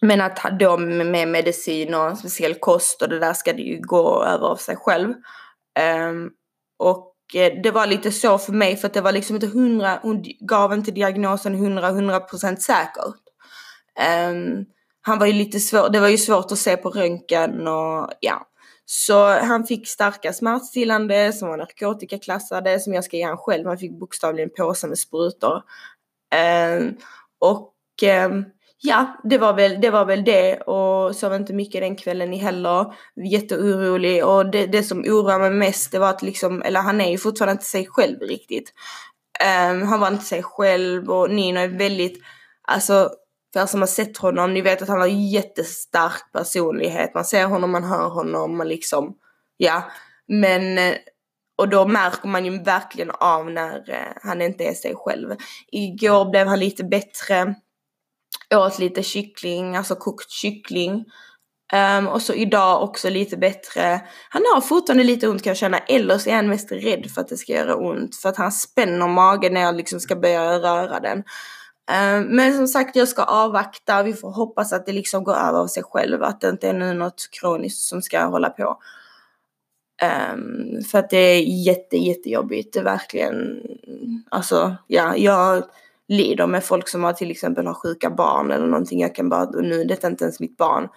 Men 0.00 0.20
att 0.20 0.58
då 0.60 0.76
med 0.76 1.28
medicin 1.28 1.94
och 1.94 2.18
speciell 2.18 2.54
kost 2.54 3.02
och 3.02 3.08
det 3.08 3.18
där 3.18 3.32
ska 3.32 3.52
det 3.52 3.62
ju 3.62 3.80
gå 3.80 4.24
över 4.24 4.46
av 4.46 4.56
sig 4.56 4.76
själv. 4.76 5.14
Um, 6.08 6.30
och 6.78 7.13
Eh, 7.34 7.52
det 7.62 7.70
var 7.70 7.86
lite 7.86 8.12
så 8.12 8.38
för 8.38 8.52
mig 8.52 8.76
för 8.76 8.86
att 8.86 8.94
det 8.94 9.00
var 9.00 9.12
liksom 9.12 9.36
inte 9.36 9.46
hundra, 9.46 9.98
hon 10.02 10.24
gav 10.40 10.72
inte 10.72 10.90
diagnosen 10.90 11.54
hundra, 11.54 11.90
hundra 11.90 12.20
procent 12.20 12.62
säkert. 12.62 13.20
Um, 14.30 14.66
han 15.02 15.18
var 15.18 15.26
ju 15.26 15.32
lite 15.32 15.60
svår, 15.60 15.88
det 15.88 16.00
var 16.00 16.08
ju 16.08 16.18
svårt 16.18 16.52
att 16.52 16.58
se 16.58 16.76
på 16.76 16.90
röntgen 16.90 17.68
och 17.68 18.10
ja. 18.20 18.46
Så 18.86 19.28
han 19.28 19.66
fick 19.66 19.88
starka 19.88 20.32
smärtstillande 20.32 21.32
som 21.32 21.48
var 21.48 21.56
narkotikaklassade 21.56 22.80
som 22.80 22.94
jag 22.94 23.04
ska 23.04 23.16
ge 23.16 23.22
han 23.22 23.36
själv. 23.36 23.66
Han 23.66 23.78
fick 23.78 23.98
bokstavligen 23.98 24.50
påse 24.56 24.86
med 24.86 24.98
sprutor. 24.98 25.62
Um, 26.78 26.96
och 27.38 27.72
um, 28.26 28.44
ja, 28.86 29.20
det 29.24 29.38
var, 29.38 29.54
väl, 29.54 29.80
det 29.80 29.90
var 29.90 30.04
väl 30.04 30.24
det 30.24 30.56
och 30.56 31.16
sov 31.16 31.34
inte 31.34 31.52
mycket 31.52 31.80
den 31.80 31.96
kvällen 31.96 32.32
heller. 32.32 32.94
Jätteorolig 33.30 34.24
och 34.24 34.50
det, 34.50 34.66
det 34.66 34.82
som 34.82 34.98
oroar 34.98 35.38
mig 35.38 35.50
mest 35.50 35.92
det 35.92 35.98
var 35.98 36.10
att 36.10 36.22
liksom, 36.22 36.62
eller 36.62 36.80
han 36.80 37.00
är 37.00 37.10
ju 37.10 37.18
fortfarande 37.18 37.52
inte 37.52 37.64
sig 37.64 37.86
själv 37.86 38.20
riktigt. 38.20 38.72
Um, 39.70 39.82
han 39.82 40.00
var 40.00 40.08
inte 40.08 40.24
sig 40.24 40.42
själv 40.42 41.10
och 41.10 41.30
Nino 41.30 41.60
är 41.60 41.78
väldigt, 41.78 42.22
alltså 42.68 43.10
för 43.52 43.60
er 43.60 43.66
som 43.66 43.80
har 43.80 43.86
sett 43.86 44.18
honom, 44.18 44.54
ni 44.54 44.60
vet 44.60 44.82
att 44.82 44.88
han 44.88 45.00
har 45.00 45.06
jättestark 45.06 46.32
personlighet. 46.32 47.14
Man 47.14 47.24
ser 47.24 47.46
honom, 47.46 47.70
man 47.70 47.84
hör 47.84 48.08
honom, 48.08 48.56
man 48.56 48.68
liksom, 48.68 49.14
ja. 49.56 49.82
Men, 50.28 50.78
eh, 50.78 50.94
och 51.58 51.68
då 51.68 51.86
märker 51.86 52.28
man 52.28 52.44
ju 52.44 52.62
verkligen 52.62 53.10
av 53.10 53.50
när 53.50 53.90
uh, 53.90 54.12
han 54.22 54.42
inte 54.42 54.64
är 54.64 54.74
sig 54.74 54.94
själv. 54.96 55.34
Igår 55.72 56.30
blev 56.30 56.46
han 56.46 56.58
lite 56.58 56.84
bättre 56.84 57.54
åt 58.54 58.78
lite 58.78 59.02
kyckling, 59.02 59.76
alltså 59.76 59.94
kokt 59.94 60.30
kyckling. 60.30 61.04
Um, 61.72 62.08
och 62.08 62.22
så 62.22 62.32
idag 62.32 62.82
också 62.82 63.10
lite 63.10 63.36
bättre. 63.36 64.00
Han 64.28 64.42
har 64.54 64.60
fortfarande 64.60 65.04
lite 65.04 65.28
ont 65.28 65.42
kan 65.42 65.50
jag 65.50 65.56
känna, 65.56 65.78
eller 65.78 66.18
så 66.18 66.30
är 66.30 66.34
han 66.34 66.48
mest 66.48 66.72
rädd 66.72 67.10
för 67.14 67.20
att 67.20 67.28
det 67.28 67.36
ska 67.36 67.52
göra 67.52 67.76
ont. 67.76 68.16
För 68.16 68.28
att 68.28 68.36
han 68.36 68.52
spänner 68.52 69.08
magen 69.08 69.54
när 69.54 69.60
jag 69.60 69.76
liksom 69.76 70.00
ska 70.00 70.16
börja 70.16 70.58
röra 70.58 71.00
den. 71.00 71.18
Um, 71.90 72.36
men 72.36 72.56
som 72.56 72.68
sagt, 72.68 72.96
jag 72.96 73.08
ska 73.08 73.22
avvakta. 73.22 74.02
Vi 74.02 74.12
får 74.12 74.30
hoppas 74.30 74.72
att 74.72 74.86
det 74.86 74.92
liksom 74.92 75.24
går 75.24 75.34
över 75.34 75.58
av 75.58 75.66
sig 75.66 75.82
själv. 75.82 76.22
Att 76.22 76.40
det 76.40 76.48
inte 76.48 76.68
är 76.68 76.72
nu 76.72 76.94
något 76.94 77.28
kroniskt 77.40 77.80
som 77.80 78.02
ska 78.02 78.24
hålla 78.24 78.50
på. 78.50 78.78
Um, 80.32 80.84
för 80.90 80.98
att 80.98 81.10
det 81.10 81.16
är 81.16 81.66
jätte, 81.66 81.96
jättejobbigt. 81.96 82.72
Det 82.72 82.80
är 82.80 82.84
verkligen, 82.84 83.60
alltså 84.30 84.76
ja, 84.86 85.16
jag 85.16 85.64
lider 86.08 86.46
med 86.46 86.64
folk 86.64 86.88
som 86.88 87.04
har 87.04 87.12
till 87.12 87.30
exempel 87.30 87.66
har 87.66 87.74
sjuka 87.74 88.10
barn 88.10 88.50
eller 88.50 88.66
någonting. 88.66 89.00
Jag 89.00 89.14
kan 89.14 89.28
bara, 89.28 89.50
nu 89.50 89.80
är 89.80 89.84
detta 89.84 90.06
inte 90.06 90.24
ens 90.24 90.40
mitt 90.40 90.56
barn. 90.56 90.88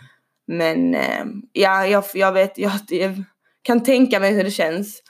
Men 0.48 0.96
eh, 0.96 1.26
ja, 1.52 1.88
jag, 1.88 2.04
jag 2.14 2.32
vet, 2.32 2.58
jag, 2.58 2.72
jag, 2.90 3.24
kan 3.68 3.84
tänka 3.84 4.20
mig 4.20 4.34
hur 4.34 4.44
det 4.44 4.52
känns. 4.52 5.02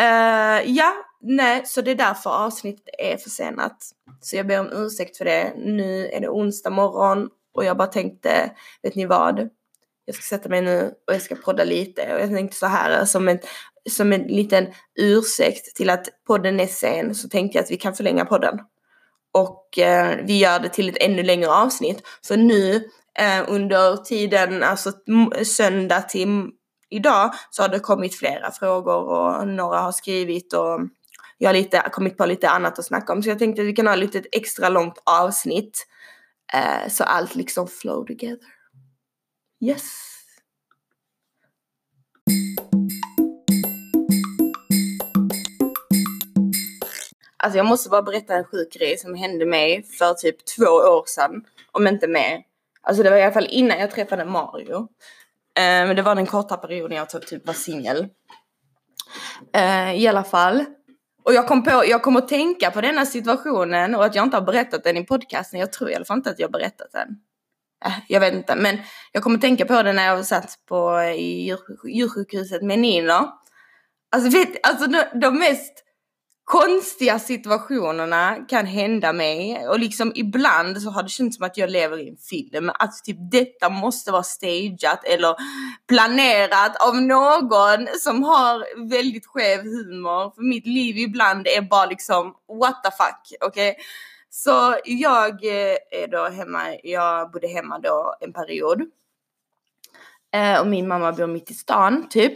Uh, 0.00 0.70
ja, 0.70 0.92
nej, 1.20 1.62
så 1.66 1.80
det 1.80 1.90
är 1.90 1.94
därför 1.94 2.30
avsnittet 2.30 2.88
är 2.98 3.16
försenat. 3.16 3.76
Så 4.20 4.36
jag 4.36 4.46
ber 4.46 4.60
om 4.60 4.70
ursäkt 4.72 5.16
för 5.16 5.24
det. 5.24 5.52
Nu 5.56 6.06
är 6.06 6.20
det 6.20 6.28
onsdag 6.28 6.70
morgon 6.70 7.28
och 7.54 7.64
jag 7.64 7.76
bara 7.76 7.88
tänkte, 7.88 8.50
vet 8.82 8.94
ni 8.94 9.06
vad? 9.06 9.48
Jag 10.04 10.16
ska 10.16 10.22
sätta 10.22 10.48
mig 10.48 10.62
nu 10.62 10.94
och 11.06 11.14
jag 11.14 11.22
ska 11.22 11.34
podda 11.34 11.64
lite 11.64 12.14
och 12.14 12.20
jag 12.20 12.30
tänkte 12.30 12.56
så 12.56 12.66
här 12.66 13.04
som 13.04 13.28
en, 13.28 13.38
som 13.90 14.12
en 14.12 14.22
liten 14.22 14.66
ursäkt 15.00 15.76
till 15.76 15.90
att 15.90 16.08
podden 16.26 16.60
är 16.60 16.66
sen 16.66 17.14
så 17.14 17.28
tänkte 17.28 17.58
jag 17.58 17.64
att 17.64 17.70
vi 17.70 17.76
kan 17.76 17.94
förlänga 17.94 18.24
podden 18.24 18.58
och 19.34 19.78
eh, 19.78 20.24
vi 20.24 20.38
gör 20.38 20.58
det 20.58 20.68
till 20.68 20.88
ett 20.88 20.96
ännu 21.00 21.22
längre 21.22 21.50
avsnitt. 21.50 22.02
Så 22.20 22.36
nu 22.36 22.74
eh, 23.18 23.44
under 23.48 23.96
tiden, 23.96 24.62
alltså 24.62 24.92
söndag 25.44 26.02
till 26.02 26.50
idag, 26.90 27.34
så 27.50 27.62
har 27.62 27.68
det 27.68 27.80
kommit 27.80 28.14
flera 28.14 28.50
frågor 28.50 29.04
och 29.04 29.48
några 29.48 29.78
har 29.78 29.92
skrivit 29.92 30.52
och 30.52 30.80
jag 31.38 31.48
har 31.48 31.54
lite, 31.54 31.88
kommit 31.92 32.16
på 32.16 32.26
lite 32.26 32.48
annat 32.48 32.78
att 32.78 32.84
snacka 32.84 33.12
om. 33.12 33.22
Så 33.22 33.28
jag 33.28 33.38
tänkte 33.38 33.62
att 33.62 33.68
vi 33.68 33.72
kan 33.72 33.86
ha 33.86 33.94
lite 33.94 34.18
ett 34.18 34.26
extra 34.32 34.68
långt 34.68 35.02
avsnitt. 35.04 35.86
Eh, 36.52 36.90
så 36.90 37.04
allt 37.04 37.34
liksom 37.34 37.68
flow 37.68 38.06
together. 38.06 38.48
Yes! 39.60 40.13
Alltså 47.44 47.56
jag 47.56 47.66
måste 47.66 47.88
bara 47.88 48.02
berätta 48.02 48.34
en 48.34 48.44
sjuk 48.44 48.72
grej 48.72 48.98
som 48.98 49.14
hände 49.14 49.46
mig 49.46 49.82
för 49.82 50.14
typ 50.14 50.36
två 50.44 50.64
år 50.64 51.04
sedan. 51.06 51.44
Om 51.72 51.86
inte 51.86 52.08
mer. 52.08 52.42
Alltså 52.82 53.02
det 53.02 53.10
var 53.10 53.16
i 53.16 53.22
alla 53.22 53.32
fall 53.32 53.48
innan 53.50 53.78
jag 53.78 53.90
träffade 53.90 54.24
Mario. 54.24 54.88
Men 55.56 55.86
men 55.86 55.96
det 55.96 56.02
var 56.02 56.14
den 56.14 56.26
korta 56.26 56.56
perioden 56.56 56.96
jag 56.96 57.10
typ, 57.10 57.26
typ 57.26 57.46
var 57.46 57.54
singel. 57.54 58.08
Uh, 59.56 59.94
I 59.94 60.08
alla 60.08 60.24
fall. 60.24 60.64
Och 61.24 61.34
jag 61.34 61.48
kom 61.48 61.64
på, 61.64 61.84
jag 61.86 62.02
kom 62.02 62.16
att 62.16 62.28
tänka 62.28 62.70
på 62.70 62.80
denna 62.80 63.06
situationen 63.06 63.94
och 63.94 64.04
att 64.04 64.14
jag 64.14 64.24
inte 64.24 64.36
har 64.36 64.44
berättat 64.44 64.84
den 64.84 64.96
i 64.96 65.06
podcasten. 65.06 65.60
Jag 65.60 65.72
tror 65.72 65.90
i 65.90 65.94
alla 65.94 66.04
fall 66.04 66.16
inte 66.16 66.30
att 66.30 66.38
jag 66.38 66.48
har 66.48 66.52
berättat 66.52 66.92
den. 66.92 67.08
Uh, 67.86 67.98
jag 68.08 68.20
vet 68.20 68.34
inte, 68.34 68.56
men 68.56 68.78
jag 69.12 69.22
kommer 69.22 69.36
att 69.36 69.42
tänka 69.42 69.66
på 69.66 69.82
det 69.82 69.92
när 69.92 70.06
jag 70.06 70.26
satt 70.26 70.58
på 70.68 71.00
i 71.02 71.46
djur, 71.46 71.88
djursjukhuset 71.88 72.62
med 72.62 72.78
Nino. 72.78 73.30
Alltså 74.12 74.38
vet, 74.38 74.66
alltså 74.66 74.86
de, 74.86 75.04
de 75.20 75.38
mest 75.38 75.83
konstiga 76.44 77.18
situationerna 77.18 78.36
kan 78.48 78.66
hända 78.66 79.12
mig 79.12 79.68
och 79.68 79.78
liksom 79.78 80.12
ibland 80.14 80.82
så 80.82 80.90
har 80.90 81.02
det 81.02 81.08
känts 81.08 81.36
som 81.36 81.46
att 81.46 81.56
jag 81.56 81.70
lever 81.70 81.98
i 81.98 82.08
en 82.08 82.16
film. 82.16 82.70
Att 82.74 83.04
typ 83.04 83.16
detta 83.30 83.68
måste 83.68 84.12
vara 84.12 84.22
stageat 84.22 85.04
eller 85.04 85.36
planerat 85.88 86.76
av 86.88 87.02
någon 87.02 87.88
som 88.00 88.22
har 88.22 88.88
väldigt 88.88 89.26
skev 89.26 89.62
humor. 89.62 90.34
För 90.34 90.42
mitt 90.42 90.66
liv 90.66 90.98
ibland 90.98 91.46
är 91.46 91.62
bara 91.62 91.86
liksom 91.86 92.34
what 92.60 92.84
the 92.84 92.90
fuck, 92.90 93.38
okej? 93.40 93.70
Okay? 93.70 93.84
Så 94.30 94.76
jag 94.84 95.44
eh, 95.44 95.76
är 95.90 96.08
då 96.08 96.28
hemma, 96.28 96.60
jag 96.82 97.30
bodde 97.30 97.48
hemma 97.48 97.78
då 97.78 98.14
en 98.20 98.32
period. 98.32 98.82
Eh, 100.34 100.60
och 100.60 100.66
min 100.66 100.88
mamma 100.88 101.12
bor 101.12 101.26
mitt 101.26 101.50
i 101.50 101.54
stan 101.54 102.08
typ. 102.08 102.34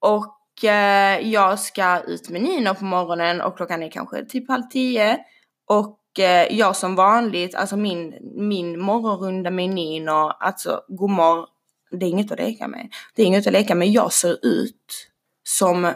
Och 0.00 0.43
Eh, 0.62 1.30
jag 1.30 1.58
ska 1.58 2.00
ut 2.00 2.28
med 2.28 2.42
Nino 2.42 2.74
på 2.74 2.84
morgonen 2.84 3.40
och 3.40 3.56
klockan 3.56 3.82
är 3.82 3.90
kanske 3.90 4.24
typ 4.24 4.48
halv 4.48 4.62
tio. 4.62 5.18
Och 5.66 6.20
eh, 6.20 6.56
jag 6.56 6.76
som 6.76 6.94
vanligt, 6.94 7.54
alltså 7.54 7.76
min, 7.76 8.14
min 8.36 8.80
morgonrunda 8.80 9.50
med 9.50 9.70
Nino, 9.70 10.32
alltså 10.40 10.80
godmorgon, 10.88 11.46
det 11.90 12.06
är 12.06 12.10
inget 12.10 12.32
att 12.32 12.38
leka 12.38 12.68
med. 12.68 12.88
Det 13.14 13.22
är 13.22 13.26
inget 13.26 13.46
att 13.46 13.52
leka 13.52 13.74
med. 13.74 13.88
Jag 13.88 14.12
ser 14.12 14.46
ut 14.46 15.10
som 15.42 15.92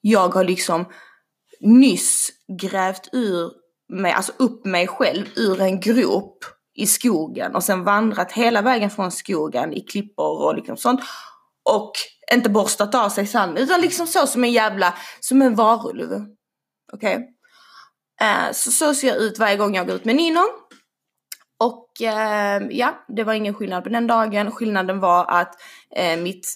jag 0.00 0.28
har 0.28 0.44
liksom 0.44 0.84
nyss 1.60 2.30
grävt 2.60 3.08
ur 3.12 3.52
mig, 3.88 4.12
alltså 4.12 4.32
upp 4.36 4.64
mig 4.64 4.86
själv 4.86 5.26
ur 5.36 5.60
en 5.60 5.80
grop 5.80 6.44
i 6.74 6.86
skogen 6.86 7.54
och 7.54 7.64
sen 7.64 7.84
vandrat 7.84 8.32
hela 8.32 8.62
vägen 8.62 8.90
från 8.90 9.10
skogen 9.10 9.72
i 9.72 9.80
klippor 9.80 10.46
och 10.46 10.54
liksom 10.54 10.76
sånt. 10.76 11.00
Och 11.62 11.92
inte 12.32 12.50
borstat 12.50 12.94
av 12.94 13.08
sig 13.08 13.26
sanden 13.26 13.64
utan 13.64 13.80
liksom 13.80 14.06
så 14.06 14.26
som 14.26 14.44
en 14.44 14.52
jävla, 14.52 14.94
som 15.20 15.42
en 15.42 15.54
varulv. 15.54 16.26
Okej? 16.92 17.16
Okay? 17.16 17.26
Eh, 18.20 18.52
så 18.52 18.70
så 18.70 18.94
ser 18.94 19.08
jag 19.08 19.16
ut 19.16 19.38
varje 19.38 19.56
gång 19.56 19.74
jag 19.74 19.86
går 19.86 19.96
ut 19.96 20.04
med 20.04 20.16
Nino. 20.16 20.40
Och 21.60 22.02
eh, 22.02 22.62
ja, 22.70 23.04
det 23.08 23.24
var 23.24 23.32
ingen 23.32 23.54
skillnad 23.54 23.82
på 23.82 23.88
den 23.88 24.06
dagen. 24.06 24.50
Skillnaden 24.50 25.00
var 25.00 25.24
att 25.24 25.54
eh, 25.96 26.16
mitt 26.16 26.46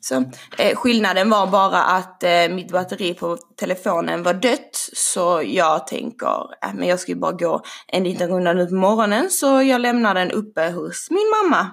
så, 0.00 0.24
eh, 0.58 0.76
skillnaden 0.76 1.30
var 1.30 1.46
bara 1.46 1.82
att 1.82 2.22
eh, 2.22 2.48
mitt 2.50 2.72
batteri 2.72 3.14
på 3.14 3.36
telefonen 3.56 4.22
var 4.22 4.34
dött 4.34 4.90
så 4.92 5.42
jag 5.44 5.86
tänker, 5.86 6.64
eh, 6.64 6.74
men 6.74 6.88
jag 6.88 7.00
ska 7.00 7.12
ju 7.12 7.18
bara 7.18 7.32
gå 7.32 7.62
en 7.86 8.04
liten 8.04 8.28
runda 8.28 8.52
nu 8.52 8.66
på 8.66 8.74
morgonen 8.74 9.30
så 9.30 9.62
jag 9.62 9.80
lämnar 9.80 10.14
den 10.14 10.30
uppe 10.30 10.70
hos 10.70 11.10
min 11.10 11.30
mamma. 11.30 11.70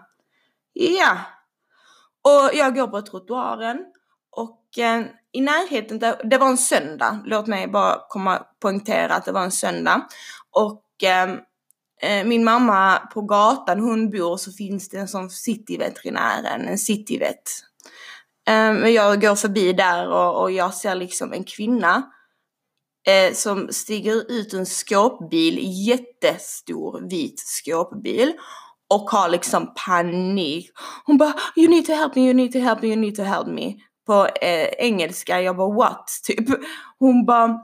Ja. 0.74 1.18
Och 2.26 2.50
jag 2.54 2.76
går 2.76 2.88
på 2.88 3.02
trottoaren 3.02 3.78
och 4.32 4.80
eh, 4.80 5.06
i 5.32 5.42
närheten, 5.42 6.00
där, 6.00 6.22
det 6.24 6.38
var 6.38 6.48
en 6.48 6.58
söndag, 6.58 7.20
låt 7.26 7.48
mig 7.48 7.68
bara 7.68 8.00
komma 8.10 8.46
poängtera 8.62 9.16
att 9.16 9.26
det 9.26 9.32
var 9.32 9.44
en 9.44 9.52
söndag. 9.52 10.08
Och 10.52 10.84
ehm, 11.04 11.38
eh, 12.02 12.26
min 12.26 12.44
mamma 12.44 12.98
på 13.14 13.22
gatan 13.22 13.80
hon 13.80 14.10
bor 14.10 14.38
så 14.38 14.52
finns 14.52 14.90
det 14.90 14.98
en 14.98 15.08
sån 15.08 15.30
cityveterinären, 15.30 16.68
en 16.68 16.78
cityvet 16.78 17.44
ehm, 18.48 18.76
men 18.76 18.94
jag 18.94 19.22
går 19.22 19.36
förbi 19.36 19.74
där 19.74 20.10
och, 20.10 20.42
och 20.42 20.52
jag 20.52 20.74
ser 20.74 20.96
liksom 20.96 21.34
en 21.34 21.44
kvinna 21.44 22.04
eh, 23.08 23.34
som 23.34 23.68
stiger 23.72 24.32
ut 24.32 24.54
en 24.54 24.66
skåpbil, 24.66 25.60
jättestor 25.88 27.10
vit 27.10 27.40
skåpbil 27.40 28.34
och 28.96 29.10
har 29.10 29.30
liksom 29.30 29.74
panik. 29.86 30.72
Hon 31.06 31.18
bara 31.18 31.34
you 31.56 31.70
need 31.70 31.86
to 31.86 31.92
help 31.92 32.16
me, 32.16 32.22
you 32.22 32.34
need 32.34 32.52
to 32.52 32.60
help 32.60 32.82
me, 32.82 32.88
you 32.88 32.96
need 32.96 33.16
to 33.16 33.24
help 33.24 33.48
me. 33.48 33.76
På 34.08 34.28
eh, 34.42 34.70
engelska, 34.78 35.42
jag 35.42 35.58
bara 35.58 35.76
what? 35.76 36.08
Typ. 36.24 36.50
Hon 37.00 37.26
bara, 37.26 37.60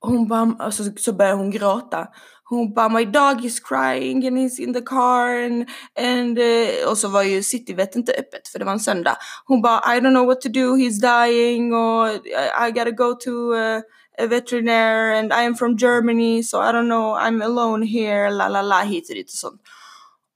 hon 0.00 0.28
bara, 0.28 0.70
så, 0.70 0.84
så 0.96 1.12
börjar 1.12 1.34
hon 1.34 1.50
gråta. 1.50 2.06
Hon 2.44 2.74
bara 2.74 2.88
my 2.88 3.04
dog 3.04 3.44
is 3.44 3.60
crying 3.60 4.26
and 4.26 4.38
he's 4.38 4.60
in 4.60 4.72
the 4.74 4.82
car 4.82 5.44
and, 5.44 5.68
and 5.98 6.38
uh, 6.38 6.90
och 6.90 6.98
så 6.98 7.08
var 7.08 7.22
ju 7.22 7.42
Cityvet 7.42 7.96
inte 7.96 8.12
öppet 8.12 8.48
för 8.48 8.58
det 8.58 8.64
var 8.64 8.72
en 8.72 8.80
söndag. 8.80 9.16
Hon 9.44 9.62
bara 9.62 9.96
I 9.96 10.00
don't 10.00 10.10
know 10.10 10.26
what 10.26 10.40
to 10.40 10.48
do, 10.48 10.76
he's 10.76 11.00
dying 11.00 11.74
och 11.74 12.08
eh, 12.08 12.68
I 12.68 12.70
gotta 12.70 12.90
go 12.90 13.14
to 13.14 13.30
uh, 13.30 13.80
a 14.18 14.26
veterinär' 14.26 15.18
and 15.18 15.32
I 15.32 15.46
am 15.46 15.54
from 15.54 15.76
Germany 15.76 16.42
so 16.42 16.58
I 16.58 16.72
don't 16.72 16.88
know, 16.88 17.16
I'm 17.16 17.42
alone 17.44 17.86
here, 17.86 18.30
la 18.30 18.48
la 18.48 18.62
la 18.62 18.80
hit 18.80 19.08
och 19.08 19.14
dit 19.14 19.26
och 19.26 19.38
sånt. 19.38 19.60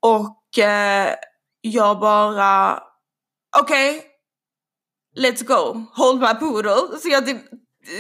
Och 0.06 0.58
eh, 0.58 1.14
jag 1.60 1.98
bara 2.00 2.82
okej, 3.58 3.98
okay, 3.98 4.10
let's 5.24 5.44
go, 5.44 5.84
hold 5.94 6.20
my 6.20 6.34
poodle. 6.34 6.98
Så 7.02 7.08
jag 7.08 7.26
typ 7.26 7.42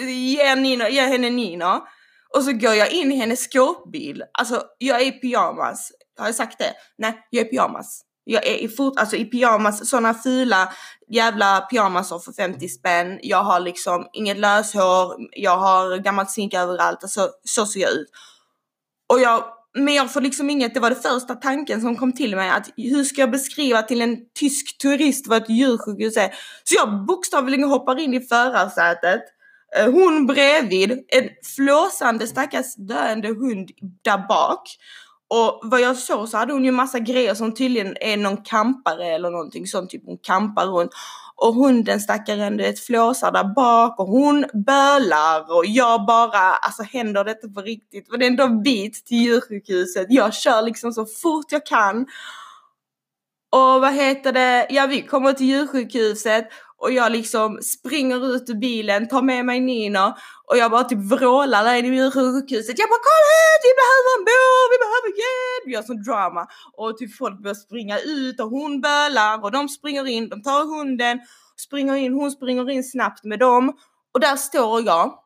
ger, 0.08 0.56
Nino, 0.56 0.88
ger 0.88 1.06
henne 1.06 1.30
Nino 1.30 1.86
och 2.34 2.42
så 2.42 2.52
går 2.52 2.74
jag 2.74 2.90
in 2.90 3.12
i 3.12 3.16
hennes 3.16 3.44
skåpbil. 3.44 4.24
Alltså 4.38 4.62
jag 4.78 5.00
är 5.00 5.06
i 5.06 5.12
pyjamas. 5.12 5.92
Har 6.18 6.26
jag 6.26 6.34
sagt 6.34 6.58
det? 6.58 6.72
Nej, 6.98 7.26
jag 7.30 7.40
är 7.40 7.46
i 7.46 7.50
pyjamas. 7.50 8.02
Jag 8.24 8.46
är 8.46 8.56
i, 8.56 8.68
fort, 8.68 8.98
alltså 8.98 9.16
i 9.16 9.24
pyjamas, 9.24 9.90
sådana 9.90 10.14
fula 10.14 10.72
jävla 11.08 11.60
pyjamasar 11.60 12.18
för 12.18 12.32
50 12.32 12.68
spänn. 12.68 13.18
Jag 13.22 13.42
har 13.42 13.60
liksom 13.60 14.08
inget 14.12 14.38
löshår, 14.38 15.16
jag 15.32 15.56
har 15.56 15.96
gammalt 15.96 16.30
zink 16.30 16.54
överallt. 16.54 17.02
Alltså 17.02 17.30
så 17.44 17.66
ser 17.66 17.80
jag 17.80 17.90
ut. 17.90 18.10
Och 19.08 19.20
jag, 19.20 19.44
men 19.76 19.94
jag 19.94 20.12
får 20.12 20.20
liksom 20.20 20.50
inget, 20.50 20.74
det 20.74 20.80
var 20.80 20.90
det 20.90 20.96
första 20.96 21.34
tanken 21.34 21.80
som 21.80 21.96
kom 21.96 22.12
till 22.12 22.36
mig 22.36 22.50
att 22.50 22.70
hur 22.76 23.04
ska 23.04 23.20
jag 23.20 23.30
beskriva 23.30 23.82
till 23.82 24.02
en 24.02 24.16
tysk 24.38 24.78
turist 24.78 25.26
vad 25.26 25.42
ett 25.42 25.50
djursjukhus 25.50 26.16
är? 26.16 26.34
Så 26.64 26.74
jag 26.74 27.06
bokstavligen 27.06 27.68
hoppar 27.68 27.98
in 27.98 28.14
i 28.14 28.20
förarsätet 28.20 29.20
eh, 29.76 29.92
hon 29.92 30.26
bredvid, 30.26 30.90
en 30.90 31.28
flåsande 31.56 32.26
stackars 32.26 32.74
döende 32.76 33.28
hund 33.28 33.70
där 34.02 34.28
bak. 34.28 34.62
Och 35.28 35.60
vad 35.62 35.80
jag 35.80 35.96
såg 35.96 36.28
så 36.28 36.36
hade 36.36 36.52
hon 36.52 36.64
ju 36.64 36.70
massa 36.70 36.98
grejer 36.98 37.34
som 37.34 37.54
tydligen 37.54 37.96
är 38.00 38.16
någon 38.16 38.36
kampare 38.36 39.06
eller 39.06 39.30
någonting 39.30 39.66
sånt, 39.66 39.90
typ 39.90 40.02
hon 40.06 40.18
kampar 40.22 40.66
runt. 40.66 40.90
Och 41.38 41.54
hunden 41.54 42.00
stackaren, 42.00 42.56
du 42.56 42.64
vet, 42.64 42.80
flåsar 42.80 43.32
där 43.32 43.54
bak 43.54 44.00
och 44.00 44.06
hon 44.06 44.46
bölar 44.66 45.56
och 45.56 45.66
jag 45.66 46.06
bara, 46.06 46.38
alltså 46.38 46.82
händer 46.82 47.24
detta 47.24 47.48
på 47.48 47.60
riktigt? 47.60 48.12
Och 48.12 48.18
det 48.18 48.24
är 48.24 48.30
ändå 48.30 48.48
bit 48.48 49.06
till 49.06 49.16
djursjukhuset. 49.16 50.06
Jag 50.08 50.34
kör 50.34 50.62
liksom 50.62 50.92
så 50.92 51.06
fort 51.06 51.52
jag 51.52 51.66
kan. 51.66 52.06
Och 53.50 53.80
vad 53.80 53.94
heter 53.94 54.32
det, 54.32 54.66
ja 54.70 54.86
vi 54.86 55.02
kommer 55.02 55.32
till 55.32 55.46
djursjukhuset 55.46 56.48
och 56.78 56.92
jag 56.92 57.12
liksom 57.12 57.58
springer 57.62 58.34
ut 58.34 58.50
ur 58.50 58.54
bilen, 58.54 59.08
tar 59.08 59.22
med 59.22 59.44
mig 59.44 59.60
Nino 59.60 60.14
och 60.44 60.56
jag 60.56 60.70
bara 60.70 60.84
typ 60.84 60.98
vrålar 60.98 61.64
där 61.64 61.74
inne 61.74 62.06
i 62.06 62.10
sjukhuset. 62.10 62.78
Jag 62.78 62.88
bara 62.88 63.06
kom 63.08 63.22
hit, 63.34 63.60
vi 63.68 63.72
behöver 63.82 64.10
en 64.18 64.24
bår, 64.24 64.64
vi 64.72 64.78
behöver 64.84 65.08
hjälp. 65.20 65.62
Vi 65.66 65.72
gör 65.72 65.82
sån 65.82 66.02
drama 66.02 66.46
och 66.72 66.98
typ 66.98 67.16
folk 67.16 67.42
börjar 67.42 67.54
springa 67.54 67.98
ut 67.98 68.40
och 68.40 68.50
hon 68.50 68.80
bölar 68.80 69.42
och 69.44 69.52
de 69.52 69.68
springer 69.68 70.06
in, 70.06 70.28
de 70.28 70.42
tar 70.42 70.78
hunden, 70.78 71.20
springer 71.56 71.94
in, 71.94 72.12
hon 72.12 72.30
springer 72.30 72.70
in 72.70 72.84
snabbt 72.84 73.24
med 73.24 73.38
dem 73.38 73.72
och 74.14 74.20
där 74.20 74.36
står 74.36 74.82
jag 74.82 75.18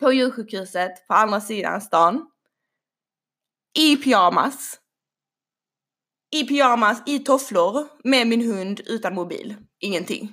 på 0.00 0.12
djursjukhuset 0.12 1.06
på 1.08 1.14
andra 1.14 1.40
sidan 1.40 1.80
stan 1.80 2.26
i 3.78 3.96
pyjamas 3.96 4.78
i 6.30 6.44
pyjamas, 6.44 7.02
i 7.06 7.18
tofflor, 7.18 7.88
med 8.04 8.26
min 8.26 8.52
hund 8.52 8.80
utan 8.86 9.14
mobil. 9.14 9.56
Ingenting. 9.80 10.30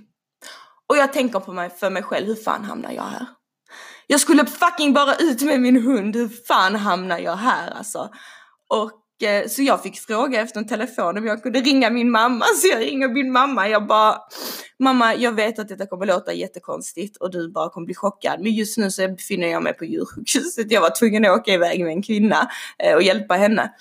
Och 0.89 0.97
jag 0.97 1.13
tänker 1.13 1.39
på 1.39 1.53
mig, 1.53 1.69
för 1.69 1.89
mig 1.89 2.03
själv, 2.03 2.27
hur 2.27 2.35
fan 2.35 2.63
hamnar 2.63 2.91
jag 2.91 3.03
här? 3.03 3.25
Jag 4.07 4.19
skulle 4.19 4.45
fucking 4.45 4.93
bara 4.93 5.15
ut 5.15 5.41
med 5.41 5.61
min 5.61 5.83
hund, 5.83 6.15
hur 6.15 6.29
fan 6.47 6.75
hamnar 6.75 7.19
jag 7.19 7.35
här 7.35 7.71
alltså? 7.71 8.09
Och 8.69 9.23
eh, 9.27 9.47
så 9.47 9.61
jag 9.61 9.83
fick 9.83 9.99
fråga 9.99 10.41
efter 10.41 10.59
en 10.59 10.67
telefon 10.67 11.17
om 11.17 11.25
jag 11.25 11.43
kunde 11.43 11.61
ringa 11.61 11.89
min 11.89 12.11
mamma, 12.11 12.45
så 12.61 12.67
jag 12.67 12.81
ringer 12.81 13.09
min 13.09 13.31
mamma. 13.31 13.69
Jag 13.69 13.87
bara, 13.87 14.17
mamma 14.79 15.15
jag 15.15 15.31
vet 15.31 15.59
att 15.59 15.67
detta 15.67 15.85
kommer 15.85 16.05
låta 16.05 16.33
jättekonstigt 16.33 17.17
och 17.17 17.31
du 17.31 17.51
bara 17.51 17.69
kommer 17.69 17.85
bli 17.85 17.95
chockad, 17.95 18.41
men 18.41 18.51
just 18.51 18.77
nu 18.77 18.91
så 18.91 19.07
befinner 19.07 19.47
jag 19.47 19.63
mig 19.63 19.73
på 19.73 19.85
djursjukhuset. 19.85 20.71
Jag 20.71 20.81
var 20.81 20.99
tvungen 20.99 21.25
att 21.25 21.39
åka 21.39 21.53
iväg 21.53 21.83
med 21.83 21.91
en 21.91 22.03
kvinna 22.03 22.49
eh, 22.83 22.95
och 22.95 23.03
hjälpa 23.03 23.33
henne. 23.33 23.71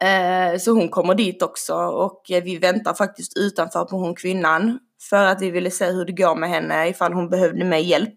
Eh, 0.00 0.58
så 0.58 0.70
hon 0.70 0.88
kommer 0.88 1.14
dit 1.14 1.42
också 1.42 1.74
och 1.74 2.30
eh, 2.30 2.42
vi 2.42 2.58
väntar 2.58 2.94
faktiskt 2.94 3.36
utanför 3.36 3.84
på 3.84 3.96
hon 3.96 4.14
kvinnan 4.14 4.78
för 5.10 5.24
att 5.24 5.42
vi 5.42 5.50
ville 5.50 5.70
se 5.70 5.86
hur 5.86 6.04
det 6.04 6.12
går 6.12 6.34
med 6.34 6.50
henne 6.50 6.88
ifall 6.88 7.12
hon 7.12 7.28
behövde 7.28 7.64
mer 7.64 7.78
hjälp. 7.78 8.14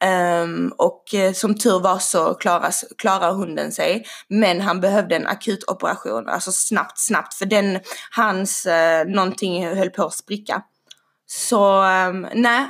Ehm, 0.00 0.72
och 0.78 1.14
eh, 1.14 1.32
som 1.32 1.54
tur 1.54 1.80
var 1.80 1.98
så 1.98 2.34
klaras, 2.34 2.84
klarar 2.98 3.32
hunden 3.32 3.72
sig. 3.72 4.04
Men 4.28 4.60
han 4.60 4.80
behövde 4.80 5.16
en 5.16 5.26
akut 5.26 5.64
operation, 5.70 6.28
alltså 6.28 6.52
snabbt, 6.52 6.98
snabbt. 6.98 7.34
För 7.34 7.46
den, 7.46 7.80
hans, 8.10 8.66
någonting 9.06 9.66
höll 9.66 9.90
på 9.90 10.04
att 10.04 10.14
spricka. 10.14 10.62
Så 11.26 11.82
ehm, 11.82 12.26
nej, 12.34 12.66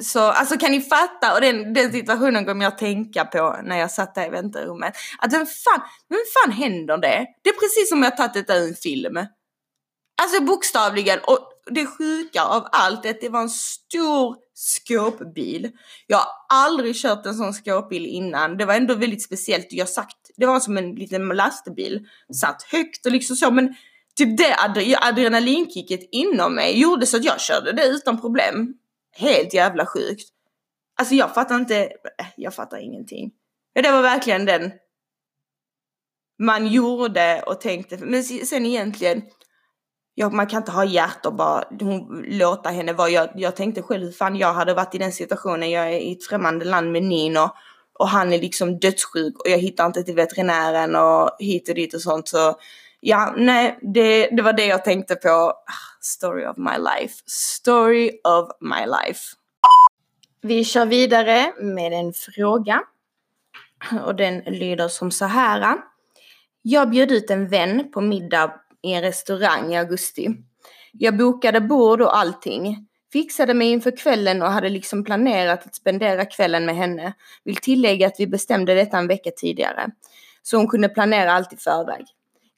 så 0.00 0.20
alltså 0.20 0.58
kan 0.58 0.70
ni 0.70 0.80
fatta? 0.80 1.34
Och 1.34 1.40
den, 1.40 1.74
den 1.74 1.92
situationen 1.92 2.46
kommer 2.46 2.64
jag 2.64 2.72
att 2.72 2.78
tänka 2.78 3.24
på 3.24 3.60
när 3.64 3.78
jag 3.78 3.90
satt 3.90 4.14
där 4.14 4.26
i 4.26 4.30
väntrummet. 4.30 4.94
Att 5.18 5.32
vem 5.32 5.46
fan, 5.46 5.80
vem 6.08 6.20
fan 6.34 6.52
händer 6.52 6.98
det? 6.98 7.26
Det 7.42 7.50
är 7.50 7.60
precis 7.60 7.88
som 7.88 8.02
jag 8.02 8.16
tagit 8.16 8.34
detta 8.34 8.56
ur 8.56 8.68
en 8.68 8.74
film. 8.74 9.16
Alltså 10.22 10.42
bokstavligen. 10.42 11.18
Och 11.18 11.48
det 11.70 11.86
sjuka 11.86 12.42
av 12.42 12.68
allt 12.72 13.04
är 13.04 13.10
att 13.10 13.20
det 13.20 13.28
var 13.28 13.40
en 13.40 13.50
stor 13.50 14.36
skåpbil. 14.54 15.70
Jag 16.06 16.16
har 16.18 16.28
aldrig 16.48 16.96
kört 16.96 17.26
en 17.26 17.34
sån 17.34 17.54
skåpbil 17.54 18.06
innan. 18.06 18.56
Det 18.56 18.64
var 18.64 18.74
ändå 18.74 18.94
väldigt 18.94 19.22
speciellt. 19.22 19.66
Jag 19.70 19.88
sagt, 19.88 20.16
det 20.36 20.46
var 20.46 20.60
som 20.60 20.76
en 20.76 20.94
liten 20.94 21.28
lastbil. 21.28 22.06
Satt 22.40 22.62
högt 22.62 23.06
och 23.06 23.12
liksom 23.12 23.36
så 23.36 23.50
men 23.50 23.74
typ 24.16 24.38
det 24.38 24.56
adrenalinkicket 25.00 26.00
inom 26.12 26.54
mig 26.54 26.80
gjorde 26.80 27.06
så 27.06 27.16
att 27.16 27.24
jag 27.24 27.40
körde 27.40 27.72
det 27.72 27.86
utan 27.86 28.20
problem. 28.20 28.74
Helt 29.16 29.54
jävla 29.54 29.86
sjukt. 29.86 30.28
Alltså 30.98 31.14
jag 31.14 31.34
fattar 31.34 31.56
inte, 31.56 31.82
äh, 32.18 32.26
jag 32.36 32.54
fattar 32.54 32.78
ingenting. 32.78 33.30
Ja, 33.72 33.82
det 33.82 33.92
var 33.92 34.02
verkligen 34.02 34.44
den 34.44 34.72
man 36.38 36.66
gjorde 36.66 37.42
och 37.46 37.60
tänkte, 37.60 37.96
men 37.96 38.24
sen 38.24 38.66
egentligen, 38.66 39.22
ja, 40.14 40.30
man 40.30 40.46
kan 40.46 40.58
inte 40.62 40.72
ha 40.72 40.84
hjärta 40.84 41.28
och 41.28 41.34
bara 41.34 41.64
hon, 41.80 42.24
låta 42.28 42.68
henne 42.68 42.92
vara. 42.92 43.08
Jag, 43.08 43.28
jag 43.34 43.56
tänkte 43.56 43.82
själv 43.82 44.04
hur 44.04 44.12
fan 44.12 44.36
jag 44.36 44.52
hade 44.52 44.74
varit 44.74 44.94
i 44.94 44.98
den 44.98 45.12
situationen. 45.12 45.70
Jag 45.70 45.86
är 45.86 45.98
i 45.98 46.12
ett 46.12 46.24
främmande 46.24 46.64
land 46.64 46.92
med 46.92 47.02
Nino 47.02 47.50
och 47.98 48.08
han 48.08 48.32
är 48.32 48.38
liksom 48.38 48.78
dödssjuk 48.78 49.38
och 49.38 49.50
jag 49.50 49.58
hittar 49.58 49.86
inte 49.86 50.02
till 50.02 50.14
veterinären 50.14 50.96
och 50.96 51.30
hit 51.38 51.68
och 51.68 51.74
dit 51.74 51.94
och 51.94 52.02
sånt. 52.02 52.28
Så 52.28 52.54
ja, 53.00 53.34
nej, 53.36 53.78
det, 53.82 54.26
det 54.26 54.42
var 54.42 54.52
det 54.52 54.66
jag 54.66 54.84
tänkte 54.84 55.14
på. 55.14 55.28
Ah. 55.28 55.91
Story 56.04 56.46
of 56.46 56.56
my 56.56 56.76
life. 56.78 57.14
Story 57.26 58.10
of 58.24 58.48
my 58.60 58.86
life. 58.86 59.20
Vi 60.40 60.64
kör 60.64 60.86
vidare 60.86 61.52
med 61.60 61.92
en 61.92 62.12
fråga. 62.12 62.82
Och 64.04 64.14
den 64.14 64.38
lyder 64.38 64.88
som 64.88 65.10
så 65.10 65.24
här. 65.24 65.78
Jag 66.62 66.90
bjöd 66.90 67.12
ut 67.12 67.30
en 67.30 67.48
vän 67.48 67.90
på 67.92 68.00
middag 68.00 68.54
i 68.82 68.92
en 68.92 69.02
restaurang 69.02 69.72
i 69.72 69.78
augusti. 69.78 70.28
Jag 70.92 71.16
bokade 71.16 71.60
bord 71.60 72.00
och 72.00 72.16
allting. 72.16 72.88
Fixade 73.12 73.54
mig 73.54 73.70
inför 73.70 73.96
kvällen 73.96 74.42
och 74.42 74.48
hade 74.48 74.68
liksom 74.68 75.04
planerat 75.04 75.66
att 75.66 75.74
spendera 75.74 76.24
kvällen 76.24 76.66
med 76.66 76.76
henne. 76.76 77.12
Vill 77.44 77.56
tillägga 77.56 78.06
att 78.06 78.16
vi 78.18 78.26
bestämde 78.26 78.74
detta 78.74 78.98
en 78.98 79.08
vecka 79.08 79.30
tidigare. 79.36 79.90
Så 80.42 80.56
hon 80.56 80.68
kunde 80.68 80.88
planera 80.88 81.32
allt 81.32 81.52
i 81.52 81.56
förväg. 81.56 82.06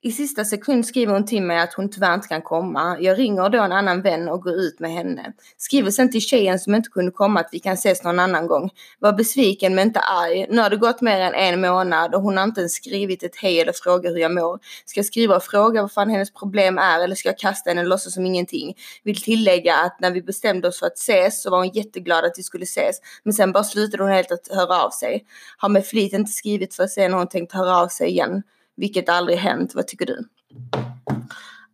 I 0.06 0.12
sista 0.12 0.44
sekund 0.44 0.86
skriver 0.86 1.12
hon 1.12 1.26
till 1.26 1.42
mig 1.42 1.58
att 1.58 1.74
hon 1.74 1.90
tyvärr 1.90 2.14
inte 2.14 2.28
kan 2.28 2.42
komma. 2.42 2.96
Jag 3.00 3.18
ringer 3.18 3.48
då 3.48 3.62
en 3.62 3.72
annan 3.72 4.02
vän 4.02 4.28
och 4.28 4.42
går 4.42 4.52
ut 4.52 4.80
med 4.80 4.92
henne. 4.92 5.32
Skriver 5.56 5.90
sen 5.90 6.12
till 6.12 6.20
tjejen 6.20 6.58
som 6.58 6.74
inte 6.74 6.88
kunde 6.88 7.12
komma 7.12 7.40
att 7.40 7.48
vi 7.52 7.58
kan 7.58 7.74
ses 7.74 8.04
någon 8.04 8.18
annan 8.18 8.46
gång. 8.46 8.70
Var 8.98 9.12
besviken 9.12 9.74
men 9.74 9.86
inte 9.86 10.00
arg. 10.00 10.46
Nu 10.50 10.60
har 10.60 10.70
det 10.70 10.76
gått 10.76 11.00
mer 11.00 11.20
än 11.20 11.34
en 11.34 11.60
månad 11.60 12.14
och 12.14 12.22
hon 12.22 12.36
har 12.36 12.44
inte 12.44 12.60
ens 12.60 12.74
skrivit 12.74 13.22
ett 13.22 13.36
hej 13.36 13.60
eller 13.60 13.72
frågat 13.72 14.12
hur 14.12 14.18
jag 14.18 14.34
mår. 14.34 14.58
Ska 14.84 14.98
jag 14.98 15.06
skriva 15.06 15.36
och 15.36 15.44
fråga 15.44 15.82
vad 15.82 15.92
fan 15.92 16.10
hennes 16.10 16.32
problem 16.32 16.78
är 16.78 17.04
eller 17.04 17.14
ska 17.14 17.28
jag 17.28 17.38
kasta 17.38 17.70
henne 17.70 17.80
och 17.80 17.86
låtsas 17.86 18.14
som 18.14 18.26
ingenting? 18.26 18.74
Vill 19.02 19.22
tillägga 19.22 19.76
att 19.76 20.00
när 20.00 20.10
vi 20.10 20.22
bestämde 20.22 20.68
oss 20.68 20.78
för 20.78 20.86
att 20.86 20.98
ses 20.98 21.42
så 21.42 21.50
var 21.50 21.58
hon 21.58 21.68
jätteglad 21.68 22.24
att 22.24 22.38
vi 22.38 22.42
skulle 22.42 22.64
ses. 22.64 22.96
Men 23.22 23.32
sen 23.32 23.52
bara 23.52 23.64
slutade 23.64 24.02
hon 24.02 24.12
helt 24.12 24.32
att 24.32 24.48
höra 24.50 24.82
av 24.82 24.90
sig. 24.90 25.24
Har 25.58 25.68
med 25.68 25.86
flit 25.86 26.12
inte 26.12 26.32
skrivit 26.32 26.74
för 26.74 26.84
att 26.84 26.90
se 26.90 27.08
när 27.08 27.18
hon 27.18 27.28
tänkt 27.28 27.52
höra 27.52 27.76
av 27.76 27.88
sig 27.88 28.08
igen 28.08 28.42
vilket 28.76 29.08
aldrig 29.08 29.38
hänt. 29.38 29.74
Vad 29.74 29.86
tycker 29.86 30.06
du? 30.06 30.28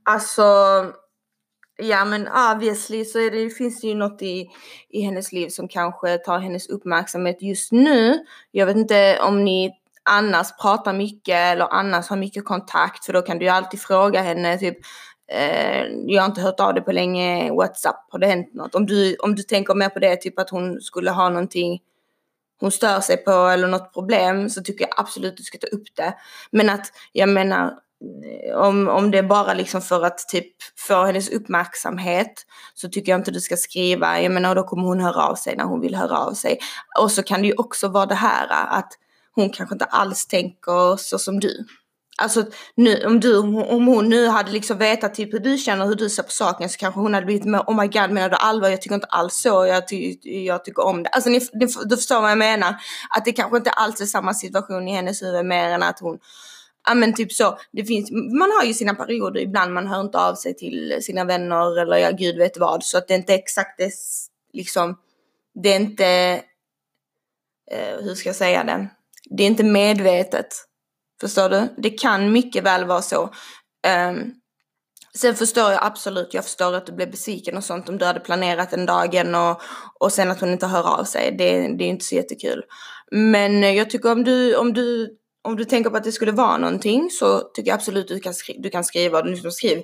Alltså, 0.02 0.42
ja 1.76 2.04
men 2.04 2.28
obviously 2.52 3.04
så 3.04 3.18
är 3.18 3.30
det, 3.30 3.50
finns 3.50 3.80
det 3.80 3.86
ju 3.86 3.94
något 3.94 4.22
i, 4.22 4.50
i 4.88 5.00
hennes 5.00 5.32
liv 5.32 5.48
som 5.48 5.68
kanske 5.68 6.18
tar 6.18 6.38
hennes 6.38 6.68
uppmärksamhet 6.68 7.42
just 7.42 7.72
nu. 7.72 8.24
Jag 8.50 8.66
vet 8.66 8.76
inte 8.76 9.20
om 9.22 9.44
ni 9.44 9.72
annars 10.02 10.46
pratar 10.62 10.92
mycket 10.92 11.34
eller 11.34 11.68
annars 11.72 12.08
har 12.08 12.16
mycket 12.16 12.44
kontakt 12.44 13.04
för 13.04 13.12
då 13.12 13.22
kan 13.22 13.38
du 13.38 13.44
ju 13.44 13.50
alltid 13.50 13.80
fråga 13.80 14.22
henne 14.22 14.58
typ 14.58 14.78
eh, 15.32 15.84
jag 16.06 16.22
har 16.22 16.28
inte 16.28 16.40
hört 16.40 16.60
av 16.60 16.74
dig 16.74 16.84
på 16.84 16.92
länge, 16.92 17.52
WhatsApp, 17.52 18.06
har 18.10 18.18
det 18.18 18.26
hänt 18.26 18.54
något? 18.54 18.74
Om 18.74 18.86
du, 18.86 19.16
om 19.16 19.34
du 19.34 19.42
tänker 19.42 19.74
mer 19.74 19.88
på 19.88 19.98
det, 19.98 20.16
typ 20.16 20.38
att 20.38 20.50
hon 20.50 20.80
skulle 20.80 21.10
ha 21.10 21.28
någonting 21.28 21.80
hon 22.60 22.70
stör 22.70 23.00
sig 23.00 23.16
på 23.16 23.30
eller 23.30 23.68
något 23.68 23.92
problem 23.92 24.50
så 24.50 24.62
tycker 24.62 24.84
jag 24.84 24.94
absolut 24.96 25.36
du 25.36 25.42
ska 25.42 25.58
ta 25.58 25.66
upp 25.66 25.96
det. 25.96 26.14
Men 26.50 26.70
att 26.70 26.92
jag 27.12 27.28
menar 27.28 27.64
eh, 27.66 28.56
om, 28.56 28.88
om 28.88 29.10
det 29.10 29.18
är 29.18 29.22
bara 29.22 29.54
liksom 29.54 29.82
för 29.82 30.04
att 30.04 30.18
typ 30.28 30.52
få 30.78 31.04
hennes 31.04 31.28
uppmärksamhet 31.28 32.32
så 32.74 32.88
tycker 32.88 33.12
jag 33.12 33.20
inte 33.20 33.30
du 33.30 33.40
ska 33.40 33.56
skriva, 33.56 34.20
jag 34.20 34.32
menar 34.32 34.54
då 34.54 34.62
kommer 34.62 34.82
hon 34.82 35.00
höra 35.00 35.26
av 35.26 35.34
sig 35.34 35.56
när 35.56 35.64
hon 35.64 35.80
vill 35.80 35.94
höra 35.94 36.18
av 36.18 36.32
sig. 36.32 36.58
Och 37.00 37.12
så 37.12 37.22
kan 37.22 37.42
det 37.42 37.46
ju 37.46 37.54
också 37.54 37.88
vara 37.88 38.06
det 38.06 38.14
här 38.14 38.48
att 38.78 38.92
hon 39.34 39.50
kanske 39.50 39.74
inte 39.74 39.84
alls 39.84 40.26
tänker 40.26 40.96
så 40.96 41.18
som 41.18 41.40
du. 41.40 41.66
Alltså 42.20 42.44
nu, 42.74 43.04
om, 43.06 43.20
du, 43.20 43.38
om 43.38 43.86
hon 43.86 44.08
nu 44.08 44.26
hade 44.26 44.52
liksom 44.52 44.78
vetat 44.78 45.14
typ 45.14 45.34
hur 45.34 45.38
du 45.38 45.58
känner, 45.58 45.86
hur 45.86 45.94
du 45.94 46.08
ser 46.08 46.22
på 46.22 46.30
saken 46.30 46.68
så 46.68 46.78
kanske 46.78 47.00
hon 47.00 47.14
hade 47.14 47.26
blivit 47.26 47.44
med 47.44 47.60
oh 47.66 47.80
my 47.80 47.86
god 47.86 48.10
menar 48.10 48.28
du 48.28 48.36
allvar? 48.36 48.68
Jag 48.68 48.82
tycker 48.82 48.94
inte 48.94 49.06
alls 49.06 49.40
så, 49.42 49.66
jag, 49.66 49.88
ty 49.88 50.16
jag 50.22 50.64
tycker 50.64 50.84
om 50.84 51.02
det. 51.02 51.08
Alltså 51.08 51.30
ni, 51.30 51.40
ni, 51.52 51.66
du 51.84 51.96
förstår 51.96 52.20
vad 52.20 52.30
jag 52.30 52.38
menar. 52.38 52.74
Att 53.16 53.24
det 53.24 53.32
kanske 53.32 53.56
inte 53.56 53.70
alls 53.70 54.00
är 54.00 54.06
samma 54.06 54.34
situation 54.34 54.88
i 54.88 54.94
hennes 54.94 55.22
huvud 55.22 55.46
mer 55.46 55.68
än 55.68 55.82
att 55.82 56.00
hon 56.00 56.18
Ja 56.86 56.94
men 56.94 57.14
typ 57.14 57.32
så, 57.32 57.58
det 57.72 57.84
finns, 57.84 58.10
man 58.10 58.50
har 58.58 58.64
ju 58.64 58.74
sina 58.74 58.94
perioder 58.94 59.40
ibland, 59.40 59.72
man 59.72 59.86
hör 59.86 60.00
inte 60.00 60.18
av 60.18 60.34
sig 60.34 60.56
till 60.56 60.98
sina 61.02 61.24
vänner 61.24 61.80
eller 61.80 61.96
ja 61.96 62.10
gud 62.10 62.36
vet 62.36 62.58
vad. 62.58 62.84
Så 62.84 62.98
att 62.98 63.08
det 63.08 63.14
är 63.14 63.18
inte 63.18 63.34
exakt 63.34 63.78
det, 63.78 63.92
liksom, 64.52 64.98
det 65.54 65.68
är 65.68 65.76
inte, 65.76 66.06
eh, 67.70 67.96
hur 68.02 68.14
ska 68.14 68.28
jag 68.28 68.36
säga 68.36 68.64
det? 68.64 68.88
Det 69.30 69.42
är 69.42 69.46
inte 69.46 69.64
medvetet. 69.64 70.66
Förstår 71.20 71.48
du? 71.48 71.68
Det 71.76 71.90
kan 71.90 72.32
mycket 72.32 72.64
väl 72.64 72.84
vara 72.84 73.02
så. 73.02 73.22
Um, 74.10 74.34
sen 75.14 75.34
förstår 75.34 75.72
jag 75.72 75.84
absolut, 75.84 76.34
jag 76.34 76.44
förstår 76.44 76.74
att 76.74 76.86
du 76.86 76.92
blev 76.92 77.10
besviken 77.10 77.56
och 77.56 77.64
sånt 77.64 77.88
om 77.88 77.98
du 77.98 78.04
hade 78.04 78.20
planerat 78.20 78.70
den 78.70 78.86
dagen 78.86 79.34
och, 79.34 79.60
och 80.00 80.12
sen 80.12 80.30
att 80.30 80.40
hon 80.40 80.52
inte 80.52 80.66
hör 80.66 81.00
av 81.00 81.04
sig. 81.04 81.34
Det, 81.38 81.76
det 81.78 81.84
är 81.84 81.88
inte 81.88 82.04
så 82.04 82.14
jättekul. 82.14 82.62
Men 83.10 83.64
eh, 83.64 83.70
jag 83.70 83.90
tycker 83.90 84.12
om 84.12 84.24
du, 84.24 84.56
om 84.56 84.72
du, 84.72 85.16
om 85.42 85.56
du 85.56 85.64
tänker 85.64 85.90
på 85.90 85.96
att 85.96 86.04
det 86.04 86.12
skulle 86.12 86.32
vara 86.32 86.56
någonting 86.56 87.10
så 87.10 87.38
tycker 87.38 87.68
jag 87.70 87.76
absolut 87.76 88.08
du 88.08 88.20
kan, 88.20 88.34
skri 88.34 88.56
du 88.58 88.70
kan 88.70 88.84
skriva. 88.84 89.22
Du 89.22 89.30
liksom 89.30 89.52
skriv. 89.52 89.82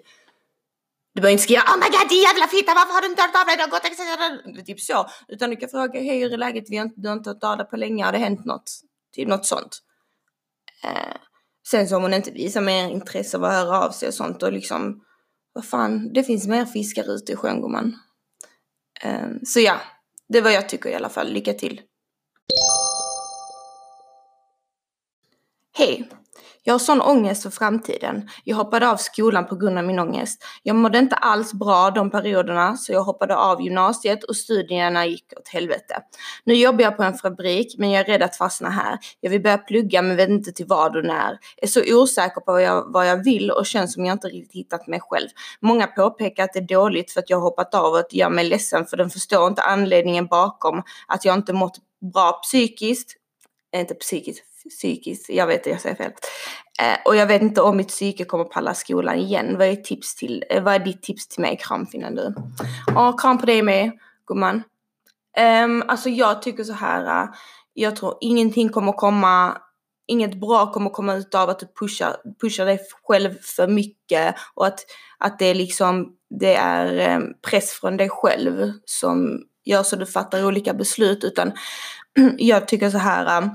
Du 1.14 1.20
behöver 1.20 1.32
inte 1.32 1.42
skriva 1.42 1.62
Oh 1.62 1.76
my 1.76 1.98
god 1.98 2.08
din 2.08 2.22
jävla 2.22 2.46
fitta 2.46 2.74
varför 2.74 2.94
har 2.94 3.00
du 3.00 3.06
inte 3.06 3.22
hört 3.22 3.40
av 3.40 3.46
dig? 3.46 3.56
Det 3.56 3.62
har 3.62 3.70
gått 3.70 3.84
exakt 3.84 4.66
typ 4.66 4.80
så. 4.80 5.06
Utan 5.28 5.50
du 5.50 5.56
kan 5.56 5.68
fråga 5.68 6.00
hej 6.00 6.20
hur 6.20 6.32
är 6.32 6.38
läget? 6.38 6.64
Vi 6.68 6.76
har 6.76 6.84
inte, 6.84 7.00
du 7.00 7.08
har 7.08 7.16
inte 7.16 7.30
hört 7.30 7.44
av 7.44 7.56
dig 7.56 7.66
på 7.66 7.76
länge. 7.76 8.04
Har 8.04 8.12
det 8.12 8.18
hänt 8.18 8.44
något? 8.44 8.70
Typ 9.14 9.28
något 9.28 9.46
sånt. 9.46 9.78
Uh, 10.84 11.16
Sen 11.70 11.88
så 11.88 11.96
om 11.96 12.02
hon 12.02 12.14
inte 12.14 12.30
visar 12.30 12.60
mer 12.60 12.88
intresse 12.88 13.36
av 13.36 13.44
att 13.44 13.52
höra 13.52 13.80
av 13.80 13.90
sig 13.90 14.08
och 14.08 14.14
sånt 14.14 14.42
och 14.42 14.52
liksom, 14.52 15.04
vad 15.52 15.64
fan, 15.64 16.12
det 16.12 16.24
finns 16.24 16.46
mer 16.46 16.64
fiskar 16.64 17.14
ute 17.14 17.32
i 17.32 17.36
sjön 17.36 17.60
gumman. 17.60 17.96
Um, 19.04 19.40
så 19.44 19.60
ja, 19.60 19.80
det 20.28 20.38
är 20.38 20.42
vad 20.42 20.52
jag 20.52 20.68
tycker 20.68 20.90
i 20.90 20.94
alla 20.94 21.08
fall. 21.08 21.32
Lycka 21.32 21.52
till! 21.52 21.80
Hej! 25.78 26.08
Jag 26.68 26.74
har 26.74 26.78
sån 26.78 27.00
ångest 27.00 27.42
för 27.42 27.50
framtiden. 27.50 28.28
Jag 28.44 28.56
hoppade 28.56 28.90
av 28.90 28.96
skolan 28.96 29.46
på 29.46 29.56
grund 29.56 29.78
av 29.78 29.84
min 29.84 29.98
ångest. 29.98 30.44
Jag 30.62 30.76
mådde 30.76 30.98
inte 30.98 31.16
alls 31.16 31.52
bra 31.52 31.90
de 31.90 32.10
perioderna 32.10 32.76
så 32.76 32.92
jag 32.92 33.02
hoppade 33.02 33.36
av 33.36 33.62
gymnasiet 33.62 34.24
och 34.24 34.36
studierna 34.36 35.06
gick 35.06 35.32
åt 35.36 35.48
helvete. 35.48 36.02
Nu 36.44 36.54
jobbar 36.54 36.84
jag 36.84 36.96
på 36.96 37.02
en 37.02 37.14
fabrik 37.14 37.74
men 37.78 37.90
jag 37.90 38.00
är 38.00 38.04
rädd 38.04 38.22
att 38.22 38.36
fastna 38.36 38.70
här. 38.70 38.98
Jag 39.20 39.30
vill 39.30 39.42
börja 39.42 39.58
plugga 39.58 40.02
men 40.02 40.16
vet 40.16 40.28
inte 40.28 40.52
till 40.52 40.66
vad 40.66 40.96
och 40.96 41.04
när. 41.04 41.38
Jag 41.56 41.62
är 41.62 41.66
så 41.66 41.80
osäker 42.02 42.40
på 42.40 42.52
vad 42.52 42.62
jag, 42.62 42.92
vad 42.92 43.08
jag 43.08 43.24
vill 43.24 43.50
och 43.50 43.66
känns 43.66 43.94
som 43.94 44.04
jag 44.04 44.14
inte 44.14 44.28
riktigt 44.28 44.52
hittat 44.52 44.86
mig 44.86 45.00
själv. 45.02 45.28
Många 45.60 45.86
påpekar 45.86 46.44
att 46.44 46.52
det 46.52 46.58
är 46.58 46.68
dåligt 46.68 47.10
för 47.10 47.20
att 47.20 47.30
jag 47.30 47.36
har 47.36 47.42
hoppat 47.42 47.74
av 47.74 47.92
och 47.92 47.98
att 47.98 48.10
det 48.10 48.16
gör 48.16 48.30
mig 48.30 48.44
ledsen 48.44 48.86
för 48.86 48.96
den 48.96 49.10
förstår 49.10 49.48
inte 49.48 49.62
anledningen 49.62 50.26
bakom 50.26 50.82
att 51.08 51.24
jag 51.24 51.34
inte 51.34 51.52
mått 51.52 51.76
bra 52.12 52.32
psykiskt, 52.32 53.16
inte 53.76 53.94
psykiskt, 53.94 54.55
psykiskt, 54.70 55.28
jag 55.28 55.46
vet 55.46 55.66
jag 55.66 55.80
säger 55.80 55.96
fel. 55.96 56.12
Eh, 56.82 56.98
och 57.04 57.16
jag 57.16 57.26
vet 57.26 57.42
inte 57.42 57.60
om 57.60 57.76
mitt 57.76 57.88
psyke 57.88 58.24
kommer 58.24 58.44
palla 58.44 58.74
skolan 58.74 59.18
igen. 59.18 59.58
Vad 59.58 59.66
är, 59.66 59.76
tips 59.76 60.14
till, 60.14 60.44
eh, 60.50 60.62
vad 60.62 60.74
är 60.74 60.78
ditt 60.78 61.02
tips 61.02 61.28
till 61.28 61.40
mig? 61.40 61.56
Kram 61.56 61.86
finner 61.86 62.10
du. 62.10 62.34
Och 62.94 63.20
kram 63.20 63.38
på 63.38 63.46
dig 63.46 63.62
med 63.62 63.92
gumman. 64.26 64.62
Um, 65.64 65.84
alltså 65.88 66.08
jag 66.08 66.42
tycker 66.42 66.64
så 66.64 66.72
här. 66.72 67.22
Uh, 67.24 67.30
jag 67.74 67.96
tror 67.96 68.18
ingenting 68.20 68.68
kommer 68.68 68.92
komma 68.92 69.58
Inget 70.08 70.40
bra 70.40 70.72
kommer 70.72 70.90
komma 70.90 71.14
ut 71.14 71.34
av 71.34 71.50
att 71.50 71.58
du 71.58 71.66
pushar, 71.80 72.16
pushar 72.40 72.66
dig 72.66 72.80
själv 73.02 73.34
för 73.42 73.68
mycket 73.68 74.34
och 74.54 74.66
att, 74.66 74.84
att 75.18 75.38
det 75.38 75.46
är 75.46 75.54
liksom 75.54 76.16
det 76.40 76.54
är 76.54 77.16
um, 77.16 77.34
press 77.50 77.70
från 77.70 77.96
dig 77.96 78.08
själv 78.08 78.72
som 78.84 79.42
gör 79.64 79.82
så 79.82 79.96
du 79.96 80.06
fattar 80.06 80.46
olika 80.46 80.74
beslut 80.74 81.24
utan 81.24 81.52
jag 82.38 82.68
tycker 82.68 82.90
så 82.90 82.98
här 82.98 83.42
eh, 83.42 83.48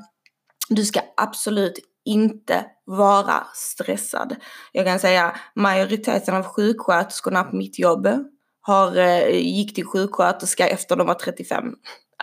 du 0.75 0.85
ska 0.85 0.99
absolut 1.17 1.79
inte 2.05 2.65
vara 2.85 3.43
stressad. 3.53 4.35
Jag 4.71 4.85
kan 4.85 4.99
säga 4.99 5.35
majoriteten 5.55 6.35
av 6.35 6.43
sjuksköterskorna 6.43 7.43
på 7.43 7.55
mitt 7.55 7.79
jobb 7.79 8.07
har, 8.61 8.97
eh, 8.97 9.29
gick 9.29 9.75
till 9.75 9.85
sjuksköterska 9.85 10.67
efter 10.67 10.95
de 10.95 11.07
var 11.07 11.13
35. 11.13 11.63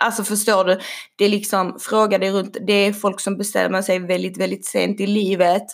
Alltså 0.01 0.23
förstår 0.23 0.65
du? 0.65 0.79
Det 1.15 1.25
är 1.25 1.29
liksom, 1.29 1.77
fråga 1.79 2.17
dig 2.17 2.31
runt, 2.31 2.57
det 2.67 2.73
är 2.73 2.93
folk 2.93 3.19
som 3.19 3.37
bestämmer 3.37 3.81
sig 3.81 3.99
väldigt, 3.99 4.37
väldigt 4.37 4.65
sent 4.65 4.99
i 4.99 5.07
livet 5.07 5.65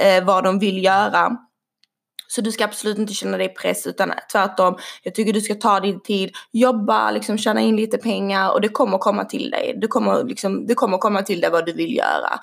eh, 0.00 0.24
vad 0.24 0.44
de 0.44 0.58
vill 0.58 0.84
göra. 0.84 1.36
Så 2.26 2.40
du 2.40 2.52
ska 2.52 2.64
absolut 2.64 2.98
inte 2.98 3.14
känna 3.14 3.36
dig 3.36 3.48
press 3.48 3.86
utan 3.86 4.12
tvärtom. 4.32 4.76
Jag 5.02 5.14
tycker 5.14 5.32
du 5.32 5.40
ska 5.40 5.54
ta 5.54 5.80
din 5.80 6.00
tid, 6.02 6.30
jobba, 6.52 7.10
liksom 7.10 7.38
tjäna 7.38 7.60
in 7.60 7.76
lite 7.76 7.98
pengar 7.98 8.50
och 8.50 8.60
det 8.60 8.68
kommer 8.68 8.98
komma 8.98 9.24
till 9.24 9.50
dig. 9.50 9.78
Det 9.80 9.86
kommer, 9.86 10.24
liksom, 10.24 10.66
det 10.66 10.74
kommer 10.74 10.98
komma 10.98 11.22
till 11.22 11.40
dig 11.40 11.50
vad 11.50 11.66
du 11.66 11.72
vill 11.72 11.96
göra. 11.96 12.38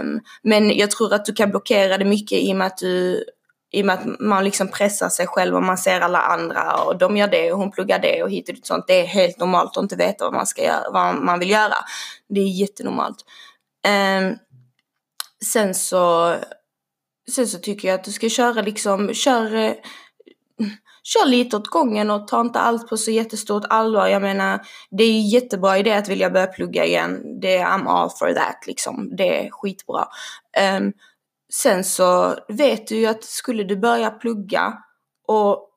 Um, 0.00 0.20
men 0.42 0.76
jag 0.76 0.90
tror 0.90 1.14
att 1.14 1.24
du 1.24 1.32
kan 1.32 1.50
blockera 1.50 1.98
det 1.98 2.04
mycket 2.04 2.38
i 2.38 2.52
och 2.52 2.56
med 2.56 2.66
att 2.66 2.78
du 2.78 3.24
i 3.72 3.82
och 3.82 3.86
med 3.86 3.94
att 3.94 4.20
man 4.20 4.44
liksom 4.44 4.68
pressar 4.68 5.08
sig 5.08 5.26
själv 5.26 5.54
och 5.54 5.62
man 5.62 5.78
ser 5.78 6.00
alla 6.00 6.20
andra 6.20 6.72
och 6.72 6.98
de 6.98 7.16
gör 7.16 7.28
det 7.28 7.52
och 7.52 7.58
hon 7.58 7.70
pluggar 7.70 7.98
det 7.98 8.22
och 8.22 8.30
hit 8.30 8.48
och 8.48 8.54
dit 8.54 8.66
sånt. 8.66 8.84
Det 8.86 9.00
är 9.00 9.06
helt 9.06 9.38
normalt 9.38 9.76
att 9.76 9.82
inte 9.82 9.96
veta 9.96 10.24
vad 10.24 10.34
man 10.34 10.46
ska 10.46 10.62
göra, 10.62 10.90
vad 10.92 11.14
man 11.14 11.38
vill 11.38 11.50
göra. 11.50 11.74
Det 12.28 12.40
är 12.40 12.60
jättenormalt. 12.60 13.16
Um, 14.18 14.38
sen 15.44 15.74
så 15.74 16.34
Sen 17.30 17.48
så 17.48 17.58
tycker 17.58 17.88
jag 17.88 17.94
att 17.94 18.04
du 18.04 18.12
ska 18.12 18.28
köra 18.28 18.62
liksom, 18.62 19.14
kör, 19.14 19.54
eh, 19.54 19.74
kör 21.02 21.26
lite 21.26 21.56
åt 21.56 21.68
gången 21.68 22.10
och 22.10 22.28
ta 22.28 22.40
inte 22.40 22.58
allt 22.58 22.88
på 22.88 22.96
så 22.96 23.10
jättestort 23.10 23.64
allvar. 23.68 24.06
Jag 24.06 24.22
menar, 24.22 24.60
det 24.90 25.04
är 25.04 25.20
jättebra 25.20 25.78
idé 25.78 25.92
att 25.92 26.08
vilja 26.08 26.30
börja 26.30 26.46
plugga 26.46 26.84
igen. 26.84 27.40
Det 27.40 27.56
är 27.56 27.66
I'm 27.66 27.88
all 27.88 28.10
for 28.10 28.32
that 28.32 28.66
liksom. 28.66 29.16
Det 29.16 29.46
är 29.46 29.50
skitbra. 29.50 30.08
Um, 30.78 30.92
sen 31.52 31.84
så 31.84 32.34
vet 32.48 32.86
du 32.86 32.96
ju 32.96 33.06
att 33.06 33.24
skulle 33.24 33.64
du 33.64 33.76
börja 33.76 34.10
plugga 34.10 34.78
och 35.28 35.68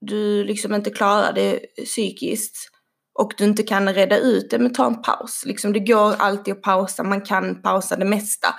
du 0.00 0.44
liksom 0.44 0.74
inte 0.74 0.90
klarar 0.90 1.32
det 1.32 1.58
psykiskt 1.84 2.68
och 3.14 3.32
du 3.38 3.44
inte 3.44 3.62
kan 3.62 3.94
reda 3.94 4.18
ut 4.18 4.50
det, 4.50 4.58
men 4.58 4.72
ta 4.72 4.86
en 4.86 5.02
paus. 5.02 5.42
Liksom, 5.46 5.72
det 5.72 5.80
går 5.80 6.14
alltid 6.18 6.54
att 6.54 6.62
pausa, 6.62 7.02
man 7.02 7.20
kan 7.20 7.62
pausa 7.62 7.96
det 7.96 8.04
mesta. 8.04 8.54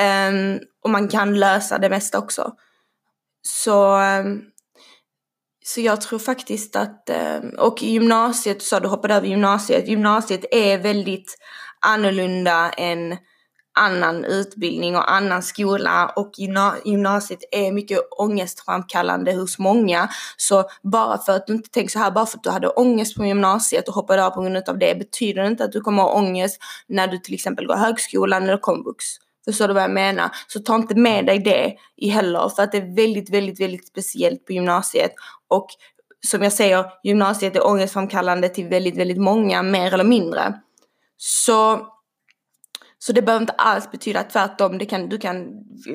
Um, 0.00 0.60
och 0.84 0.90
man 0.90 1.08
kan 1.08 1.38
lösa 1.38 1.78
det 1.78 1.90
mesta 1.90 2.18
också. 2.18 2.52
Så, 3.42 4.00
um, 4.00 4.42
så 5.64 5.80
jag 5.80 6.00
tror 6.00 6.18
faktiskt 6.18 6.76
att, 6.76 7.10
um, 7.42 7.50
och 7.58 7.82
gymnasiet, 7.82 8.58
du 8.58 8.64
sa 8.64 8.80
du 8.80 8.88
hoppade 8.88 9.14
över 9.14 9.26
gymnasiet, 9.26 9.88
gymnasiet 9.88 10.44
är 10.50 10.78
väldigt 10.78 11.38
annorlunda 11.80 12.70
än 12.70 13.16
annan 13.78 14.24
utbildning 14.24 14.96
och 14.96 15.12
annan 15.12 15.42
skola 15.42 16.12
och 16.16 16.32
gymnasiet 16.84 17.40
är 17.52 17.72
mycket 17.72 17.98
ångestframkallande 18.18 19.32
hos 19.32 19.58
många. 19.58 20.08
Så 20.36 20.64
bara 20.82 21.18
för 21.18 21.32
att 21.32 21.46
du 21.46 21.52
inte 21.52 21.70
tänker 21.70 21.90
så 21.90 21.98
här, 21.98 22.10
bara 22.10 22.26
för 22.26 22.38
att 22.38 22.44
du 22.44 22.50
hade 22.50 22.68
ångest 22.68 23.16
på 23.16 23.24
gymnasiet 23.24 23.88
och 23.88 23.94
hoppade 23.94 24.26
av 24.26 24.30
på 24.30 24.40
grund 24.40 24.68
av 24.68 24.78
det 24.78 24.98
betyder 24.98 25.42
det 25.42 25.48
inte 25.48 25.64
att 25.64 25.72
du 25.72 25.80
kommer 25.80 26.02
ha 26.02 26.12
ångest 26.12 26.58
när 26.86 27.08
du 27.08 27.18
till 27.18 27.34
exempel 27.34 27.66
går 27.66 27.76
högskolan 27.76 28.42
eller 28.42 28.58
komvux. 28.58 29.04
Förstår 29.50 29.68
du 29.68 29.74
vad 29.74 29.82
jag 29.82 29.90
menar? 29.90 30.30
Så 30.48 30.60
ta 30.60 30.74
inte 30.74 30.94
med 30.94 31.26
dig 31.26 31.38
det 31.38 31.74
i 31.96 32.08
heller 32.08 32.48
för 32.48 32.62
att 32.62 32.72
det 32.72 32.78
är 32.78 32.96
väldigt, 32.96 33.30
väldigt, 33.30 33.60
väldigt 33.60 33.88
speciellt 33.88 34.46
på 34.46 34.52
gymnasiet. 34.52 35.12
Och 35.48 35.66
som 36.26 36.42
jag 36.42 36.52
säger, 36.52 36.86
gymnasiet 37.02 37.56
är 37.56 37.66
ångestframkallande 37.66 38.48
till 38.48 38.68
väldigt, 38.68 38.96
väldigt 38.96 39.18
många, 39.18 39.62
mer 39.62 39.94
eller 39.94 40.04
mindre. 40.04 40.54
Så, 41.16 41.86
så 42.98 43.12
det 43.12 43.22
behöver 43.22 43.42
inte 43.42 43.52
alls 43.52 43.90
betyda 43.90 44.22
tvärtom. 44.22 44.78
Det 44.78 44.86
kan, 44.86 45.08
du 45.08 45.18
kan 45.18 45.46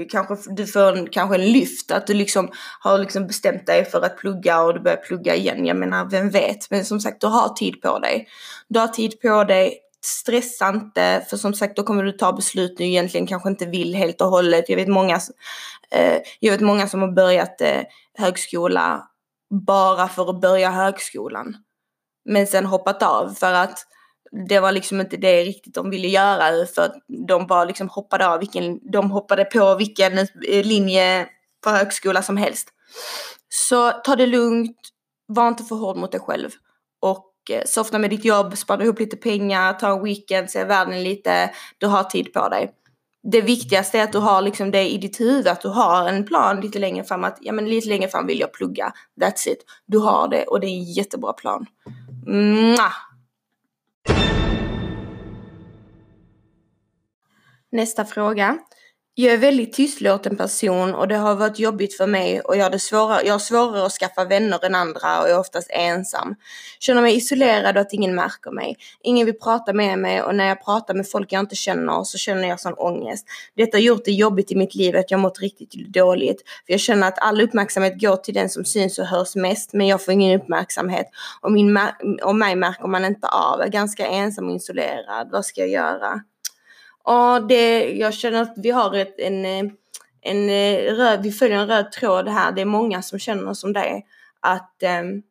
kanske, 0.09 0.35
du 0.53 0.67
får 0.67 0.97
en, 0.97 1.09
kanske 1.09 1.35
en 1.35 1.51
lyft, 1.51 1.91
att 1.91 2.07
du 2.07 2.13
liksom 2.13 2.51
har 2.79 2.97
liksom 2.97 3.27
bestämt 3.27 3.67
dig 3.67 3.85
för 3.85 4.01
att 4.01 4.17
plugga 4.17 4.61
och 4.61 4.73
du 4.73 4.79
börjar 4.79 4.97
plugga 4.97 5.35
igen. 5.35 5.65
Jag 5.65 5.77
menar, 5.77 6.05
vem 6.05 6.29
vet? 6.29 6.71
Men 6.71 6.85
som 6.85 6.99
sagt, 6.99 7.21
du 7.21 7.27
har 7.27 7.49
tid 7.49 7.81
på 7.81 7.99
dig. 7.99 8.27
Du 8.67 8.79
har 8.79 8.87
tid 8.87 9.21
på 9.21 9.43
dig 9.43 9.79
stressa 10.05 10.69
inte, 10.69 11.25
för 11.29 11.37
som 11.37 11.53
sagt 11.53 11.75
då 11.75 11.83
kommer 11.83 12.03
du 12.03 12.11
ta 12.11 12.33
beslut 12.33 12.77
du 12.77 12.85
egentligen 12.85 13.27
kanske 13.27 13.49
inte 13.49 13.65
vill 13.65 13.95
helt 13.95 14.21
och 14.21 14.27
hållet. 14.27 14.69
Jag 14.69 14.75
vet 14.75 14.87
många, 14.87 15.19
eh, 15.91 16.21
jag 16.39 16.51
vet 16.51 16.61
många 16.61 16.87
som 16.87 17.01
har 17.01 17.11
börjat 17.11 17.61
eh, 17.61 17.81
högskola 18.17 19.09
bara 19.49 20.07
för 20.07 20.29
att 20.29 20.41
börja 20.41 20.69
högskolan. 20.69 21.57
Men 22.25 22.47
sen 22.47 22.65
hoppat 22.65 23.03
av 23.03 23.29
för 23.29 23.53
att 23.53 23.79
det 24.47 24.59
var 24.59 24.71
liksom 24.71 25.01
inte 25.01 25.17
det 25.17 25.43
riktigt 25.43 25.73
de 25.73 25.89
ville 25.89 26.07
göra 26.07 26.65
för 26.65 26.81
att 26.81 26.95
de 27.27 27.47
bara 27.47 27.63
liksom 27.63 27.89
hoppade 27.89 28.27
av 28.27 28.39
vilken, 28.39 28.91
de 28.91 29.11
hoppade 29.11 29.45
på 29.45 29.75
vilken 29.75 30.17
eh, 30.17 30.25
linje 30.63 31.27
på 31.63 31.69
högskola 31.69 32.21
som 32.21 32.37
helst. 32.37 32.69
Så 33.49 33.91
ta 33.91 34.15
det 34.15 34.25
lugnt, 34.25 34.77
var 35.27 35.47
inte 35.47 35.63
för 35.63 35.75
hård 35.75 35.97
mot 35.97 36.11
dig 36.11 36.21
själv. 36.21 36.49
Och 37.01 37.34
Eh, 37.49 37.63
softa 37.65 37.99
med 37.99 38.09
ditt 38.09 38.25
jobb, 38.25 38.57
spara 38.57 38.83
ihop 38.83 38.99
lite 38.99 39.17
pengar, 39.17 39.73
ta 39.73 39.93
en 39.93 40.03
weekend, 40.03 40.49
se 40.49 40.63
världen 40.63 41.03
lite. 41.03 41.51
Du 41.77 41.87
har 41.87 42.03
tid 42.03 42.33
på 42.33 42.49
dig. 42.49 42.71
Det 43.31 43.41
viktigaste 43.41 43.99
är 43.99 44.03
att 44.03 44.11
du 44.11 44.17
har 44.17 44.41
liksom 44.41 44.71
det 44.71 44.89
i 44.89 44.97
ditt 44.97 45.19
huvud, 45.19 45.47
att 45.47 45.61
du 45.61 45.69
har 45.69 46.07
en 46.07 46.25
plan 46.25 46.61
lite 46.61 46.79
längre 46.79 47.03
fram 47.03 47.23
att 47.23 47.37
ja 47.41 47.53
men 47.53 47.69
lite 47.69 47.89
längre 47.89 48.09
fram 48.09 48.27
vill 48.27 48.39
jag 48.39 48.53
plugga. 48.53 48.93
That's 49.21 49.49
it. 49.49 49.65
Du 49.85 49.97
har 49.97 50.27
det 50.27 50.43
och 50.43 50.59
det 50.59 50.67
är 50.67 50.77
en 50.77 50.83
jättebra 50.83 51.33
plan. 51.33 51.65
Mwah! 52.27 52.93
Nästa 57.71 58.05
fråga. 58.05 58.57
Jag 59.17 59.33
är 59.33 59.37
väldigt 59.37 59.73
tystlåten 59.73 60.37
person 60.37 60.95
och 60.95 61.07
det 61.07 61.15
har 61.15 61.35
varit 61.35 61.59
jobbigt 61.59 61.97
för 61.97 62.07
mig 62.07 62.41
och 62.41 62.57
jag, 62.57 62.63
hade 62.63 62.79
svårare, 62.79 63.21
jag 63.25 63.33
har 63.33 63.39
svårare 63.39 63.85
att 63.85 63.91
skaffa 63.91 64.25
vänner 64.25 64.65
än 64.65 64.75
andra 64.75 65.21
och 65.21 65.29
är 65.29 65.39
oftast 65.39 65.67
ensam. 65.69 66.35
Känner 66.79 67.01
mig 67.01 67.15
isolerad 67.15 67.75
och 67.77 67.81
att 67.81 67.93
ingen 67.93 68.15
märker 68.15 68.51
mig. 68.51 68.77
Ingen 69.03 69.25
vill 69.25 69.39
prata 69.39 69.73
med 69.73 69.99
mig 69.99 70.21
och 70.21 70.35
när 70.35 70.47
jag 70.47 70.65
pratar 70.65 70.93
med 70.93 71.09
folk 71.09 71.33
jag 71.33 71.39
inte 71.39 71.55
känner 71.55 72.03
så 72.03 72.17
känner 72.17 72.47
jag 72.47 72.59
sån 72.59 72.73
ångest. 72.73 73.27
Detta 73.55 73.77
har 73.77 73.81
gjort 73.81 74.05
det 74.05 74.11
jobbigt 74.11 74.51
i 74.51 74.55
mitt 74.55 74.75
liv 74.75 74.95
att 74.95 75.11
jag 75.11 75.19
mått 75.19 75.39
riktigt 75.39 75.93
dåligt. 75.93 76.41
För 76.65 76.73
jag 76.73 76.79
känner 76.79 77.07
att 77.07 77.19
all 77.19 77.41
uppmärksamhet 77.41 78.01
går 78.01 78.15
till 78.15 78.33
den 78.33 78.49
som 78.49 78.65
syns 78.65 78.99
och 78.99 79.05
hörs 79.05 79.35
mest 79.35 79.73
men 79.73 79.87
jag 79.87 80.05
får 80.05 80.13
ingen 80.13 80.41
uppmärksamhet. 80.41 81.05
Och, 81.41 81.51
min, 81.51 81.79
och 82.23 82.35
mig 82.35 82.55
märker 82.55 82.87
man 82.87 83.05
inte 83.05 83.27
av. 83.27 83.59
Jag 83.59 83.67
är 83.67 83.71
ganska 83.71 84.07
ensam 84.07 84.49
och 84.49 84.55
isolerad. 84.55 85.29
Vad 85.31 85.45
ska 85.45 85.61
jag 85.61 85.69
göra? 85.69 86.21
Och 87.05 87.47
det, 87.47 87.91
jag 87.91 88.13
känner 88.13 88.41
att 88.41 88.53
vi 88.55 88.71
har 88.71 88.95
ett, 88.95 89.19
en, 89.19 89.45
eh, 89.45 89.71
en 90.21 90.49
eh, 90.49 90.93
röd, 90.93 91.23
vi 91.23 91.31
följer 91.31 91.57
en 91.57 91.67
röd 91.67 91.91
tråd 91.91 92.27
här. 92.27 92.51
Det 92.51 92.61
är 92.61 92.65
många 92.65 93.01
som 93.01 93.19
känner 93.19 93.53
som 93.53 93.73
det. 93.73 94.01
Att, 94.39 94.83
ehm, 94.83 95.21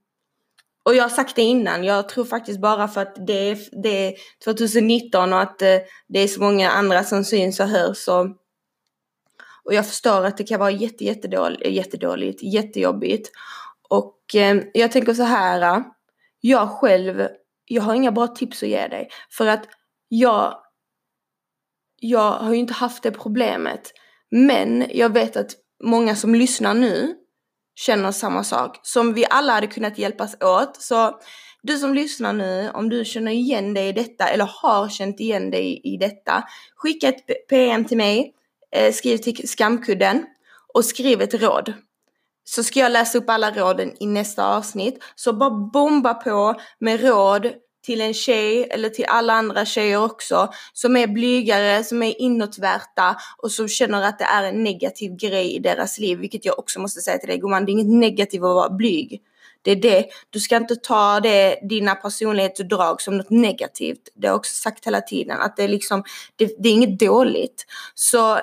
och 0.83 0.95
jag 0.95 1.05
har 1.05 1.09
sagt 1.09 1.37
det 1.37 1.43
innan, 1.43 1.85
jag 1.85 2.09
tror 2.09 2.25
faktiskt 2.25 2.61
bara 2.61 2.89
för 2.89 3.03
att 3.03 3.27
det 3.27 3.51
är, 3.51 3.83
det 3.83 4.09
är 4.09 4.15
2019 4.45 5.33
och 5.33 5.41
att 5.41 5.63
eh, 5.63 5.79
det 6.09 6.21
är 6.21 6.29
så 6.29 6.41
många 6.41 6.71
andra 6.71 7.05
som 7.05 7.25
syns 7.25 7.61
och 7.61 7.69
hörs. 7.69 8.09
Och, 8.09 8.27
och 9.65 9.75
jag 9.75 9.87
förstår 9.87 10.25
att 10.25 10.37
det 10.37 10.45
kan 10.45 10.61
vara 10.61 10.71
jätte, 10.71 11.05
jättedåligt, 11.05 11.67
jättedåligt 11.67 12.43
jättejobbigt. 12.43 13.31
Och 13.89 14.19
ehm, 14.35 14.63
jag 14.75 14.93
tänker 14.93 15.15
så 15.15 15.23
här, 15.23 15.85
jag 16.41 16.69
själv, 16.69 17.29
jag 17.65 17.83
har 17.83 17.95
inga 17.95 18.13
bra 18.13 18.27
tips 18.27 18.63
att 18.63 18.69
ge 18.69 18.89
dig. 18.89 19.09
För 19.31 19.47
att 19.47 19.65
jag 20.09 20.64
jag 22.07 22.31
har 22.31 22.53
ju 22.53 22.59
inte 22.59 22.75
haft 22.75 23.03
det 23.03 23.11
problemet. 23.11 23.93
Men 24.31 24.87
jag 24.91 25.13
vet 25.13 25.37
att 25.37 25.51
många 25.85 26.17
som 26.17 26.35
lyssnar 26.35 26.75
nu 26.75 27.15
känner 27.75 28.13
samma 28.13 28.45
sak. 28.45 28.81
Som 28.83 29.15
vi 29.15 29.27
alla 29.31 29.53
hade 29.53 29.67
kunnat 29.67 29.99
hjälpas 29.99 30.43
åt. 30.43 30.83
Så 30.83 31.21
du 31.63 31.79
som 31.79 31.95
lyssnar 31.95 32.33
nu, 32.33 32.71
om 32.75 32.89
du 32.89 33.05
känner 33.05 33.33
igen 33.33 33.75
dig 33.75 33.89
i 33.89 33.93
detta 33.93 34.29
eller 34.29 34.51
har 34.63 34.89
känt 34.89 35.21
igen 35.21 35.51
dig 35.51 35.81
i 35.85 35.97
detta, 35.97 36.45
skicka 36.77 37.09
ett 37.09 37.49
PM 37.49 37.85
till 37.85 37.97
mig, 37.97 38.35
eh, 38.77 38.93
skriv 38.93 39.17
till 39.17 39.49
skamkudden 39.49 40.27
och 40.75 40.85
skriv 40.85 41.23
ett 41.23 41.35
råd. 41.35 41.73
Så 42.45 42.65
ska 42.65 42.81
jag 42.81 42.93
läsa 42.93 43.19
upp 43.19 43.31
alla 43.31 43.51
råden 43.51 43.93
i 44.01 44.07
nästa 44.07 44.57
avsnitt. 44.57 45.03
Så 45.15 45.33
bara 45.33 45.51
bomba 45.51 46.15
på 46.15 46.55
med 46.79 47.01
råd 47.01 47.53
till 47.85 48.01
en 48.01 48.15
tjej 48.15 48.67
eller 48.71 48.89
till 48.89 49.05
alla 49.09 49.33
andra 49.33 49.65
tjejer 49.65 50.05
också 50.05 50.53
som 50.73 50.97
är 50.97 51.07
blygare, 51.07 51.85
som 51.85 52.03
är 52.03 52.21
inåtvärta 52.21 53.17
och 53.39 53.53
som 53.53 53.69
känner 53.69 54.03
att 54.03 54.19
det 54.19 54.25
är 54.25 54.45
en 54.45 54.65
negativ 54.65 55.17
grej 55.17 55.55
i 55.55 55.59
deras 55.59 55.99
liv. 55.99 56.19
Vilket 56.19 56.45
jag 56.45 56.59
också 56.59 56.81
måste 56.81 57.01
säga 57.01 57.19
till 57.19 57.29
dig 57.29 57.39
gumman, 57.39 57.65
det 57.65 57.71
är 57.71 57.73
inget 57.73 58.01
negativt 58.01 58.43
att 58.43 58.55
vara 58.55 58.71
blyg. 58.71 59.23
Det 59.63 59.71
är 59.71 59.77
det, 59.77 60.07
du 60.31 60.41
ska 60.41 60.57
inte 60.57 60.77
ta 60.77 61.21
det, 61.21 61.59
dina 61.63 61.95
personlighetsdrag 61.95 63.01
som 63.01 63.17
något 63.17 63.31
negativt. 63.31 64.09
Det 64.15 64.27
har 64.27 64.33
jag 64.33 64.39
också 64.39 64.55
sagt 64.55 64.87
hela 64.87 65.01
tiden, 65.01 65.41
att 65.41 65.57
det 65.57 65.65
är 65.65 65.69
liksom, 65.69 66.05
det, 66.37 66.55
det 66.59 66.69
är 66.69 66.73
inget 66.73 66.99
dåligt. 66.99 67.67
Så 67.95 68.41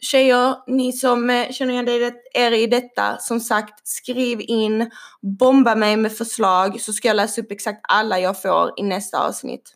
Tjejer, 0.00 0.56
ni 0.66 0.92
som 0.92 1.30
eh, 1.30 1.50
känner 1.50 1.72
igen 1.72 2.12
er 2.34 2.52
i 2.52 2.66
detta, 2.66 3.18
som 3.18 3.40
sagt 3.40 3.88
skriv 3.88 4.40
in, 4.40 4.90
bomba 5.22 5.74
mig 5.74 5.96
med 5.96 6.12
förslag 6.12 6.80
så 6.80 6.92
ska 6.92 7.08
jag 7.08 7.16
läsa 7.16 7.40
upp 7.40 7.52
exakt 7.52 7.80
alla 7.88 8.18
jag 8.18 8.42
får 8.42 8.72
i 8.76 8.82
nästa 8.82 9.26
avsnitt. 9.28 9.74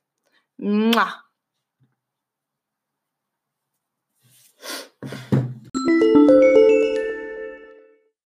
Mwah! 0.63 1.13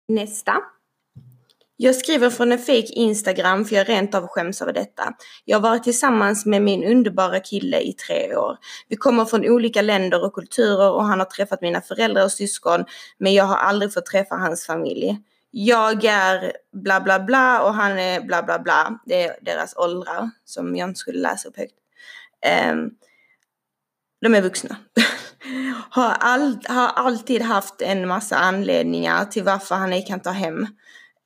Nästa. 0.07 0.53
Jag 1.83 1.95
skriver 1.95 2.29
från 2.29 2.51
en 2.51 2.59
fake 2.59 2.93
Instagram 2.93 3.65
för 3.65 3.75
jag 3.75 3.89
rent 3.89 4.15
av 4.15 4.27
skäms 4.27 4.61
över 4.61 4.73
detta. 4.73 5.13
Jag 5.45 5.57
har 5.57 5.61
varit 5.61 5.83
tillsammans 5.83 6.45
med 6.45 6.61
min 6.61 6.83
underbara 6.83 7.39
kille 7.39 7.79
i 7.79 7.93
tre 7.93 8.35
år. 8.35 8.57
Vi 8.87 8.95
kommer 8.95 9.25
från 9.25 9.49
olika 9.49 9.81
länder 9.81 10.25
och 10.25 10.33
kulturer 10.33 10.91
och 10.91 11.05
han 11.05 11.19
har 11.19 11.25
träffat 11.25 11.61
mina 11.61 11.81
föräldrar 11.81 12.23
och 12.23 12.31
syskon 12.31 12.85
men 13.17 13.33
jag 13.33 13.43
har 13.43 13.55
aldrig 13.55 13.93
fått 13.93 14.05
träffa 14.05 14.35
hans 14.35 14.65
familj. 14.65 15.17
Jag 15.51 16.05
är 16.05 16.53
bla 16.73 17.01
bla 17.01 17.19
bla 17.19 17.63
och 17.63 17.73
han 17.73 17.99
är 17.99 18.21
bla 18.21 18.43
bla 18.43 18.59
bla. 18.59 18.99
Det 19.05 19.23
är 19.23 19.37
deras 19.41 19.75
åldrar 19.75 20.29
som 20.45 20.75
jag 20.75 20.89
inte 20.89 20.99
skulle 20.99 21.19
läsa 21.19 21.49
upp 21.49 21.57
högt. 21.57 21.75
Um, 22.71 22.91
de 24.21 24.35
är 24.35 24.41
vuxna. 24.41 24.75
har, 25.89 26.11
all, 26.19 26.57
har 26.67 26.87
alltid 26.87 27.41
haft 27.41 27.81
en 27.81 28.07
massa 28.07 28.37
anledningar 28.37 29.25
till 29.25 29.43
varför 29.43 29.75
han 29.75 29.93
ej 29.93 30.05
kan 30.05 30.19
ta 30.19 30.31
hem. 30.31 30.67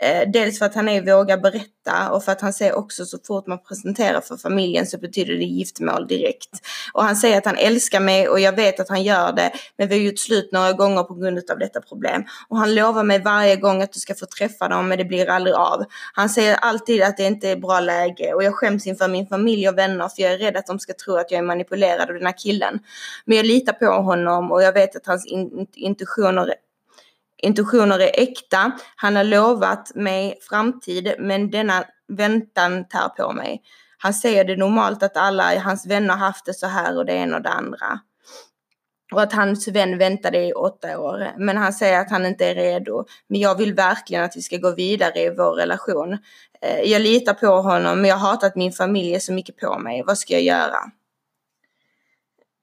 Eh, 0.03 0.29
dels 0.31 0.59
för 0.59 0.65
att 0.65 0.75
han 0.75 0.89
är 0.89 1.01
vågar 1.01 1.37
berätta 1.37 2.11
och 2.11 2.23
för 2.23 2.31
att 2.31 2.41
han 2.41 2.53
säger 2.53 2.75
också 2.75 3.05
så 3.05 3.17
fort 3.27 3.47
man 3.47 3.63
presenterar 3.63 4.21
för 4.21 4.37
familjen 4.37 4.87
så 4.87 4.97
betyder 4.97 5.33
det 5.33 5.43
giftmål 5.43 6.07
direkt. 6.07 6.49
Och 6.93 7.03
han 7.03 7.15
säger 7.15 7.37
att 7.37 7.45
han 7.45 7.57
älskar 7.57 7.99
mig 7.99 8.27
och 8.27 8.39
jag 8.39 8.55
vet 8.55 8.79
att 8.79 8.89
han 8.89 9.03
gör 9.03 9.31
det 9.31 9.51
men 9.77 9.87
vi 9.87 9.95
har 9.95 10.01
gjort 10.01 10.19
slut 10.19 10.49
några 10.51 10.71
gånger 10.71 11.03
på 11.03 11.13
grund 11.13 11.51
av 11.51 11.59
detta 11.59 11.81
problem. 11.81 12.23
Och 12.49 12.57
han 12.57 12.75
lovar 12.75 13.03
mig 13.03 13.19
varje 13.19 13.55
gång 13.55 13.81
att 13.81 13.93
du 13.93 13.99
ska 13.99 14.15
få 14.15 14.25
träffa 14.25 14.67
dem 14.67 14.87
men 14.87 14.97
det 14.97 15.05
blir 15.05 15.29
aldrig 15.29 15.55
av. 15.55 15.83
Han 16.13 16.29
säger 16.29 16.55
alltid 16.55 17.03
att 17.03 17.17
det 17.17 17.23
inte 17.23 17.49
är 17.49 17.55
bra 17.55 17.79
läge 17.79 18.33
och 18.33 18.43
jag 18.43 18.53
skäms 18.55 18.87
inför 18.87 19.07
min 19.07 19.27
familj 19.27 19.69
och 19.69 19.77
vänner 19.77 20.09
för 20.09 20.21
jag 20.21 20.33
är 20.33 20.37
rädd 20.37 20.57
att 20.57 20.67
de 20.67 20.79
ska 20.79 20.93
tro 20.93 21.15
att 21.15 21.31
jag 21.31 21.37
är 21.37 21.43
manipulerad 21.43 22.09
av 22.09 22.15
den 22.15 22.25
här 22.25 22.37
killen. 22.37 22.79
Men 23.25 23.37
jag 23.37 23.45
litar 23.45 23.73
på 23.73 23.85
honom 23.85 24.51
och 24.51 24.63
jag 24.63 24.73
vet 24.73 24.95
att 24.95 25.05
hans 25.05 25.25
in 25.25 25.67
intentioner 27.45 27.95
Intuitioner 27.95 27.99
är 27.99 28.21
äkta. 28.21 28.71
Han 28.95 29.15
har 29.15 29.23
lovat 29.23 29.95
mig 29.95 30.37
framtid 30.49 31.15
men 31.19 31.51
denna 31.51 31.83
väntan 32.07 32.87
tär 32.87 33.09
på 33.09 33.33
mig. 33.33 33.61
Han 33.97 34.13
säger 34.13 34.43
det 34.43 34.57
normalt 34.57 35.03
att 35.03 35.17
alla 35.17 35.59
hans 35.59 35.85
vänner 35.87 36.15
haft 36.15 36.45
det 36.45 36.53
så 36.53 36.67
här 36.67 36.97
och 36.97 37.05
det 37.05 37.13
ena 37.13 37.37
och 37.37 37.43
det 37.43 37.49
andra. 37.49 37.99
Och 39.13 39.21
att 39.21 39.33
hans 39.33 39.67
vän 39.67 39.97
väntade 39.97 40.45
i 40.45 40.53
åtta 40.53 40.99
år. 40.99 41.31
Men 41.37 41.57
han 41.57 41.73
säger 41.73 41.99
att 41.99 42.11
han 42.11 42.25
inte 42.25 42.45
är 42.45 42.55
redo. 42.55 43.05
Men 43.27 43.39
jag 43.39 43.57
vill 43.57 43.73
verkligen 43.73 44.23
att 44.23 44.37
vi 44.37 44.41
ska 44.41 44.57
gå 44.57 44.75
vidare 44.75 45.19
i 45.19 45.29
vår 45.29 45.55
relation. 45.55 46.13
Eh, 46.61 46.81
jag 46.91 47.01
litar 47.01 47.33
på 47.33 47.47
honom 47.47 48.01
men 48.01 48.09
jag 48.09 48.17
har 48.17 48.29
hatat 48.29 48.55
min 48.55 48.71
familj 48.71 49.19
så 49.19 49.33
mycket 49.33 49.57
på 49.57 49.79
mig. 49.79 50.03
Vad 50.07 50.17
ska 50.17 50.33
jag 50.33 50.43
göra? 50.43 50.77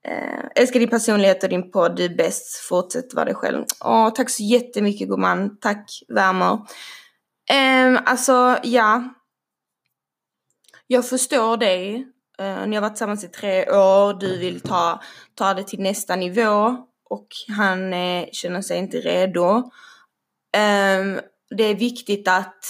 Eh, 0.08 0.44
älskar 0.54 0.80
din 0.80 0.90
personlighet 0.90 1.42
och 1.42 1.48
din 1.48 1.70
podd, 1.70 1.96
du 1.96 2.04
är 2.04 2.16
bäst. 2.16 2.56
Fortsätt 2.56 3.14
vara 3.14 3.24
dig 3.24 3.34
själv. 3.34 3.64
Åh, 3.84 4.10
tack 4.14 4.30
så 4.30 4.42
jättemycket 4.42 5.08
gumman. 5.08 5.58
Tack, 5.60 6.02
värmer. 6.08 6.58
Eh, 7.50 8.00
alltså, 8.04 8.58
ja. 8.62 9.14
Jag 10.86 11.08
förstår 11.08 11.56
dig. 11.56 12.06
Eh, 12.38 12.66
ni 12.66 12.76
har 12.76 12.80
varit 12.80 12.92
tillsammans 12.92 13.24
i 13.24 13.28
tre 13.28 13.70
år, 13.70 14.20
du 14.20 14.38
vill 14.38 14.60
ta, 14.60 15.02
ta 15.34 15.54
det 15.54 15.64
till 15.64 15.80
nästa 15.80 16.16
nivå 16.16 16.76
och 17.10 17.28
han 17.48 17.92
eh, 17.92 18.28
känner 18.32 18.62
sig 18.62 18.78
inte 18.78 18.96
redo. 18.96 19.56
Eh, 20.56 21.20
det 21.56 21.64
är 21.64 21.74
viktigt 21.74 22.28
att 22.28 22.64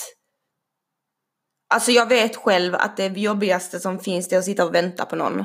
Alltså 1.74 1.90
jag 1.90 2.08
vet 2.08 2.36
själv 2.36 2.74
att 2.74 2.96
det 2.96 3.06
jobbigaste 3.06 3.80
som 3.80 3.98
finns 3.98 4.28
det 4.28 4.36
är 4.36 4.38
att 4.38 4.44
sitta 4.44 4.64
och 4.64 4.74
vänta 4.74 5.04
på 5.04 5.16
någon 5.16 5.44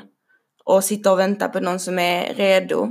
och 0.68 0.84
sitta 0.84 1.11
och 1.11 1.20
vänta 1.20 1.47
på 1.49 1.59
någon 1.59 1.80
som 1.80 1.99
är 1.99 2.34
redo. 2.34 2.89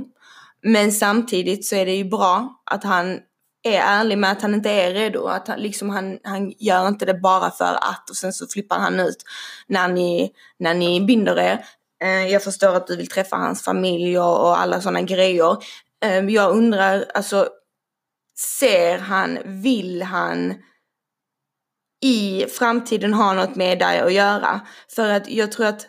Men 0.63 0.91
samtidigt 0.91 1.65
så 1.65 1.75
är 1.75 1.85
det 1.85 1.95
ju 1.95 2.03
bra 2.03 2.61
att 2.65 2.83
han 2.83 3.19
är 3.63 3.79
ärlig 3.79 4.17
med 4.17 4.31
att 4.31 4.41
han 4.41 4.53
inte 4.53 4.69
är 4.69 4.93
redo. 4.93 5.27
Att 5.27 5.47
han, 5.47 5.59
liksom 5.59 5.89
han, 5.89 6.19
han 6.23 6.53
gör 6.57 6.87
inte 6.87 7.05
det 7.05 7.13
bara 7.13 7.51
för 7.51 7.73
att 7.81 8.09
och 8.09 8.15
sen 8.15 8.33
så 8.33 8.47
flippar 8.47 8.79
han 8.79 8.99
ut 8.99 9.23
när 9.67 9.87
ni, 9.87 10.31
när 10.59 10.73
ni 10.73 11.01
binder 11.01 11.39
er. 11.39 11.65
Eh, 12.03 12.27
jag 12.27 12.43
förstår 12.43 12.75
att 12.75 12.87
du 12.87 12.95
vill 12.95 13.09
träffa 13.09 13.35
hans 13.35 13.63
familj 13.63 14.19
och, 14.19 14.59
alla 14.59 14.81
sådana 14.81 15.01
grejer. 15.01 15.57
Eh, 16.03 16.25
jag 16.25 16.51
undrar, 16.51 17.05
alltså 17.13 17.49
ser 18.59 18.97
han, 18.97 19.39
vill 19.45 20.01
han 20.01 20.53
i 22.01 22.45
framtiden 22.45 23.13
ha 23.13 23.33
något 23.33 23.55
med 23.55 23.79
dig 23.79 23.99
att 23.99 24.13
göra? 24.13 24.61
För 24.95 25.09
att 25.09 25.29
jag 25.29 25.51
tror 25.51 25.65
att 25.65 25.87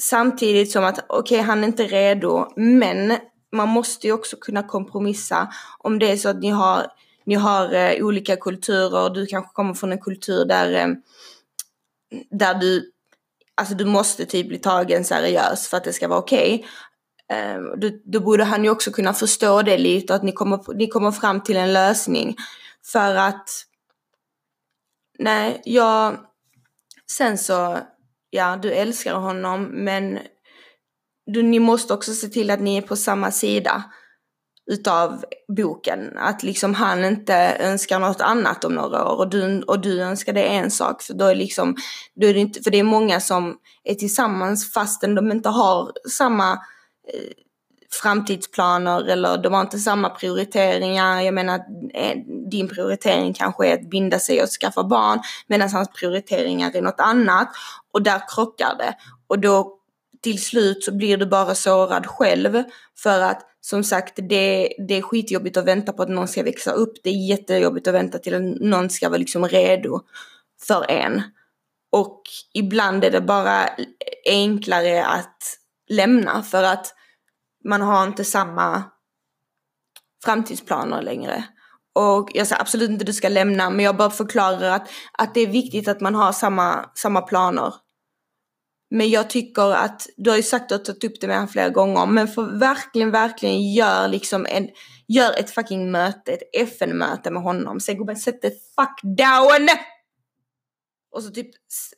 Samtidigt 0.00 0.72
som 0.72 0.84
att, 0.84 0.98
okej 1.08 1.38
okay, 1.38 1.46
han 1.46 1.62
är 1.62 1.66
inte 1.66 1.86
redo, 1.86 2.52
men 2.56 3.18
man 3.52 3.68
måste 3.68 4.06
ju 4.06 4.12
också 4.12 4.36
kunna 4.36 4.62
kompromissa 4.62 5.52
om 5.78 5.98
det 5.98 6.10
är 6.10 6.16
så 6.16 6.28
att 6.28 6.40
ni 6.40 6.50
har, 6.50 6.86
ni 7.24 7.34
har 7.34 7.74
eh, 7.74 8.04
olika 8.04 8.36
kulturer 8.36 9.10
du 9.10 9.26
kanske 9.26 9.52
kommer 9.52 9.74
från 9.74 9.92
en 9.92 10.00
kultur 10.00 10.44
där, 10.44 10.72
eh, 10.72 10.88
där 12.30 12.54
du, 12.54 12.92
alltså 13.54 13.74
du 13.74 13.84
måste 13.84 14.26
typ 14.26 14.48
bli 14.48 14.58
tagen 14.58 15.04
seriös 15.04 15.68
för 15.68 15.76
att 15.76 15.84
det 15.84 15.92
ska 15.92 16.08
vara 16.08 16.18
okej. 16.18 16.66
Ehm, 17.28 17.66
okay. 17.66 17.90
Då, 17.90 17.96
då 18.04 18.20
borde 18.20 18.44
han 18.44 18.64
ju 18.64 18.70
också 18.70 18.90
kunna 18.90 19.14
förstå 19.14 19.62
det 19.62 19.78
lite 19.78 20.12
och 20.12 20.16
att 20.16 20.22
ni 20.22 20.32
kommer, 20.32 20.74
ni 20.74 20.86
kommer 20.86 21.10
fram 21.10 21.42
till 21.42 21.56
en 21.56 21.72
lösning. 21.72 22.36
För 22.84 23.14
att, 23.14 23.48
nej, 25.18 25.62
jag, 25.64 26.16
sen 27.10 27.38
så 27.38 27.78
ja, 28.30 28.58
du 28.62 28.72
älskar 28.72 29.14
honom 29.14 29.64
men 29.64 30.18
du, 31.26 31.42
ni 31.42 31.58
måste 31.58 31.94
också 31.94 32.12
se 32.12 32.28
till 32.28 32.50
att 32.50 32.60
ni 32.60 32.76
är 32.76 32.82
på 32.82 32.96
samma 32.96 33.30
sida 33.30 33.84
utav 34.70 35.24
boken. 35.56 36.16
Att 36.16 36.42
liksom 36.42 36.74
han 36.74 37.04
inte 37.04 37.34
önskar 37.60 37.98
något 37.98 38.20
annat 38.20 38.64
om 38.64 38.74
några 38.74 39.08
år 39.08 39.16
och 39.16 39.30
du, 39.30 39.62
och 39.62 39.80
du 39.80 40.02
önskar 40.02 40.32
det 40.32 40.42
en 40.42 40.70
sak. 40.70 41.02
För 41.02 41.14
då 41.14 41.24
är 41.24 41.34
liksom, 41.34 41.76
då 42.14 42.26
är 42.26 42.34
det 42.34 42.40
inte, 42.40 42.62
för 42.62 42.70
det 42.70 42.78
är 42.78 42.82
många 42.82 43.20
som 43.20 43.58
är 43.84 43.94
tillsammans 43.94 44.72
fastän 44.72 45.14
de 45.14 45.32
inte 45.32 45.48
har 45.48 45.92
samma 46.10 46.52
eh, 46.52 47.30
framtidsplaner 48.02 49.08
eller 49.08 49.38
de 49.38 49.52
har 49.52 49.60
inte 49.60 49.78
samma 49.78 50.10
prioriteringar. 50.10 51.20
Jag 51.20 51.34
menar, 51.34 51.60
eh, 51.94 52.16
din 52.50 52.68
prioritering 52.68 53.34
kanske 53.34 53.68
är 53.68 53.74
att 53.74 53.90
binda 53.90 54.18
sig 54.18 54.42
och 54.42 54.48
skaffa 54.48 54.84
barn 54.84 55.20
medan 55.46 55.70
hans 55.70 55.88
prioriteringar 55.88 56.76
är 56.76 56.82
något 56.82 57.00
annat 57.00 57.48
och 57.92 58.02
där 58.02 58.22
krockar 58.34 58.74
det. 58.78 58.94
Och 59.26 59.38
då 59.38 59.76
till 60.22 60.42
slut 60.42 60.84
så 60.84 60.94
blir 60.94 61.16
du 61.16 61.26
bara 61.26 61.54
sårad 61.54 62.06
själv 62.06 62.62
för 62.98 63.20
att 63.20 63.46
som 63.60 63.84
sagt 63.84 64.14
det, 64.16 64.74
det 64.88 64.94
är 64.94 65.02
skitjobbigt 65.02 65.56
att 65.56 65.64
vänta 65.64 65.92
på 65.92 66.02
att 66.02 66.08
någon 66.08 66.28
ska 66.28 66.42
växa 66.42 66.72
upp. 66.72 66.92
Det 67.02 67.10
är 67.10 67.28
jättejobbigt 67.28 67.88
att 67.88 67.94
vänta 67.94 68.18
till 68.18 68.34
att 68.34 68.60
någon 68.60 68.90
ska 68.90 69.08
vara 69.08 69.18
liksom 69.18 69.48
redo 69.48 70.00
för 70.66 70.90
en. 70.90 71.22
Och 71.92 72.22
ibland 72.54 73.04
är 73.04 73.10
det 73.10 73.20
bara 73.20 73.68
enklare 74.26 75.06
att 75.06 75.42
lämna 75.88 76.42
för 76.42 76.62
att 76.62 76.94
man 77.64 77.82
har 77.82 78.06
inte 78.06 78.24
samma 78.24 78.82
framtidsplaner 80.24 81.02
längre. 81.02 81.44
Och 81.92 82.30
jag 82.34 82.46
säger 82.46 82.60
absolut 82.60 82.90
inte 82.90 83.02
att 83.02 83.06
du 83.06 83.12
ska 83.12 83.28
lämna, 83.28 83.70
men 83.70 83.84
jag 83.84 83.96
bara 83.96 84.10
förklarar 84.10 84.70
att, 84.70 84.90
att 85.18 85.34
det 85.34 85.40
är 85.40 85.46
viktigt 85.46 85.88
att 85.88 86.00
man 86.00 86.14
har 86.14 86.32
samma, 86.32 86.90
samma 86.94 87.20
planer. 87.20 87.74
Men 88.90 89.10
jag 89.10 89.30
tycker 89.30 89.72
att, 89.72 90.06
du 90.16 90.30
har 90.30 90.36
ju 90.36 90.42
sagt 90.42 90.62
att 90.62 90.68
du 90.68 90.74
har 90.74 90.94
tagit 90.94 91.04
upp 91.04 91.20
det 91.20 91.26
med 91.26 91.36
honom 91.36 91.48
flera 91.48 91.68
gånger, 91.68 92.06
men 92.06 92.28
för 92.28 92.58
verkligen, 92.58 93.10
verkligen 93.10 93.72
gör 93.72 94.08
liksom 94.08 94.46
en, 94.48 94.68
gör 95.08 95.38
ett 95.38 95.50
fucking 95.50 95.90
möte, 95.90 96.32
ett 96.32 96.50
FN-möte 96.52 97.30
med 97.30 97.42
honom. 97.42 97.80
Säg 97.80 97.94
gubben, 97.94 98.16
sätt 98.16 98.42
dig 98.42 98.50
fuck 98.50 99.02
down! 99.02 99.68
Och 101.12 101.22
så 101.22 101.30
typ 101.30 101.50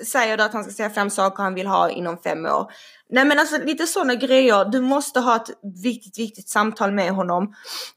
säger 0.06 0.36
du 0.36 0.42
att 0.42 0.52
han 0.52 0.64
ska 0.64 0.72
säga 0.72 0.90
fem 0.90 1.10
saker 1.10 1.42
han 1.42 1.54
vill 1.54 1.66
ha 1.66 1.90
inom 1.90 2.18
fem 2.18 2.46
år. 2.46 2.72
Nej 3.12 3.24
men 3.24 3.38
alltså 3.38 3.58
lite 3.58 3.86
sådana 3.86 4.14
grejer. 4.14 4.64
Du 4.64 4.80
måste 4.80 5.20
ha 5.20 5.36
ett 5.36 5.50
viktigt, 5.84 6.18
viktigt 6.18 6.48
samtal 6.48 6.92
med 6.92 7.10
honom. 7.10 7.54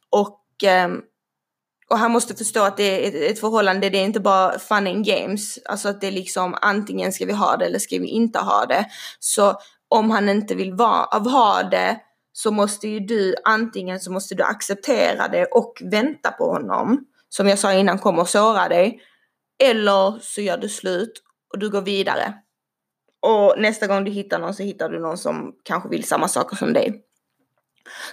Och, 0.09 0.43
ehm, 0.63 1.01
och 1.89 1.99
han 1.99 2.11
måste 2.11 2.36
förstå 2.36 2.63
att 2.63 2.78
det 2.78 3.07
är 3.07 3.32
ett 3.32 3.39
förhållande, 3.39 3.89
det 3.89 3.97
är 3.97 4.05
inte 4.05 4.20
bara 4.20 4.59
fun 4.59 4.88
and 4.88 5.05
games. 5.05 5.59
Alltså 5.66 5.89
att 5.89 6.01
det 6.01 6.07
är 6.07 6.11
liksom 6.11 6.57
antingen 6.61 7.11
ska 7.11 7.26
vi 7.26 7.34
ha 7.34 7.57
det 7.57 7.66
eller 7.66 7.80
ska 7.80 7.99
vi 7.99 8.07
inte 8.07 8.39
ha 8.39 8.66
det. 8.66 8.86
Så 9.20 9.59
om 9.88 10.11
han 10.11 10.30
inte 10.30 10.55
vill 10.55 10.74
va, 10.74 11.09
ha 11.11 11.63
det 11.63 11.97
så 12.34 12.51
måste 12.51 12.88
ju 12.88 12.99
du 12.99 13.36
antingen 13.43 13.99
så 13.99 14.11
måste 14.11 14.36
du 14.36 14.43
acceptera 14.43 15.28
det 15.28 15.45
och 15.45 15.82
vänta 15.84 16.32
på 16.32 16.51
honom. 16.51 17.05
Som 17.30 17.47
jag 17.47 17.59
sa 17.59 17.74
innan 17.74 17.99
kommer 17.99 18.26
såra 18.26 18.70
dig. 18.70 19.01
Eller 19.63 20.20
så 20.22 20.41
gör 20.41 20.57
du 20.57 20.70
slut 20.70 21.22
och 21.53 21.59
du 21.59 21.70
går 21.70 21.82
vidare. 21.82 22.34
Och 23.26 23.55
nästa 23.57 23.88
gång 23.88 24.03
du 24.03 24.11
hittar 24.11 24.39
någon 24.39 24.53
så 24.53 24.63
hittar 24.63 24.89
du 24.89 24.99
någon 24.99 25.17
som 25.17 25.53
kanske 25.63 25.89
vill 25.89 26.03
samma 26.03 26.28
saker 26.28 26.55
som 26.55 26.73
dig. 26.73 27.01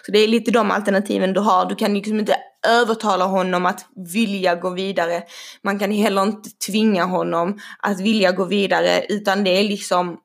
Så 0.07 0.13
det 0.13 0.19
är 0.19 0.29
lite 0.29 0.51
de 0.51 0.71
alternativen 0.71 1.33
du 1.33 1.41
har. 1.41 1.67
Du 1.67 1.75
kan 1.75 1.95
liksom 1.95 2.19
inte 2.19 2.37
övertala 2.67 3.25
honom 3.25 3.67
att 3.67 3.87
vilja 4.15 4.55
gå 4.55 4.71
vidare. 4.71 5.23
Man 5.63 5.79
kan 5.79 5.91
heller 5.91 6.23
inte 6.23 6.51
tvinga 6.67 7.05
honom 7.05 7.61
att 7.79 8.01
vilja 8.01 8.33
gå 8.33 8.45
vidare 8.45 9.07
utan 9.09 9.45
det 9.45 9.51
är 9.51 9.65
liksom 9.65 10.19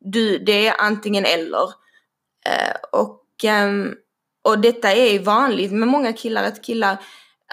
du, 0.00 0.38
det 0.38 0.66
är 0.66 0.74
antingen 0.78 1.24
eller. 1.24 1.64
Eh, 2.46 2.76
och, 2.92 3.44
eh, 3.44 3.68
och 4.44 4.58
detta 4.58 4.92
är 4.92 5.18
vanligt 5.18 5.72
med 5.72 5.88
många 5.88 6.12
killar 6.12 6.44
att 6.44 6.64
killar, 6.64 6.96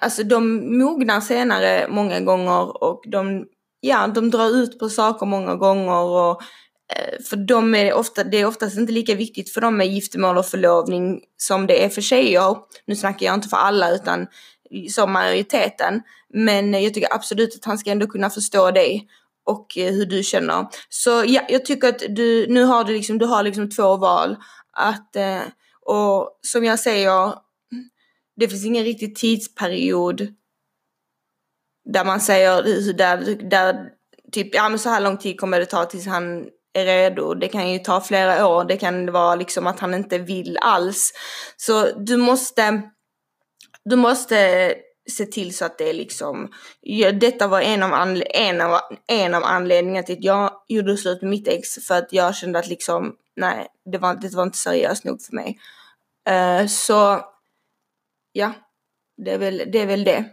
alltså 0.01 0.23
de 0.23 0.77
mognar 0.77 1.21
senare 1.21 1.87
många 1.89 2.19
gånger 2.19 2.83
och 2.83 3.03
de 3.07 3.45
ja, 3.81 4.07
de 4.07 4.31
drar 4.31 4.49
ut 4.49 4.79
på 4.79 4.89
saker 4.89 5.25
många 5.25 5.55
gånger 5.55 5.97
och 5.99 6.41
eh, 6.95 7.23
för 7.29 7.35
dem 7.35 7.75
är 7.75 7.85
det, 7.85 7.93
ofta, 7.93 8.23
det 8.23 8.37
är 8.37 8.45
oftast 8.45 8.77
inte 8.77 8.93
lika 8.93 9.15
viktigt 9.15 9.53
för 9.53 9.61
dem 9.61 9.77
med 9.77 9.87
giftermål 9.87 10.37
och 10.37 10.45
förlovning 10.45 11.21
som 11.37 11.67
det 11.67 11.83
är 11.83 11.89
för 11.89 12.01
tjejer. 12.01 12.57
Nu 12.85 12.95
snackar 12.95 13.25
jag 13.25 13.35
inte 13.35 13.49
för 13.49 13.57
alla 13.57 13.91
utan 13.91 14.27
som 14.89 15.11
majoriteten. 15.11 16.01
Men 16.33 16.73
jag 16.73 16.93
tycker 16.93 17.13
absolut 17.13 17.55
att 17.55 17.65
han 17.65 17.77
ska 17.77 17.91
ändå 17.91 18.07
kunna 18.07 18.29
förstå 18.29 18.71
dig 18.71 19.07
och 19.45 19.77
eh, 19.77 19.93
hur 19.93 20.05
du 20.05 20.23
känner. 20.23 20.67
Så 20.89 21.23
ja, 21.27 21.41
jag 21.49 21.65
tycker 21.65 21.87
att 21.87 22.03
du, 22.09 22.47
nu 22.47 22.63
har 22.63 22.83
du 22.83 22.93
liksom, 22.93 23.17
du 23.17 23.25
har 23.25 23.43
liksom 23.43 23.69
två 23.69 23.97
val. 23.97 24.37
Att, 24.71 25.15
eh, 25.15 25.41
och 25.85 26.39
som 26.41 26.65
jag 26.65 26.79
säger, 26.79 27.33
det 28.35 28.47
finns 28.47 28.65
ingen 28.65 28.83
riktig 28.83 29.15
tidsperiod 29.15 30.35
där 31.85 32.05
man 32.05 32.21
säger, 32.21 32.93
där, 32.93 33.49
där 33.49 33.89
typ, 34.31 34.55
ja 34.55 34.69
men 34.69 34.79
så 34.79 34.89
här 34.89 35.01
lång 35.01 35.17
tid 35.17 35.39
kommer 35.39 35.59
det 35.59 35.65
ta 35.65 35.85
tills 35.85 36.07
han 36.07 36.47
är 36.73 36.85
redo. 36.85 37.33
Det 37.33 37.47
kan 37.47 37.71
ju 37.71 37.79
ta 37.79 38.01
flera 38.01 38.47
år, 38.47 38.65
det 38.65 38.77
kan 38.77 39.11
vara 39.11 39.35
liksom 39.35 39.67
att 39.67 39.79
han 39.79 39.93
inte 39.93 40.17
vill 40.17 40.57
alls. 40.61 41.13
Så 41.57 41.85
du 41.85 42.17
måste, 42.17 42.81
du 43.85 43.95
måste 43.95 44.73
se 45.09 45.25
till 45.25 45.57
så 45.57 45.65
att 45.65 45.77
det 45.77 45.89
är 45.89 45.93
liksom, 45.93 46.51
ja, 46.81 47.11
detta 47.11 47.47
var 47.47 47.61
en 47.61 47.83
av, 47.83 47.93
anle 47.93 48.25
en, 48.25 48.61
av, 48.61 48.79
en 49.07 49.33
av 49.33 49.43
anledningarna 49.43 50.05
till 50.05 50.17
att 50.17 50.23
jag 50.23 50.51
gjorde 50.67 50.97
slut 50.97 51.21
med 51.21 51.29
mitt 51.29 51.47
ex 51.47 51.87
för 51.87 51.97
att 51.97 52.13
jag 52.13 52.35
kände 52.35 52.59
att 52.59 52.67
liksom, 52.67 53.15
nej, 53.35 53.67
det 53.91 53.97
var, 53.97 54.15
det 54.15 54.35
var 54.35 54.43
inte 54.43 54.57
seriöst 54.57 55.03
nog 55.03 55.21
för 55.21 55.35
mig. 55.35 55.59
Uh, 56.29 56.67
så, 56.67 57.21
ja, 58.31 58.53
det 59.17 59.31
är 59.31 59.37
väl 59.37 59.57
det. 59.71 59.79
Är 59.79 59.85
väl 59.85 60.03
det. 60.03 60.25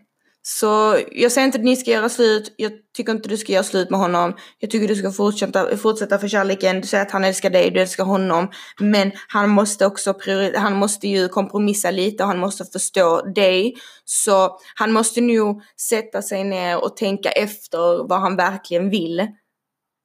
Så 0.50 0.98
jag 1.12 1.32
säger 1.32 1.46
inte 1.46 1.58
att 1.58 1.64
ni 1.64 1.76
ska 1.76 1.90
göra 1.90 2.08
slut, 2.08 2.54
jag 2.56 2.72
tycker 2.96 3.12
inte 3.12 3.28
du 3.28 3.36
ska 3.36 3.52
göra 3.52 3.64
slut 3.64 3.90
med 3.90 4.00
honom. 4.00 4.36
Jag 4.58 4.70
tycker 4.70 4.88
du 4.88 4.96
ska 4.96 5.12
fortsätta, 5.12 5.76
fortsätta 5.76 6.18
för 6.18 6.28
kärleken. 6.28 6.80
Du 6.80 6.86
säger 6.86 7.04
att 7.04 7.10
han 7.10 7.24
älskar 7.24 7.50
dig, 7.50 7.70
du 7.70 7.80
älskar 7.80 8.04
honom. 8.04 8.50
Men 8.80 9.12
han 9.28 9.50
måste 9.50 9.86
också 9.86 10.14
han 10.56 10.74
måste 10.74 11.08
ju 11.08 11.28
kompromissa 11.28 11.90
lite 11.90 12.22
och 12.22 12.28
han 12.28 12.38
måste 12.38 12.64
förstå 12.64 13.22
dig. 13.22 13.76
Så 14.04 14.58
han 14.74 14.92
måste 14.92 15.20
nu 15.20 15.40
sätta 15.80 16.22
sig 16.22 16.44
ner 16.44 16.84
och 16.84 16.96
tänka 16.96 17.30
efter 17.30 18.08
vad 18.08 18.20
han 18.20 18.36
verkligen 18.36 18.90
vill. 18.90 19.26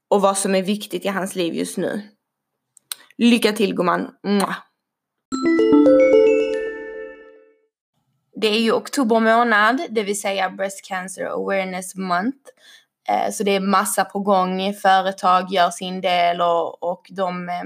Och 0.10 0.22
vad 0.22 0.38
som 0.38 0.56
är 0.56 0.64
viktigt 0.64 1.06
i 1.06 1.08
hans 1.08 1.36
liv 1.36 1.54
just 1.54 1.78
nu. 1.78 2.02
Lycka 3.18 3.52
till 3.52 3.76
gumman. 3.76 4.08
Mwah. 4.24 4.56
Det 8.44 8.56
är 8.56 8.60
ju 8.60 8.72
oktober 8.72 9.20
månad, 9.20 9.82
det 9.90 10.04
vill 10.04 10.22
säga 10.22 10.50
Breast 10.50 10.86
Cancer 10.86 11.26
Awareness 11.26 11.96
Month. 11.96 12.38
Eh, 13.10 13.32
så 13.32 13.44
det 13.44 13.52
är 13.52 13.60
massa 13.60 14.06
på 14.06 14.20
gång, 14.20 14.74
företag 14.74 15.52
gör 15.52 15.70
sin 15.70 16.02
del 16.02 16.42
och, 16.42 16.84
och 16.84 17.08
de 17.10 17.50
eh, 17.50 17.64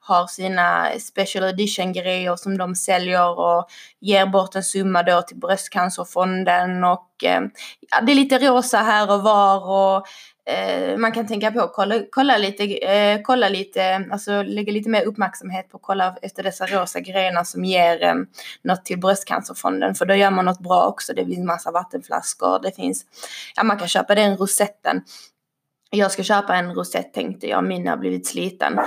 har 0.00 0.26
sina 0.26 0.90
special 1.00 1.44
edition 1.44 1.92
grejer 1.92 2.36
som 2.36 2.58
de 2.58 2.74
säljer 2.74 3.38
och 3.38 3.68
ger 4.00 4.26
bort 4.26 4.54
en 4.54 4.62
summa 4.62 5.02
då 5.02 5.22
till 5.22 5.36
Bröstcancerfonden 5.36 6.84
och 6.84 7.24
eh, 7.24 7.40
ja, 7.90 8.00
det 8.02 8.12
är 8.12 8.16
lite 8.16 8.38
rosa 8.38 8.78
här 8.78 9.12
och 9.12 9.22
var 9.22 9.70
och 9.70 10.06
eh, 10.46 10.96
man 10.96 11.12
kan 11.12 11.26
tänka 11.26 11.52
på 11.52 11.60
att 11.60 11.72
kolla, 11.72 12.02
kolla 12.10 12.38
lite, 12.38 12.64
eh, 12.64 13.20
kolla 13.22 13.48
lite, 13.48 14.08
alltså 14.10 14.42
lägga 14.42 14.72
lite 14.72 14.88
mer 14.88 15.04
uppmärksamhet 15.04 15.70
på 15.70 15.76
att 15.76 15.82
kolla 15.82 16.16
efter 16.22 16.42
dessa 16.42 16.66
rosa 16.66 17.00
grejerna 17.00 17.44
som 17.44 17.64
ger 17.64 18.02
eh, 18.02 18.14
något 18.62 18.84
till 18.84 19.00
Bröstcancerfonden 19.00 19.94
för 19.94 20.06
då 20.06 20.14
gör 20.14 20.30
man 20.30 20.44
något 20.44 20.60
bra 20.60 20.86
också. 20.86 21.12
Det 21.12 21.26
finns 21.26 21.46
massa 21.46 21.70
vattenflaskor, 21.70 22.58
det 22.62 22.76
finns, 22.76 23.04
ja 23.56 23.64
man 23.64 23.78
kan 23.78 23.88
köpa 23.88 24.14
den 24.14 24.36
rosetten. 24.36 25.02
Jag 25.90 26.12
ska 26.12 26.22
köpa 26.22 26.54
en 26.56 26.74
rosett 26.74 27.14
tänkte 27.14 27.46
jag, 27.46 27.64
min 27.64 27.88
har 27.88 27.96
blivit 27.96 28.26
sliten. 28.26 28.78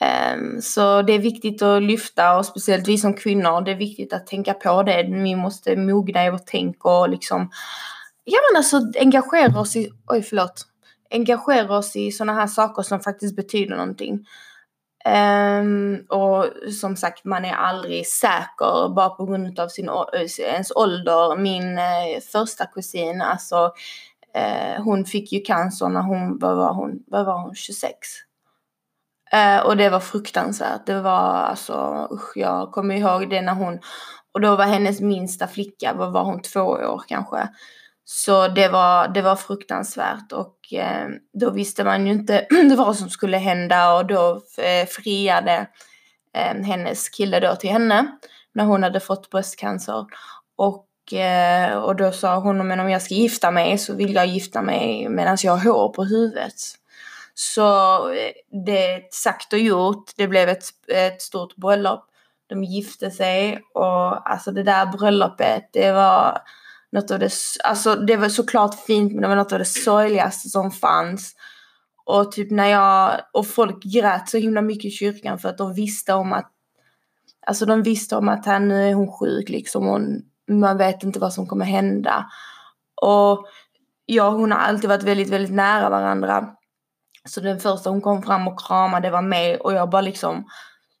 Ehm, 0.00 0.60
så 0.62 1.02
det 1.02 1.12
är 1.12 1.18
viktigt 1.18 1.62
att 1.62 1.82
lyfta 1.82 2.38
och 2.38 2.46
speciellt 2.46 2.88
vi 2.88 2.98
som 2.98 3.14
kvinnor, 3.14 3.60
det 3.60 3.70
är 3.70 3.76
viktigt 3.76 4.12
att 4.12 4.26
tänka 4.26 4.54
på 4.54 4.82
det. 4.82 5.02
Vi 5.02 5.36
måste 5.36 5.76
mogna 5.76 6.26
i 6.26 6.30
vårt 6.30 6.46
tänk 6.46 6.84
och 6.84 7.08
liksom, 7.08 7.50
ja 8.24 8.38
men 8.50 8.56
alltså 8.56 8.80
engagera 9.00 9.60
oss 9.60 9.76
i, 9.76 9.90
oj 10.06 10.22
förlåt, 10.22 10.66
engagera 11.10 11.78
oss 11.78 11.96
i 11.96 12.12
sådana 12.12 12.40
här 12.40 12.46
saker 12.46 12.82
som 12.82 13.00
faktiskt 13.00 13.36
betyder 13.36 13.76
någonting. 13.76 14.26
Um, 15.04 16.06
och 16.08 16.46
som 16.72 16.96
sagt, 16.96 17.24
man 17.24 17.44
är 17.44 17.52
aldrig 17.52 18.06
säker 18.06 18.94
bara 18.94 19.08
på 19.08 19.26
grund 19.26 19.58
av 19.58 19.68
sin, 19.68 19.88
eh, 19.88 20.40
ens 20.40 20.70
ålder. 20.70 21.36
Min 21.36 21.78
eh, 21.78 22.20
första 22.32 22.66
kusin, 22.66 23.22
alltså 23.22 23.72
eh, 24.34 24.82
hon 24.82 25.04
fick 25.04 25.32
ju 25.32 25.40
cancer 25.40 25.88
när 25.88 26.02
hon, 26.02 26.38
vad 26.38 26.56
var 26.56 26.74
hon, 26.74 27.02
vad 27.06 27.26
var 27.26 27.38
hon, 27.42 27.54
26? 27.54 27.96
Eh, 29.32 29.60
och 29.60 29.76
det 29.76 29.90
var 29.90 30.00
fruktansvärt. 30.00 30.86
Det 30.86 31.00
var 31.00 31.20
alltså, 31.20 32.08
usch, 32.12 32.36
jag 32.36 32.72
kommer 32.72 32.94
ihåg 32.94 33.30
det 33.30 33.42
när 33.42 33.54
hon, 33.54 33.78
och 34.32 34.40
då 34.40 34.56
var 34.56 34.64
hennes 34.64 35.00
minsta 35.00 35.46
flicka, 35.46 35.94
vad 35.94 36.12
var 36.12 36.24
hon, 36.24 36.42
två 36.42 36.60
år 36.60 37.02
kanske. 37.08 37.48
Så 38.12 38.48
det 38.48 38.68
var, 38.68 39.08
det 39.08 39.22
var 39.22 39.36
fruktansvärt 39.36 40.32
och 40.32 40.72
eh, 40.72 41.08
då 41.32 41.50
visste 41.50 41.84
man 41.84 42.06
ju 42.06 42.12
inte 42.12 42.46
vad 42.76 42.96
som 42.96 43.10
skulle 43.10 43.36
hända 43.36 43.94
och 43.94 44.06
då 44.06 44.42
eh, 44.58 44.86
friade 44.86 45.66
eh, 46.34 46.54
hennes 46.64 47.08
kille 47.08 47.40
då 47.40 47.56
till 47.56 47.70
henne 47.70 48.06
när 48.54 48.64
hon 48.64 48.82
hade 48.82 49.00
fått 49.00 49.30
bröstcancer. 49.30 50.06
Och, 50.56 51.12
eh, 51.12 51.76
och 51.76 51.96
då 51.96 52.12
sa 52.12 52.36
hon, 52.36 52.68
men 52.68 52.80
om 52.80 52.90
jag 52.90 53.02
ska 53.02 53.14
gifta 53.14 53.50
mig 53.50 53.78
så 53.78 53.94
vill 53.94 54.14
jag 54.14 54.26
gifta 54.26 54.62
mig 54.62 55.08
medan 55.08 55.36
jag 55.42 55.52
har 55.52 55.72
hår 55.72 55.88
på 55.88 56.04
huvudet. 56.04 56.54
Så 57.34 57.68
eh, 58.12 58.32
det 58.66 59.14
sagt 59.14 59.52
och 59.52 59.58
gjort, 59.58 60.10
det 60.16 60.28
blev 60.28 60.48
ett, 60.48 60.64
ett 60.94 61.22
stort 61.22 61.56
bröllop. 61.56 62.06
De 62.46 62.64
gifte 62.64 63.10
sig 63.10 63.60
och 63.74 64.30
alltså 64.30 64.52
det 64.52 64.62
där 64.62 64.86
bröllopet, 64.86 65.68
det 65.72 65.92
var 65.92 66.42
något 66.92 67.10
av 67.10 67.18
det, 67.18 67.32
alltså 67.64 67.94
det 67.94 68.16
var 68.16 68.28
såklart 68.28 68.74
fint 68.74 69.12
men 69.12 69.22
det 69.22 69.28
var 69.28 69.36
något 69.36 69.52
av 69.52 69.58
det 69.58 69.64
sorgligaste 69.64 70.48
som 70.48 70.70
fanns. 70.70 71.34
Och 72.04 72.32
typ 72.32 72.50
när 72.50 72.66
jag, 72.66 73.20
och 73.32 73.46
folk 73.46 73.82
grät 73.82 74.28
så 74.28 74.38
himla 74.38 74.62
mycket 74.62 74.84
i 74.84 74.90
kyrkan 74.90 75.38
för 75.38 75.48
att 75.48 75.58
de 75.58 75.74
visste 75.74 76.12
om 76.12 76.32
att, 76.32 76.50
alltså 77.46 77.66
de 77.66 77.82
visste 77.82 78.16
om 78.16 78.28
att 78.28 78.46
här, 78.46 78.60
nu 78.60 78.88
är 78.88 78.94
hon 78.94 79.12
sjuk 79.12 79.48
liksom 79.48 79.88
och 79.88 80.00
man 80.54 80.78
vet 80.78 81.02
inte 81.02 81.18
vad 81.18 81.32
som 81.32 81.46
kommer 81.46 81.64
hända. 81.64 82.26
Och 83.02 83.46
jag 84.06 84.32
och 84.32 84.40
hon 84.40 84.52
har 84.52 84.58
alltid 84.58 84.88
varit 84.90 85.02
väldigt, 85.02 85.28
väldigt 85.28 85.54
nära 85.54 85.90
varandra. 85.90 86.48
Så 87.28 87.40
den 87.40 87.60
första 87.60 87.90
hon 87.90 88.00
kom 88.00 88.22
fram 88.22 88.48
och 88.48 88.60
kramade 88.60 89.10
var 89.10 89.22
mig 89.22 89.56
och 89.56 89.72
jag 89.72 89.90
bara 89.90 90.02
liksom 90.02 90.44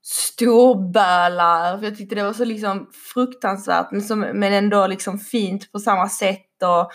storbölar. 0.02 1.78
För 1.78 1.84
jag 1.84 1.96
tyckte 1.96 2.14
det 2.14 2.22
var 2.22 2.32
så 2.32 2.44
liksom 2.44 2.90
fruktansvärt 3.14 3.90
men, 3.90 4.02
som, 4.02 4.20
men 4.20 4.52
ändå 4.52 4.86
liksom 4.86 5.18
fint 5.18 5.72
på 5.72 5.78
samma 5.78 6.08
sätt. 6.08 6.62
Och, 6.62 6.90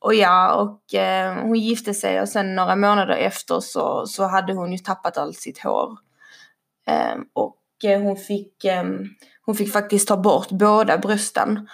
och 0.00 0.14
ja, 0.14 0.54
och 0.54 0.94
eh, 0.94 1.34
hon 1.34 1.54
gifte 1.54 1.94
sig 1.94 2.20
och 2.20 2.28
sen 2.28 2.54
några 2.54 2.76
månader 2.76 3.16
efter 3.16 3.60
så, 3.60 4.06
så 4.06 4.24
hade 4.26 4.52
hon 4.52 4.72
ju 4.72 4.78
tappat 4.78 5.18
allt 5.18 5.36
sitt 5.36 5.58
hår. 5.58 5.98
Eh, 6.86 7.16
och 7.32 7.58
eh, 7.84 8.00
hon, 8.00 8.16
fick, 8.16 8.64
eh, 8.64 8.84
hon 9.44 9.54
fick 9.54 9.72
faktiskt 9.72 10.08
ta 10.08 10.16
bort 10.16 10.50
båda 10.50 10.98
brösten. 10.98 11.68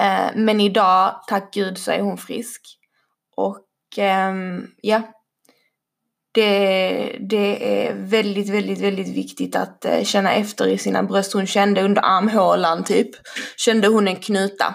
Eh, 0.00 0.30
men 0.34 0.60
idag, 0.60 1.20
tack 1.28 1.54
gud, 1.54 1.78
så 1.78 1.90
är 1.90 2.00
hon 2.00 2.18
frisk. 2.18 2.78
Och 3.36 3.66
ehm, 3.96 4.66
ja, 4.82 5.02
det, 6.32 7.16
det 7.20 7.86
är 7.86 7.94
väldigt, 7.94 8.48
väldigt, 8.48 8.80
väldigt 8.80 9.08
viktigt 9.08 9.56
att 9.56 9.84
eh, 9.84 10.02
känna 10.04 10.32
efter 10.32 10.66
i 10.66 10.78
sina 10.78 11.02
bröst. 11.02 11.32
Hon 11.32 11.46
kände 11.46 11.82
under 11.82 12.02
armhålan 12.02 12.84
typ, 12.84 13.10
kände 13.56 13.88
hon 13.88 14.08
en 14.08 14.16
knuta. 14.16 14.74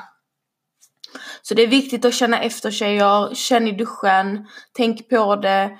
Så 1.41 1.53
det 1.53 1.63
är 1.63 1.67
viktigt 1.67 2.05
att 2.05 2.13
känna 2.13 2.41
efter 2.41 2.71
tjejer, 2.71 3.35
känn 3.35 3.67
i 3.67 3.71
duschen, 3.71 4.47
tänk 4.73 5.09
på 5.09 5.35
det. 5.35 5.71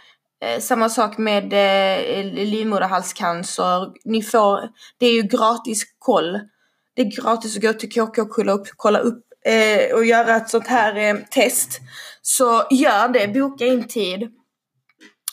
Eh, 0.41 0.59
samma 0.59 0.89
sak 0.89 1.17
med 1.17 1.53
eh, 1.53 2.25
livmoderhalscancer. 2.33 3.91
Ni 4.05 4.23
får, 4.23 4.69
det 4.99 5.05
är 5.05 5.13
ju 5.13 5.21
gratis 5.21 5.83
koll. 5.99 6.39
Det 6.95 7.01
är 7.01 7.21
gratis 7.21 7.55
att 7.55 7.61
gå 7.61 7.73
till 7.73 7.89
KK 7.89 8.21
och 8.21 8.29
kolla 8.29 8.51
upp, 8.51 8.67
kolla 8.75 8.99
upp 8.99 9.23
eh, 9.45 9.95
och 9.95 10.05
göra 10.05 10.35
ett 10.35 10.49
sånt 10.49 10.67
här 10.67 10.95
eh, 10.95 11.15
test. 11.31 11.79
Så 12.21 12.67
gör 12.71 13.07
det, 13.07 13.27
boka 13.27 13.65
in 13.65 13.87
tid. 13.87 14.29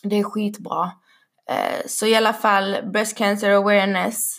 Det 0.05 0.19
är 0.19 0.25
skitbra. 0.25 0.93
Eh, 1.51 1.87
så 1.87 2.07
i 2.07 2.15
alla 2.15 2.33
fall 2.33 2.77
Breast 2.93 3.17
Cancer 3.17 3.51
Awareness, 3.51 4.37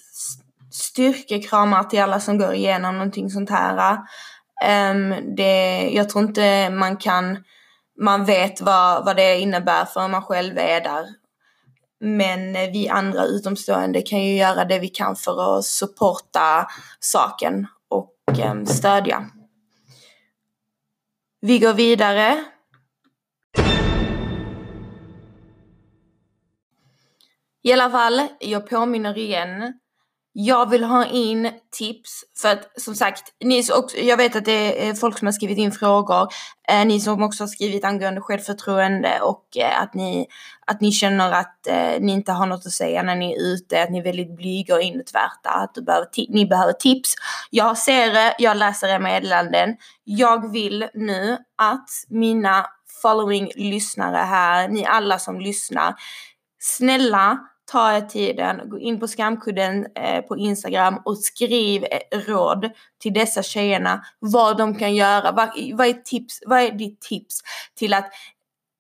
styrkekramar 0.71 1.83
till 1.83 2.01
alla 2.01 2.19
som 2.19 2.37
går 2.37 2.53
igenom 2.53 2.97
någonting 2.97 3.29
sånt 3.29 3.49
här. 3.49 3.97
Ehm, 4.63 5.35
det, 5.35 5.89
jag 5.93 6.09
tror 6.09 6.23
inte 6.23 6.69
man 6.69 6.97
kan, 6.97 7.43
man 8.01 8.25
vet 8.25 8.61
vad, 8.61 9.05
vad 9.05 9.15
det 9.15 9.39
innebär 9.39 9.85
för 9.85 10.07
man 10.07 10.21
själv 10.21 10.57
är 10.57 10.81
där. 10.81 11.05
Men 11.99 12.55
eh, 12.55 12.71
vi 12.71 12.89
andra 12.89 13.25
utomstående 13.25 14.01
kan 14.01 14.23
ju 14.23 14.35
göra 14.35 14.65
det 14.65 14.79
vi 14.79 14.87
kan 14.87 15.15
för 15.15 15.57
att 15.57 15.65
supporta 15.65 16.67
saken 16.99 17.67
och 17.89 18.39
ehm, 18.39 18.65
stödja. 18.65 19.25
Vi 21.41 21.59
går 21.59 21.73
vidare 21.73 22.45
I 27.65 27.73
alla 27.73 27.89
fall, 27.89 28.21
jag 28.39 28.69
påminner 28.69 29.17
igen. 29.17 29.73
Jag 30.33 30.69
vill 30.69 30.83
ha 30.83 31.05
in 31.05 31.51
tips 31.77 32.23
för 32.41 32.49
att 32.49 32.81
som 32.81 32.95
sagt, 32.95 33.23
ni 33.43 33.63
också, 33.71 33.97
jag 33.97 34.17
vet 34.17 34.35
att 34.35 34.45
det 34.45 34.87
är 34.87 34.93
folk 34.93 35.17
som 35.17 35.25
har 35.25 35.31
skrivit 35.31 35.57
in 35.57 35.71
frågor. 35.71 36.27
Eh, 36.67 36.85
ni 36.85 36.99
som 36.99 37.23
också 37.23 37.43
har 37.43 37.47
skrivit 37.47 37.85
angående 37.85 38.21
självförtroende 38.21 39.19
och 39.21 39.57
eh, 39.57 39.81
att, 39.81 39.93
ni, 39.93 40.27
att 40.67 40.81
ni 40.81 40.91
känner 40.91 41.31
att 41.31 41.67
eh, 41.67 41.99
ni 41.99 42.11
inte 42.11 42.31
har 42.31 42.45
något 42.45 42.65
att 42.65 42.71
säga 42.71 43.03
när 43.03 43.15
ni 43.15 43.33
är 43.33 43.41
ute, 43.41 43.83
att 43.83 43.89
ni 43.89 43.99
är 43.99 44.03
väldigt 44.03 44.35
blyga 44.35 44.75
och 44.75 44.81
inåtvärta, 44.81 45.49
att 45.49 45.75
du 45.75 45.81
behöver 45.81 46.07
ni 46.29 46.45
behöver 46.45 46.73
tips. 46.73 47.13
Jag 47.49 47.77
ser 47.77 48.13
det, 48.13 48.35
jag 48.39 48.57
läser 48.57 48.87
era 48.87 48.99
meddelanden. 48.99 49.75
Jag 50.03 50.51
vill 50.51 50.87
nu 50.93 51.37
att 51.57 51.89
mina 52.09 52.65
following 53.01 53.51
lyssnare 53.55 54.17
här, 54.17 54.67
ni 54.67 54.85
alla 54.85 55.19
som 55.19 55.39
lyssnar, 55.39 55.95
snälla 56.59 57.39
ta 57.71 57.97
er 57.97 58.01
tiden, 58.01 58.69
gå 58.69 58.79
in 58.79 58.99
på 58.99 59.07
skamkudden 59.07 59.85
eh, 59.95 60.21
på 60.21 60.37
Instagram 60.37 61.01
och 61.05 61.17
skriv 61.17 61.85
råd 62.27 62.69
till 63.01 63.13
dessa 63.13 63.43
tjejerna 63.43 64.01
vad 64.19 64.57
de 64.57 64.75
kan 64.75 64.95
göra. 64.95 65.31
Vad, 65.31 65.49
vad, 65.73 65.87
är, 65.87 65.93
tips, 65.93 66.39
vad 66.45 66.59
är 66.59 66.71
ditt 66.71 67.01
tips 67.01 67.39
till 67.75 67.93
att 67.93 68.11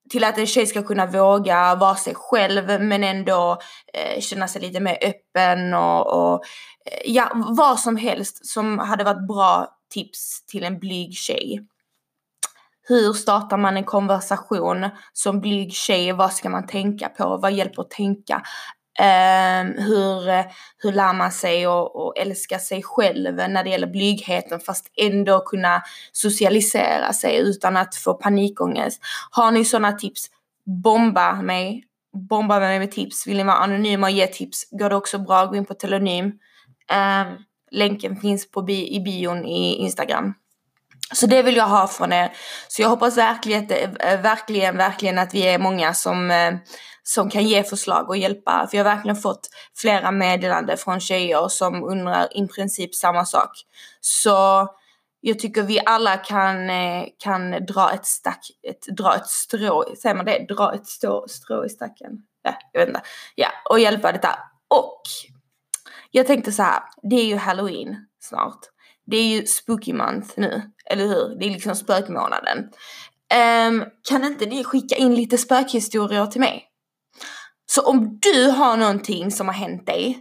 till 0.09 0.23
att 0.23 0.37
en 0.37 0.47
tjej 0.47 0.67
ska 0.67 0.83
kunna 0.83 1.05
våga 1.05 1.75
vara 1.75 1.95
sig 1.95 2.15
själv 2.15 2.81
men 2.81 3.03
ändå 3.03 3.57
eh, 3.93 4.21
känna 4.21 4.47
sig 4.47 4.61
lite 4.61 4.79
mer 4.79 4.97
öppen 5.01 5.73
och, 5.73 6.07
och 6.07 6.43
eh, 6.85 7.11
ja, 7.11 7.31
vad 7.57 7.79
som 7.79 7.97
helst 7.97 8.45
som 8.45 8.79
hade 8.79 9.03
varit 9.03 9.27
bra 9.27 9.67
tips 9.93 10.45
till 10.45 10.63
en 10.63 10.79
blyg 10.79 11.13
tjej. 11.13 11.67
Hur 12.87 13.13
startar 13.13 13.57
man 13.57 13.77
en 13.77 13.83
konversation 13.83 14.89
som 15.13 15.41
blyg 15.41 15.73
tjej? 15.73 16.11
Vad 16.11 16.33
ska 16.33 16.49
man 16.49 16.67
tänka 16.67 17.09
på? 17.09 17.37
Vad 17.37 17.53
hjälper 17.53 17.81
att 17.81 17.89
tänka? 17.89 18.41
Eh, 18.99 19.83
hur, 19.83 20.43
hur 20.77 20.91
lär 20.91 21.13
man 21.13 21.31
sig 21.31 21.65
att 21.65 22.17
älska 22.17 22.59
sig 22.59 22.83
själv 22.83 23.35
när 23.35 23.63
det 23.63 23.69
gäller 23.69 23.87
blygheten 23.87 24.59
fast 24.59 24.91
ändå 24.97 25.39
kunna 25.39 25.81
socialisera 26.11 27.13
sig 27.13 27.37
utan 27.37 27.77
att 27.77 27.95
få 27.95 28.13
panikångest. 28.13 29.01
Har 29.31 29.51
ni 29.51 29.65
sådana 29.65 29.91
tips, 29.91 30.29
bomba 30.83 31.41
mig. 31.41 31.83
Bomba 32.29 32.59
mig 32.59 32.79
med 32.79 32.91
tips. 32.91 33.27
Vill 33.27 33.37
ni 33.37 33.43
vara 33.43 33.55
anonyma 33.55 34.07
och 34.07 34.11
ge 34.11 34.27
tips 34.27 34.67
går 34.71 34.89
det 34.89 34.95
också 34.95 35.19
bra. 35.19 35.45
Gå 35.45 35.55
in 35.55 35.65
på 35.65 35.73
Telonym. 35.73 36.25
Eh, 36.91 37.25
länken 37.71 38.15
finns 38.15 38.51
på 38.51 38.61
bi 38.61 38.95
i 38.95 38.99
bion 38.99 39.45
i 39.45 39.75
Instagram. 39.75 40.33
Så 41.13 41.27
det 41.27 41.43
vill 41.43 41.55
jag 41.55 41.67
ha 41.67 41.87
från 41.87 42.13
er. 42.13 42.31
Så 42.67 42.81
jag 42.81 42.89
hoppas 42.89 43.17
verkligen, 43.17 43.67
verkligen, 44.21 44.77
verkligen 44.77 45.17
att 45.17 45.33
vi 45.33 45.47
är 45.47 45.59
många 45.59 45.93
som, 45.93 46.31
eh, 46.31 46.53
som 47.07 47.29
kan 47.29 47.43
ge 47.43 47.63
förslag 47.63 48.09
och 48.09 48.17
hjälpa. 48.17 48.67
För 48.69 48.77
jag 48.77 48.85
har 48.85 48.95
verkligen 48.95 49.15
fått 49.15 49.49
flera 49.75 50.11
meddelanden 50.11 50.77
från 50.77 50.99
tjejer 50.99 51.47
som 51.47 51.83
undrar 51.83 52.37
i 52.37 52.47
princip 52.47 52.95
samma 52.95 53.25
sak. 53.25 53.51
Så 54.01 54.67
jag 55.21 55.39
tycker 55.39 55.63
vi 55.63 55.79
alla 55.85 56.17
kan, 56.17 56.69
eh, 56.69 57.05
kan 57.17 57.65
dra 57.65 57.91
ett 57.91 58.05
stack, 58.05 58.47
ett, 58.67 58.97
dra 58.97 59.15
ett 59.15 59.27
strå, 59.27 59.83
säger 60.01 60.15
man 60.15 60.25
det? 60.25 60.45
Dra 60.49 60.73
ett 60.73 60.87
strå, 60.87 61.27
strå 61.27 61.65
i 61.65 61.69
stacken? 61.69 62.11
Ja, 62.43 62.55
jag 62.71 62.79
vet 62.79 62.89
inte. 62.89 63.01
Ja, 63.35 63.47
och 63.69 63.79
hjälpa 63.79 64.11
detta. 64.11 64.39
Och 64.67 65.01
jag 66.11 66.27
tänkte 66.27 66.51
så 66.51 66.63
här, 66.63 66.83
det 67.03 67.15
är 67.15 67.25
ju 67.25 67.35
halloween 67.35 67.95
snart. 68.19 68.59
Det 69.05 69.17
är 69.17 69.27
ju 69.27 69.45
spooky 69.45 69.93
month 69.93 70.29
nu, 70.37 70.61
eller 70.85 71.07
hur? 71.07 71.39
Det 71.39 71.45
är 71.45 71.49
liksom 71.49 71.75
spökmånaden. 71.75 72.57
Um, 73.67 73.85
kan 74.09 74.23
inte 74.23 74.45
ni 74.45 74.63
skicka 74.63 74.95
in 74.95 75.15
lite 75.15 75.37
spökhistorier 75.37 76.25
till 76.25 76.41
mig? 76.41 76.71
Så 77.65 77.81
om 77.81 78.19
du 78.21 78.49
har 78.49 78.77
någonting 78.77 79.31
som 79.31 79.47
har 79.47 79.55
hänt 79.55 79.85
dig, 79.85 80.19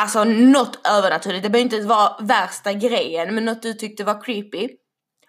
alltså 0.00 0.24
något 0.24 0.86
övernaturligt, 0.88 1.42
det 1.42 1.50
behöver 1.50 1.74
inte 1.74 1.88
vara 1.88 2.16
värsta 2.20 2.72
grejen, 2.72 3.34
men 3.34 3.44
något 3.44 3.62
du 3.62 3.74
tyckte 3.74 4.04
var 4.04 4.22
creepy. 4.22 4.68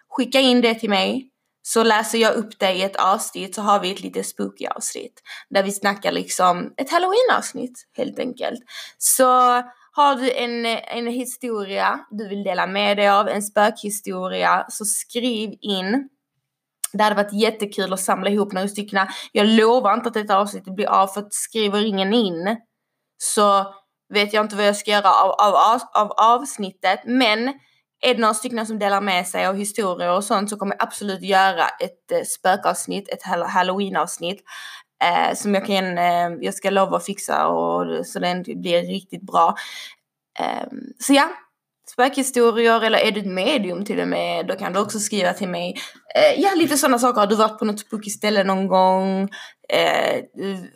Skicka 0.08 0.40
in 0.40 0.60
det 0.60 0.74
till 0.74 0.90
mig, 0.90 1.30
så 1.62 1.82
läser 1.82 2.18
jag 2.18 2.34
upp 2.34 2.58
det 2.58 2.72
i 2.72 2.82
ett 2.82 2.96
avsnitt 2.96 3.54
så 3.54 3.62
har 3.62 3.80
vi 3.80 3.92
ett 3.92 4.00
lite 4.00 4.24
spooky 4.24 4.66
avsnitt. 4.66 5.22
Där 5.50 5.62
vi 5.62 5.72
snackar 5.72 6.12
liksom 6.12 6.74
ett 6.76 6.90
halloween 6.90 7.36
avsnitt 7.36 7.86
helt 7.96 8.18
enkelt. 8.18 8.60
Så 8.98 9.24
har 9.92 10.14
du 10.14 10.32
en, 10.32 10.66
en 10.66 11.06
historia 11.06 12.00
du 12.10 12.28
vill 12.28 12.42
dela 12.42 12.66
med 12.66 12.96
dig 12.96 13.08
av, 13.08 13.28
en 13.28 13.42
spökhistoria, 13.42 14.66
så 14.68 14.84
skriv 14.84 15.54
in. 15.60 16.08
Det 16.92 17.02
hade 17.02 17.16
varit 17.16 17.32
jättekul 17.32 17.92
att 17.92 18.00
samla 18.00 18.30
ihop 18.30 18.52
några 18.52 18.68
stycken. 18.68 19.06
Jag 19.32 19.46
lovar 19.46 19.94
inte 19.94 20.08
att 20.08 20.14
detta 20.14 20.38
avsnittet 20.38 20.74
blir 20.74 20.86
av 20.86 21.06
för 21.06 21.20
att 21.20 21.34
skriver 21.34 21.86
ingen 21.86 22.14
in 22.14 22.56
så 23.22 23.74
vet 24.14 24.32
jag 24.32 24.44
inte 24.44 24.56
vad 24.56 24.66
jag 24.66 24.76
ska 24.76 24.90
göra 24.90 25.10
av, 25.10 25.54
av, 25.54 25.80
av 25.94 26.12
avsnittet. 26.12 27.00
Men 27.04 27.48
är 28.00 28.14
det 28.14 28.20
några 28.20 28.34
stycken 28.34 28.66
som 28.66 28.78
delar 28.78 29.00
med 29.00 29.26
sig 29.26 29.46
av 29.46 29.56
historier 29.56 30.16
och 30.16 30.24
sånt 30.24 30.50
så 30.50 30.56
kommer 30.56 30.74
jag 30.74 30.82
absolut 30.82 31.22
göra 31.22 31.64
ett 31.64 32.12
eh, 32.12 32.22
spökavsnitt, 32.24 33.08
ett 33.08 33.22
halloweenavsnitt 33.48 34.42
Eh, 35.04 35.34
som 35.34 35.54
jag 35.54 35.66
kan, 35.66 35.98
eh, 35.98 36.30
jag 36.40 36.54
ska 36.54 36.70
lova 36.70 36.96
att 36.96 37.04
fixa 37.04 37.46
och 37.46 38.06
så 38.06 38.18
den 38.18 38.42
blir 38.42 38.82
riktigt 38.82 39.22
bra. 39.22 39.54
Eh, 40.40 40.68
så 40.98 41.12
ja, 41.12 41.28
spökhistorier 41.98 42.84
eller 42.84 42.98
är 42.98 43.12
du 43.12 43.20
ett 43.20 43.26
medium 43.26 43.84
till 43.84 44.00
och 44.00 44.08
med, 44.08 44.46
då 44.46 44.54
kan 44.54 44.72
du 44.72 44.78
också 44.78 44.98
skriva 44.98 45.32
till 45.32 45.48
mig. 45.48 45.76
Eh, 46.14 46.40
ja, 46.40 46.50
lite 46.56 46.76
sådana 46.76 46.98
saker. 46.98 47.20
Har 47.20 47.26
du 47.26 47.36
varit 47.36 47.58
på 47.58 47.64
något 47.64 47.80
spooky 47.80 48.10
ställe 48.10 48.44
någon 48.44 48.68
gång? 48.68 49.28
Eh, 49.68 50.24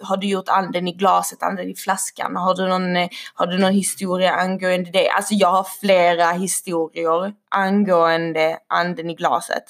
har 0.01 0.17
du 0.17 0.27
gjort 0.27 0.49
anden 0.49 0.89
i 0.89 0.93
glaset, 0.93 1.43
anden 1.43 1.71
i 1.71 1.75
flaskan? 1.75 2.37
Har 2.37 2.55
du 2.55 2.69
någon, 2.69 2.97
eh, 2.97 3.09
har 3.35 3.47
du 3.47 3.59
någon 3.59 3.73
historia 3.73 4.33
angående 4.33 4.91
det? 4.91 5.09
Alltså 5.09 5.35
jag 5.35 5.49
har 5.49 5.67
flera 5.81 6.33
historier 6.33 7.33
angående 7.51 8.59
anden 8.69 9.11
i 9.11 9.15
glaset. 9.15 9.65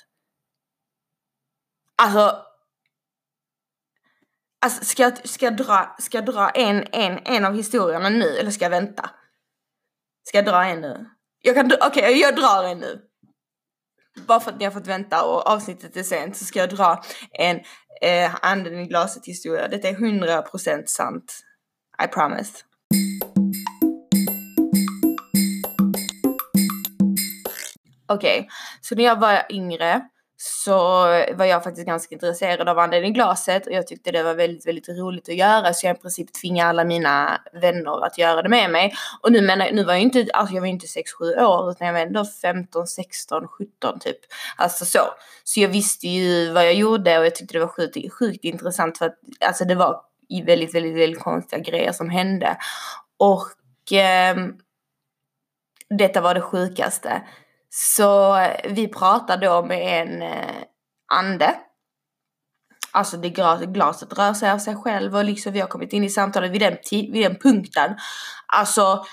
Alltså 2.03 2.37
Alltså 4.65 4.85
ska 4.85 5.03
jag, 5.03 5.29
ska 5.29 5.47
jag 5.47 5.57
dra, 5.57 5.97
ska 5.99 6.19
jag 6.19 6.27
dra 6.27 6.51
en, 6.51 6.85
en, 6.93 7.19
en 7.25 7.45
av 7.45 7.55
historierna 7.55 8.09
nu 8.09 8.37
eller 8.37 8.51
ska 8.51 8.65
jag 8.65 8.71
vänta? 8.71 9.11
Ska 10.25 10.39
jag 10.39 10.45
dra 10.45 10.65
en 10.65 10.81
nu? 10.81 11.12
Jag 11.45 11.55
kan, 11.55 11.67
okej 11.67 11.87
okay, 11.87 12.13
jag 12.13 12.37
drar 12.37 12.65
en 12.65 12.79
nu. 12.79 13.01
Bara 14.27 14.41
för 14.41 14.51
att 14.51 14.59
ni 14.59 14.65
har 14.65 14.73
fått 14.73 14.87
vänta 14.87 15.25
och 15.25 15.47
avsnittet 15.47 15.97
är 15.97 16.03
sent 16.03 16.37
så 16.37 16.45
ska 16.45 16.59
jag 16.59 16.71
dra 16.71 17.03
en 17.31 17.61
eh, 18.03 18.35
anden 18.43 18.79
i 18.79 18.87
glaset 18.87 19.27
historia. 19.27 19.69
Detta 19.69 19.89
är 19.89 19.95
100% 19.95 20.87
sant. 20.87 21.43
I 22.05 22.09
promise. 22.09 22.65
Okej, 28.07 28.39
okay, 28.39 28.49
så 28.81 28.95
när 28.95 29.05
jag 29.05 29.21
var 29.21 29.47
yngre 29.51 30.09
så 30.45 30.81
var 31.35 31.45
jag 31.45 31.65
faktiskt 31.65 31.87
ganska 31.87 32.15
intresserad 32.15 32.69
av 32.69 32.79
anden 32.79 33.05
i 33.05 33.11
glaset 33.11 33.67
och 33.67 33.73
jag 33.73 33.87
tyckte 33.87 34.11
det 34.11 34.23
var 34.23 34.35
väldigt, 34.35 34.67
väldigt 34.67 34.89
roligt 34.89 35.29
att 35.29 35.35
göra 35.35 35.75
så 35.75 35.87
jag 35.87 35.97
i 35.97 36.01
princip 36.01 36.33
tvingade 36.33 36.69
alla 36.69 36.85
mina 36.85 37.41
vänner 37.53 38.05
att 38.07 38.19
göra 38.19 38.43
det 38.43 38.49
med 38.49 38.71
mig. 38.71 38.95
Och 39.21 39.33
nu 39.33 39.41
menar 39.41 39.71
nu 39.73 39.85
var 39.85 39.93
jag 39.93 40.03
inte, 40.03 40.27
alltså 40.33 40.55
jag 40.55 40.61
var 40.61 40.69
inte 40.69 40.87
6-7 40.87 41.45
år 41.45 41.71
utan 41.71 41.87
jag 41.87 41.95
var 41.95 42.01
ändå 42.01 42.25
15, 42.25 42.87
16, 42.87 43.49
17 43.49 43.99
typ. 44.01 44.17
Alltså 44.57 44.85
så. 44.85 45.01
Så 45.45 45.61
jag 45.61 45.69
visste 45.69 46.09
ju 46.09 46.53
vad 46.53 46.67
jag 46.67 46.75
gjorde 46.75 47.19
och 47.19 47.27
jag 47.27 47.35
tyckte 47.35 47.55
det 47.55 47.65
var 47.65 47.73
sjukt, 47.73 48.13
sjukt 48.13 48.45
intressant 48.45 48.99
för 48.99 49.07
att 49.07 49.19
alltså 49.47 49.65
det 49.65 49.75
var 49.75 50.01
väldigt, 50.47 50.75
väldigt, 50.75 50.97
väldigt 50.97 51.23
konstiga 51.23 51.63
grejer 51.63 51.93
som 51.93 52.11
hände. 52.11 52.57
Och 53.19 53.93
eh, 53.93 54.37
detta 55.99 56.21
var 56.21 56.35
det 56.35 56.41
sjukaste. 56.41 57.23
Så 57.75 58.39
vi 58.65 58.89
pratade 58.89 59.47
då 59.47 59.65
med 59.65 60.03
en 60.03 60.23
eh, 60.23 60.63
ande. 61.13 61.55
Alltså 62.91 63.17
det 63.17 63.29
glaset 63.67 64.19
rör 64.19 64.35
sig 64.35 64.51
av 64.51 64.59
sig 64.59 64.77
själv 64.77 65.17
och 65.17 65.25
liksom 65.25 65.53
vi 65.53 65.61
har 65.61 65.69
kommit 65.69 65.93
in 65.93 66.05
i 66.05 66.11
samtalet 66.11 66.51
vid 66.51 66.61
den, 66.61 66.77
vid 66.91 67.25
den 67.25 67.37
punkten. 67.37 67.97
Alltså 68.47 69.05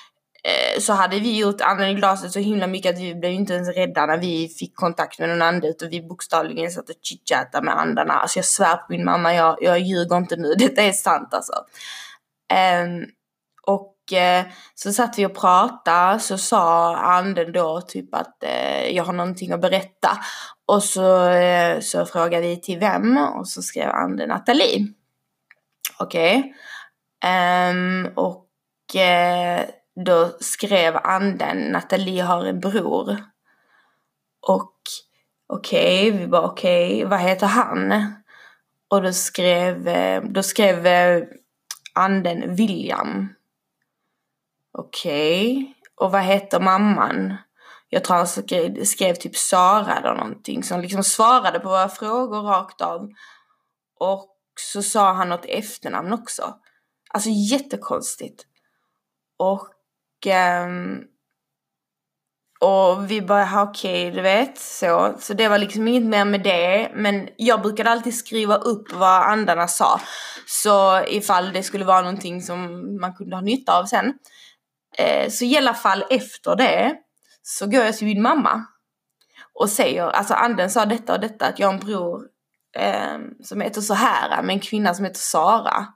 eh, 0.44 0.82
så 0.82 0.94
hade 0.94 1.20
vi 1.20 1.38
gjort 1.38 1.62
anden 1.62 1.90
i 1.90 1.94
glaset 1.94 2.32
så 2.32 2.40
himla 2.40 2.68
mycket 2.68 2.96
att 2.96 3.02
vi 3.02 3.16
blev 3.16 3.32
inte 3.32 3.54
ens 3.54 3.76
rädda 3.76 4.06
när 4.06 4.18
vi 4.18 4.48
fick 4.48 4.76
kontakt 4.76 5.20
med 5.20 5.30
någon 5.30 5.42
ande 5.42 5.68
utan 5.68 5.90
vi 5.90 6.02
bokstavligen 6.02 6.72
satt 6.72 6.90
och 6.90 6.96
chitchattade 7.02 7.66
med 7.66 7.80
andarna. 7.80 8.14
Alltså 8.14 8.38
jag 8.38 8.46
svär 8.46 8.76
på 8.76 8.86
min 8.90 9.06
mamma, 9.06 9.34
jag, 9.34 9.58
jag 9.62 9.80
ljuger 9.80 10.18
inte 10.18 10.36
nu, 10.36 10.54
detta 10.58 10.82
är 10.82 10.92
sant 10.92 11.34
alltså. 11.34 11.54
Um, 12.84 13.06
och 13.66 13.99
Eh, 14.14 14.46
så 14.76 14.94
satt 14.94 15.20
vi 15.20 15.26
och 15.26 15.36
pratade 15.36 16.20
så 16.20 16.38
sa 16.38 16.96
anden 16.96 17.52
då 17.52 17.82
typ 17.82 18.16
att 18.16 18.44
eh, 18.44 18.90
jag 18.90 19.04
har 19.04 19.14
någonting 19.14 19.52
att 19.52 19.62
berätta. 19.62 20.10
Och 20.66 20.84
så, 20.84 21.30
eh, 21.30 21.80
så 21.80 22.06
frågade 22.06 22.48
vi 22.48 22.62
till 22.62 22.80
vem 22.80 23.18
och 23.18 23.48
så 23.48 23.62
skrev 23.62 23.90
anden 23.90 24.30
Nathalie. 24.30 24.88
Okej. 26.00 26.38
Okay. 26.38 26.52
Um, 27.72 28.10
och 28.16 28.96
eh, 28.96 29.66
då 30.06 30.32
skrev 30.40 30.98
anden 31.04 31.58
Nathalie 31.58 32.24
har 32.24 32.46
en 32.46 32.60
bror. 32.60 33.18
Och 34.48 34.74
okej, 35.48 36.10
okay, 36.10 36.20
vi 36.20 36.28
bara 36.28 36.42
okej, 36.42 36.96
okay, 36.96 37.06
vad 37.06 37.20
heter 37.20 37.48
han? 37.48 38.14
Och 38.90 39.02
då 39.02 39.14
skrev, 39.14 39.88
eh, 39.88 40.24
då 40.24 40.44
skrev 40.44 40.88
eh, 40.88 41.24
anden 41.94 42.56
William. 42.56 43.30
Okej. 44.78 45.58
Okay. 45.58 45.74
Och 45.96 46.12
vad 46.12 46.22
heter 46.22 46.60
mamman? 46.60 47.38
Jag 47.90 48.04
tror 48.04 48.18
han 48.18 48.28
skrev, 48.28 48.84
skrev 48.84 49.14
typ 49.14 49.36
Sara 49.36 49.98
eller 49.98 50.16
någonting 50.16 50.64
som 50.64 50.82
liksom 50.82 51.04
svarade 51.04 51.60
på 51.60 51.70
våra 51.70 51.90
frågor 51.90 52.42
rakt 52.42 52.82
av. 52.82 53.10
Och 54.00 54.36
så 54.60 54.84
sa 54.84 55.14
han 55.14 55.30
något 55.30 55.46
efternamn 55.46 56.14
också. 56.14 56.56
Alltså 57.14 57.30
jättekonstigt. 57.30 58.46
Och 59.38 59.70
um, 60.66 61.04
och 62.62 63.12
vi 63.12 63.22
bara, 63.22 63.64
okej, 63.64 64.08
okay, 64.08 64.16
du 64.16 64.22
vet, 64.22 64.58
så. 64.58 65.16
Så 65.20 65.34
det 65.34 65.48
var 65.48 65.58
liksom 65.58 65.88
inget 65.88 66.04
mer 66.04 66.26
med 66.26 66.44
det. 66.44 66.92
Men 66.96 67.30
jag 67.38 67.62
brukade 67.62 67.90
alltid 67.90 68.18
skriva 68.18 68.56
upp 68.56 68.94
vad 68.94 69.24
andarna 69.24 69.68
sa. 69.68 70.02
Så 70.46 71.06
ifall 71.08 71.54
det 71.54 71.64
skulle 71.64 71.86
vara 71.86 72.02
någonting 72.02 72.42
som 72.42 72.60
man 73.02 73.14
kunde 73.14 73.36
ha 73.36 73.42
nytta 73.42 73.80
av 73.80 73.86
sen. 73.86 74.14
Eh, 74.98 75.30
så 75.30 75.46
i 75.46 75.58
alla 75.58 75.74
fall 75.74 76.04
efter 76.10 76.56
det 76.56 76.96
så 77.42 77.66
går 77.66 77.84
jag 77.84 77.98
till 77.98 78.08
min 78.08 78.22
mamma. 78.22 78.66
Och 79.54 79.70
säger, 79.70 80.04
alltså 80.04 80.34
anden 80.34 80.70
sa 80.70 80.86
detta 80.86 81.14
och 81.14 81.20
detta, 81.20 81.46
att 81.46 81.60
jag 81.60 81.68
har 81.68 81.74
en 81.74 81.80
bror 81.80 82.28
eh, 82.76 83.18
som 83.44 83.62
heter 83.62 83.82
så 83.82 83.94
här 83.94 84.44
med 84.44 84.54
en 84.54 84.60
kvinna 84.60 84.94
som 84.94 85.06
heter 85.06 85.20
Sara. 85.20 85.88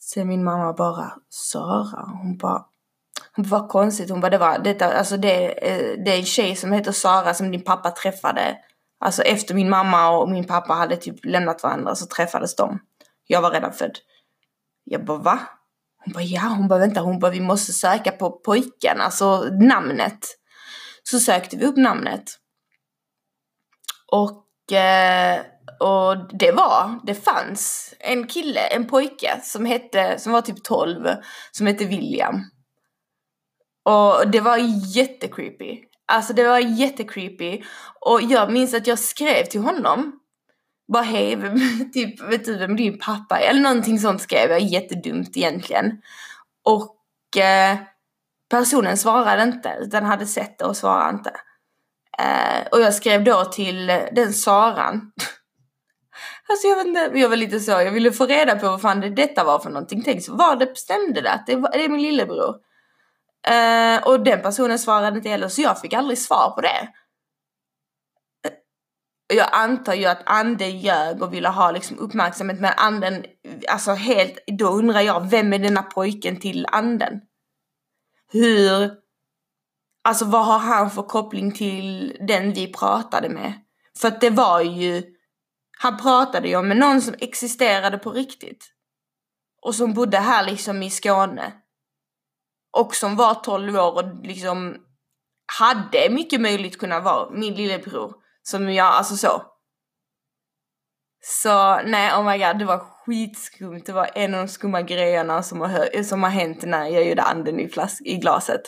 Sen 0.00 0.28
min 0.28 0.44
mamma 0.44 0.72
bara, 0.72 1.12
Sara? 1.28 2.04
Hon 2.22 2.36
bara, 2.38 2.64
vad 3.36 3.68
konstigt. 3.68 4.10
Hon 4.10 4.20
bara, 4.20 4.30
det 4.30 4.38
var 4.38 4.58
detta, 4.58 4.98
alltså 4.98 5.16
det, 5.16 5.68
eh, 5.68 6.04
det 6.04 6.10
är 6.10 6.18
en 6.18 6.24
tjej 6.24 6.56
som 6.56 6.72
heter 6.72 6.92
Sara 6.92 7.34
som 7.34 7.50
din 7.50 7.64
pappa 7.64 7.90
träffade. 7.90 8.56
Alltså 9.00 9.22
efter 9.22 9.54
min 9.54 9.70
mamma 9.70 10.10
och 10.10 10.30
min 10.30 10.46
pappa 10.46 10.74
hade 10.74 10.96
typ 10.96 11.24
lämnat 11.24 11.62
varandra 11.62 11.94
så 11.94 12.06
träffades 12.06 12.56
de. 12.56 12.78
Jag 13.26 13.42
var 13.42 13.50
redan 13.50 13.72
född. 13.72 13.98
Jag 14.84 15.04
bara, 15.04 15.18
va? 15.18 15.38
Hon 16.04 16.12
bara, 16.12 16.22
ja. 16.22 16.40
Hon 16.40 16.68
bara, 16.68 16.78
vänta. 16.78 17.00
Hon 17.00 17.18
bara, 17.18 17.30
vi 17.30 17.40
måste 17.40 17.72
söka 17.72 18.12
på 18.12 18.30
pojken, 18.30 19.00
alltså 19.00 19.40
namnet. 19.60 20.18
Så 21.02 21.18
sökte 21.18 21.56
vi 21.56 21.66
upp 21.66 21.76
namnet. 21.76 22.24
Och, 24.12 24.72
eh, 24.72 25.40
och 25.80 26.38
det 26.38 26.52
var, 26.52 27.00
det 27.06 27.14
fanns 27.14 27.94
en 27.98 28.26
kille, 28.26 28.60
en 28.60 28.86
pojke 28.86 29.40
som 29.42 29.66
hette, 29.66 30.18
som 30.18 30.32
var 30.32 30.40
typ 30.40 30.64
12, 30.64 31.08
som 31.52 31.66
hette 31.66 31.84
William. 31.84 32.44
Och 33.84 34.30
det 34.30 34.40
var 34.40 34.56
jättecreepy. 34.96 35.78
Alltså 36.12 36.32
det 36.32 36.44
var 36.48 36.58
jättecreepy. 36.58 37.62
Och 38.00 38.22
jag 38.22 38.52
minns 38.52 38.74
att 38.74 38.86
jag 38.86 38.98
skrev 38.98 39.44
till 39.44 39.60
honom. 39.60 40.20
Bara 40.92 41.02
hej, 41.02 41.38
typ 41.92 42.20
vet 42.20 42.44
du 42.44 42.58
vem 42.58 42.76
din 42.76 42.98
pappa 42.98 43.40
är? 43.40 43.50
Eller 43.50 43.60
någonting 43.60 43.98
sånt 43.98 44.22
skrev 44.22 44.50
jag, 44.50 44.60
jättedumt 44.60 45.36
egentligen. 45.36 46.02
Och 46.64 47.36
eh, 47.36 47.76
personen 48.50 48.96
svarade 48.96 49.42
inte, 49.42 49.76
utan 49.80 50.04
hade 50.04 50.26
sett 50.26 50.58
det 50.58 50.64
och 50.64 50.76
svarade 50.76 51.10
inte. 51.10 51.30
Eh, 52.18 52.68
och 52.72 52.80
jag 52.80 52.94
skrev 52.94 53.24
då 53.24 53.44
till 53.44 53.86
den 54.12 54.32
Saran. 54.32 55.12
Alltså 56.50 56.68
jag 56.68 56.76
vet 56.76 56.86
inte, 56.86 57.10
jag 57.14 57.28
var 57.28 57.36
lite 57.36 57.60
så, 57.60 57.70
jag 57.70 57.90
ville 57.90 58.12
få 58.12 58.26
reda 58.26 58.56
på 58.56 58.66
vad 58.66 58.80
fan 58.80 59.00
det, 59.00 59.10
detta 59.10 59.44
var 59.44 59.58
för 59.58 59.70
någonting. 59.70 60.02
Tänk 60.04 60.24
så 60.24 60.34
var 60.34 60.56
det, 60.56 60.78
stämde 60.78 61.20
det 61.20 61.32
att 61.32 61.46
det, 61.46 61.54
det 61.54 61.84
är 61.84 61.88
min 61.88 62.02
lillebror? 62.02 62.54
Eh, 63.48 64.08
och 64.08 64.20
den 64.20 64.42
personen 64.42 64.78
svarade 64.78 65.16
inte 65.16 65.28
heller 65.28 65.48
så 65.48 65.62
jag 65.62 65.80
fick 65.80 65.92
aldrig 65.92 66.18
svar 66.18 66.50
på 66.50 66.60
det. 66.60 66.88
Jag 69.34 69.48
antar 69.52 69.94
ju 69.94 70.04
att 70.04 70.22
anden 70.26 70.78
ljög 70.78 71.22
och 71.22 71.34
ville 71.34 71.48
ha 71.48 71.70
liksom 71.70 71.98
uppmärksamhet 71.98 72.60
men 72.60 72.72
anden, 72.76 73.24
alltså 73.68 73.92
helt, 73.92 74.38
då 74.46 74.68
undrar 74.68 75.00
jag 75.00 75.30
vem 75.30 75.52
är 75.52 75.58
denna 75.58 75.82
pojken 75.82 76.40
till 76.40 76.66
anden? 76.72 77.20
Hur, 78.32 78.90
alltså 80.04 80.24
vad 80.24 80.46
har 80.46 80.58
han 80.58 80.90
för 80.90 81.02
koppling 81.02 81.52
till 81.52 82.16
den 82.28 82.52
vi 82.52 82.72
pratade 82.72 83.28
med? 83.28 83.52
För 83.98 84.08
att 84.08 84.20
det 84.20 84.30
var 84.30 84.60
ju, 84.60 85.02
han 85.78 85.98
pratade 85.98 86.48
ju 86.48 86.62
med 86.62 86.76
någon 86.76 87.02
som 87.02 87.14
existerade 87.18 87.98
på 87.98 88.10
riktigt. 88.10 88.72
Och 89.62 89.74
som 89.74 89.94
bodde 89.94 90.18
här 90.18 90.46
liksom 90.46 90.82
i 90.82 90.90
Skåne 90.90 91.52
och 92.76 92.94
som 92.94 93.16
var 93.16 93.34
12 93.34 93.76
år 93.76 93.92
och 93.92 94.26
liksom 94.26 94.76
hade 95.58 96.10
mycket 96.10 96.40
möjligt 96.40 96.78
kunnat 96.78 97.04
vara 97.04 97.30
min 97.30 97.54
lillebror. 97.54 98.14
Som 98.50 98.72
jag, 98.72 98.86
alltså 98.86 99.16
så. 99.16 99.42
Så 101.24 101.80
nej, 101.82 102.12
oh 102.12 102.24
my 102.30 102.38
god, 102.38 102.58
det 102.58 102.64
var 102.64 102.78
skitskumt. 102.78 103.82
Det 103.86 103.92
var 103.92 104.10
en 104.14 104.34
av 104.34 104.40
de 104.40 104.48
skumma 104.48 104.82
grejerna 104.82 105.42
som 105.42 105.60
har, 105.60 106.02
som 106.02 106.22
har 106.22 106.30
hänt 106.30 106.62
när 106.62 106.86
jag 106.86 107.08
gjorde 107.08 107.22
anden 107.22 107.60
i, 107.60 107.68
flask, 107.68 108.02
i 108.04 108.16
glaset. 108.16 108.60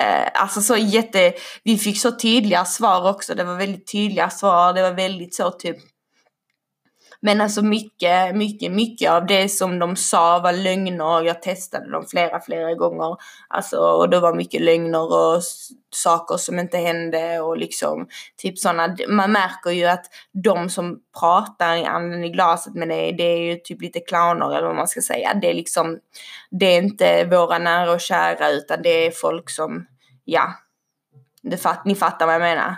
Eh, 0.00 0.42
alltså 0.42 0.60
så 0.60 0.76
jätte, 0.76 1.32
vi 1.64 1.78
fick 1.78 2.00
så 2.00 2.12
tydliga 2.12 2.64
svar 2.64 3.10
också. 3.10 3.34
Det 3.34 3.44
var 3.44 3.54
väldigt 3.54 3.92
tydliga 3.92 4.30
svar. 4.30 4.72
Det 4.72 4.82
var 4.82 4.92
väldigt 4.92 5.34
så 5.34 5.50
typ 5.50 5.76
men 7.22 7.40
alltså 7.40 7.62
mycket, 7.62 8.36
mycket, 8.36 8.72
mycket 8.72 9.10
av 9.10 9.26
det 9.26 9.48
som 9.48 9.78
de 9.78 9.96
sa 9.96 10.38
var 10.38 10.52
lögner. 10.52 11.22
Jag 11.22 11.42
testade 11.42 11.90
dem 11.90 12.06
flera, 12.10 12.40
flera 12.40 12.74
gånger. 12.74 13.16
Alltså, 13.48 13.76
och 13.76 14.10
det 14.10 14.20
var 14.20 14.34
mycket 14.34 14.60
lögner 14.60 15.12
och 15.12 15.42
saker 15.94 16.36
som 16.36 16.58
inte 16.58 16.78
hände 16.78 17.40
och 17.40 17.58
liksom 17.58 18.08
typ 18.36 18.58
sådana. 18.58 18.96
Man 19.08 19.32
märker 19.32 19.70
ju 19.70 19.84
att 19.84 20.06
de 20.32 20.70
som 20.70 20.98
pratar 21.20 21.76
i 21.76 21.84
anden 21.84 22.24
i 22.24 22.30
glaset 22.30 22.74
med 22.74 22.88
det, 22.88 23.12
det 23.12 23.24
är 23.24 23.38
ju 23.38 23.56
typ 23.56 23.82
lite 23.82 24.00
clowner 24.00 24.56
eller 24.56 24.66
vad 24.66 24.76
man 24.76 24.88
ska 24.88 25.00
säga. 25.00 25.34
Det 25.34 25.50
är 25.50 25.54
liksom, 25.54 25.98
det 26.50 26.66
är 26.66 26.82
inte 26.82 27.24
våra 27.24 27.58
nära 27.58 27.92
och 27.92 28.00
kära 28.00 28.50
utan 28.50 28.82
det 28.82 29.06
är 29.06 29.10
folk 29.10 29.50
som, 29.50 29.86
ja, 30.24 30.54
det 31.42 31.56
fatt, 31.56 31.84
ni 31.84 31.94
fattar 31.94 32.26
vad 32.26 32.34
jag 32.34 32.42
menar 32.42 32.76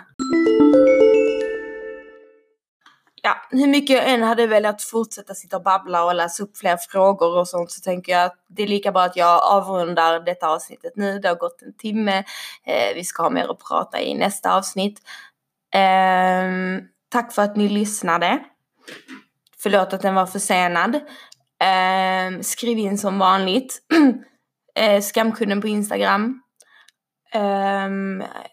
hur 3.53 3.67
mycket 3.67 3.95
jag 3.95 4.09
än 4.09 4.23
hade 4.23 4.47
velat 4.47 4.81
fortsätta 4.81 5.33
sitta 5.33 5.57
och 5.57 5.63
babbla 5.63 6.05
och 6.05 6.15
läsa 6.15 6.43
upp 6.43 6.57
fler 6.57 6.77
frågor 6.77 7.37
och 7.37 7.47
sånt 7.47 7.71
så 7.71 7.81
tänker 7.81 8.11
jag 8.11 8.25
att 8.25 8.45
det 8.47 8.63
är 8.63 8.67
lika 8.67 8.91
bra 8.91 9.03
att 9.03 9.15
jag 9.15 9.43
avrundar 9.43 10.19
detta 10.19 10.47
avsnittet 10.47 10.93
nu. 10.95 11.19
Det 11.19 11.27
har 11.27 11.35
gått 11.35 11.61
en 11.61 11.73
timme. 11.73 12.17
Eh, 12.65 12.95
vi 12.95 13.03
ska 13.03 13.23
ha 13.23 13.29
mer 13.29 13.51
att 13.51 13.59
prata 13.59 14.01
i 14.01 14.13
nästa 14.13 14.57
avsnitt. 14.57 15.01
Eh, 15.73 16.83
tack 17.09 17.33
för 17.33 17.41
att 17.41 17.55
ni 17.55 17.69
lyssnade. 17.69 18.39
Förlåt 19.57 19.93
att 19.93 20.01
den 20.01 20.15
var 20.15 20.25
försenad. 20.25 20.95
Eh, 20.95 22.41
skriv 22.41 22.77
in 22.77 22.97
som 22.97 23.19
vanligt. 23.19 23.79
eh, 24.75 25.01
skamkunden 25.01 25.61
på 25.61 25.67
Instagram. 25.67 26.41
Eh, 27.33 27.89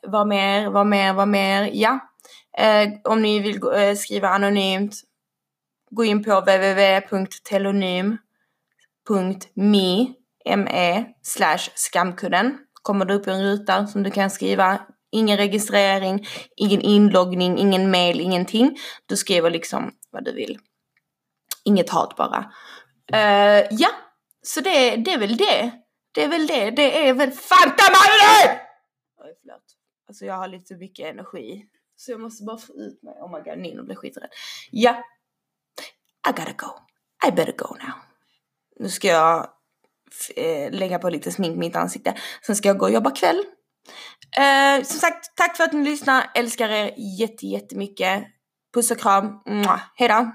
vad 0.03 0.29
mer, 0.29 0.71
vad 0.71 0.87
mer, 0.87 1.13
vad 1.13 1.29
mer? 1.29 1.71
Ja, 1.73 2.10
Eh, 2.59 2.89
om 3.05 3.23
ni 3.23 3.41
vill 3.41 3.61
eh, 3.75 3.95
skriva 3.95 4.29
anonymt, 4.29 4.95
gå 5.91 6.05
in 6.05 6.25
på 6.25 6.41
www.telonym.me 6.41 8.21
me, 10.47 11.05
slash 11.23 11.71
skamkudden. 11.75 12.59
Kommer 12.83 13.05
det 13.05 13.15
upp 13.15 13.27
en 13.27 13.43
ruta 13.43 13.87
som 13.87 14.03
du 14.03 14.11
kan 14.11 14.31
skriva. 14.31 14.79
Ingen 15.13 15.37
registrering, 15.37 16.27
ingen 16.57 16.81
inloggning, 16.81 17.59
ingen 17.59 17.91
mail, 17.91 18.21
ingenting. 18.21 18.79
Du 19.07 19.17
skriver 19.17 19.51
liksom 19.51 19.93
vad 20.11 20.25
du 20.25 20.33
vill. 20.33 20.59
Inget 21.65 21.91
hat 21.91 22.17
bara. 22.17 22.53
Uh, 23.15 23.67
ja, 23.71 23.89
så 24.43 24.61
det, 24.61 24.97
det 24.97 25.13
är 25.13 25.19
väl 25.19 25.37
det. 25.37 25.71
Det 26.13 26.25
är 26.25 26.29
väl 26.29 26.47
det. 26.47 26.71
Det 26.71 27.09
är 27.09 27.15
väl 27.15 27.31
Fanta 27.31 27.85
Marie! 27.91 28.61
Oj, 29.25 29.35
förlåt. 29.41 29.65
Alltså 30.09 30.25
jag 30.25 30.35
har 30.35 30.49
lite 30.49 30.75
mycket 30.75 31.07
energi. 31.07 31.67
Så 32.01 32.11
jag 32.11 32.21
måste 32.21 32.45
bara 32.45 32.59
få 32.59 32.73
ut 32.73 33.03
mig. 33.03 33.15
Oh 33.15 33.37
my 33.37 33.51
god, 33.51 33.59
Nino 33.59 33.85
blir 33.85 33.97
skiträdd. 33.97 34.31
Ja. 34.71 35.05
I 36.29 36.33
gotta 36.33 36.53
go. 36.53 36.69
I 37.29 37.31
better 37.31 37.55
go 37.57 37.75
now. 37.75 37.95
Nu 38.79 38.89
ska 38.89 39.09
jag 39.09 39.49
eh, 40.37 40.71
lägga 40.73 40.99
på 40.99 41.11
lite 41.11 41.33
smink 41.33 41.57
mitt 41.57 41.77
ansikte. 41.77 42.15
Sen 42.47 42.57
ska 42.57 42.69
jag 42.69 42.79
gå 42.79 42.87
och 42.87 42.93
jobba 42.93 43.11
kväll. 43.11 43.45
Eh, 44.39 44.85
som 44.85 45.01
sagt, 45.01 45.37
tack 45.37 45.57
för 45.57 45.65
att 45.65 45.73
ni 45.73 45.85
lyssnar. 45.85 46.31
Älskar 46.35 46.69
er 46.69 46.95
jätte, 47.21 47.47
jättemycket. 47.47 48.25
Puss 48.75 48.91
och 48.91 48.99
kram. 48.99 49.41
Hejdå. 49.95 50.33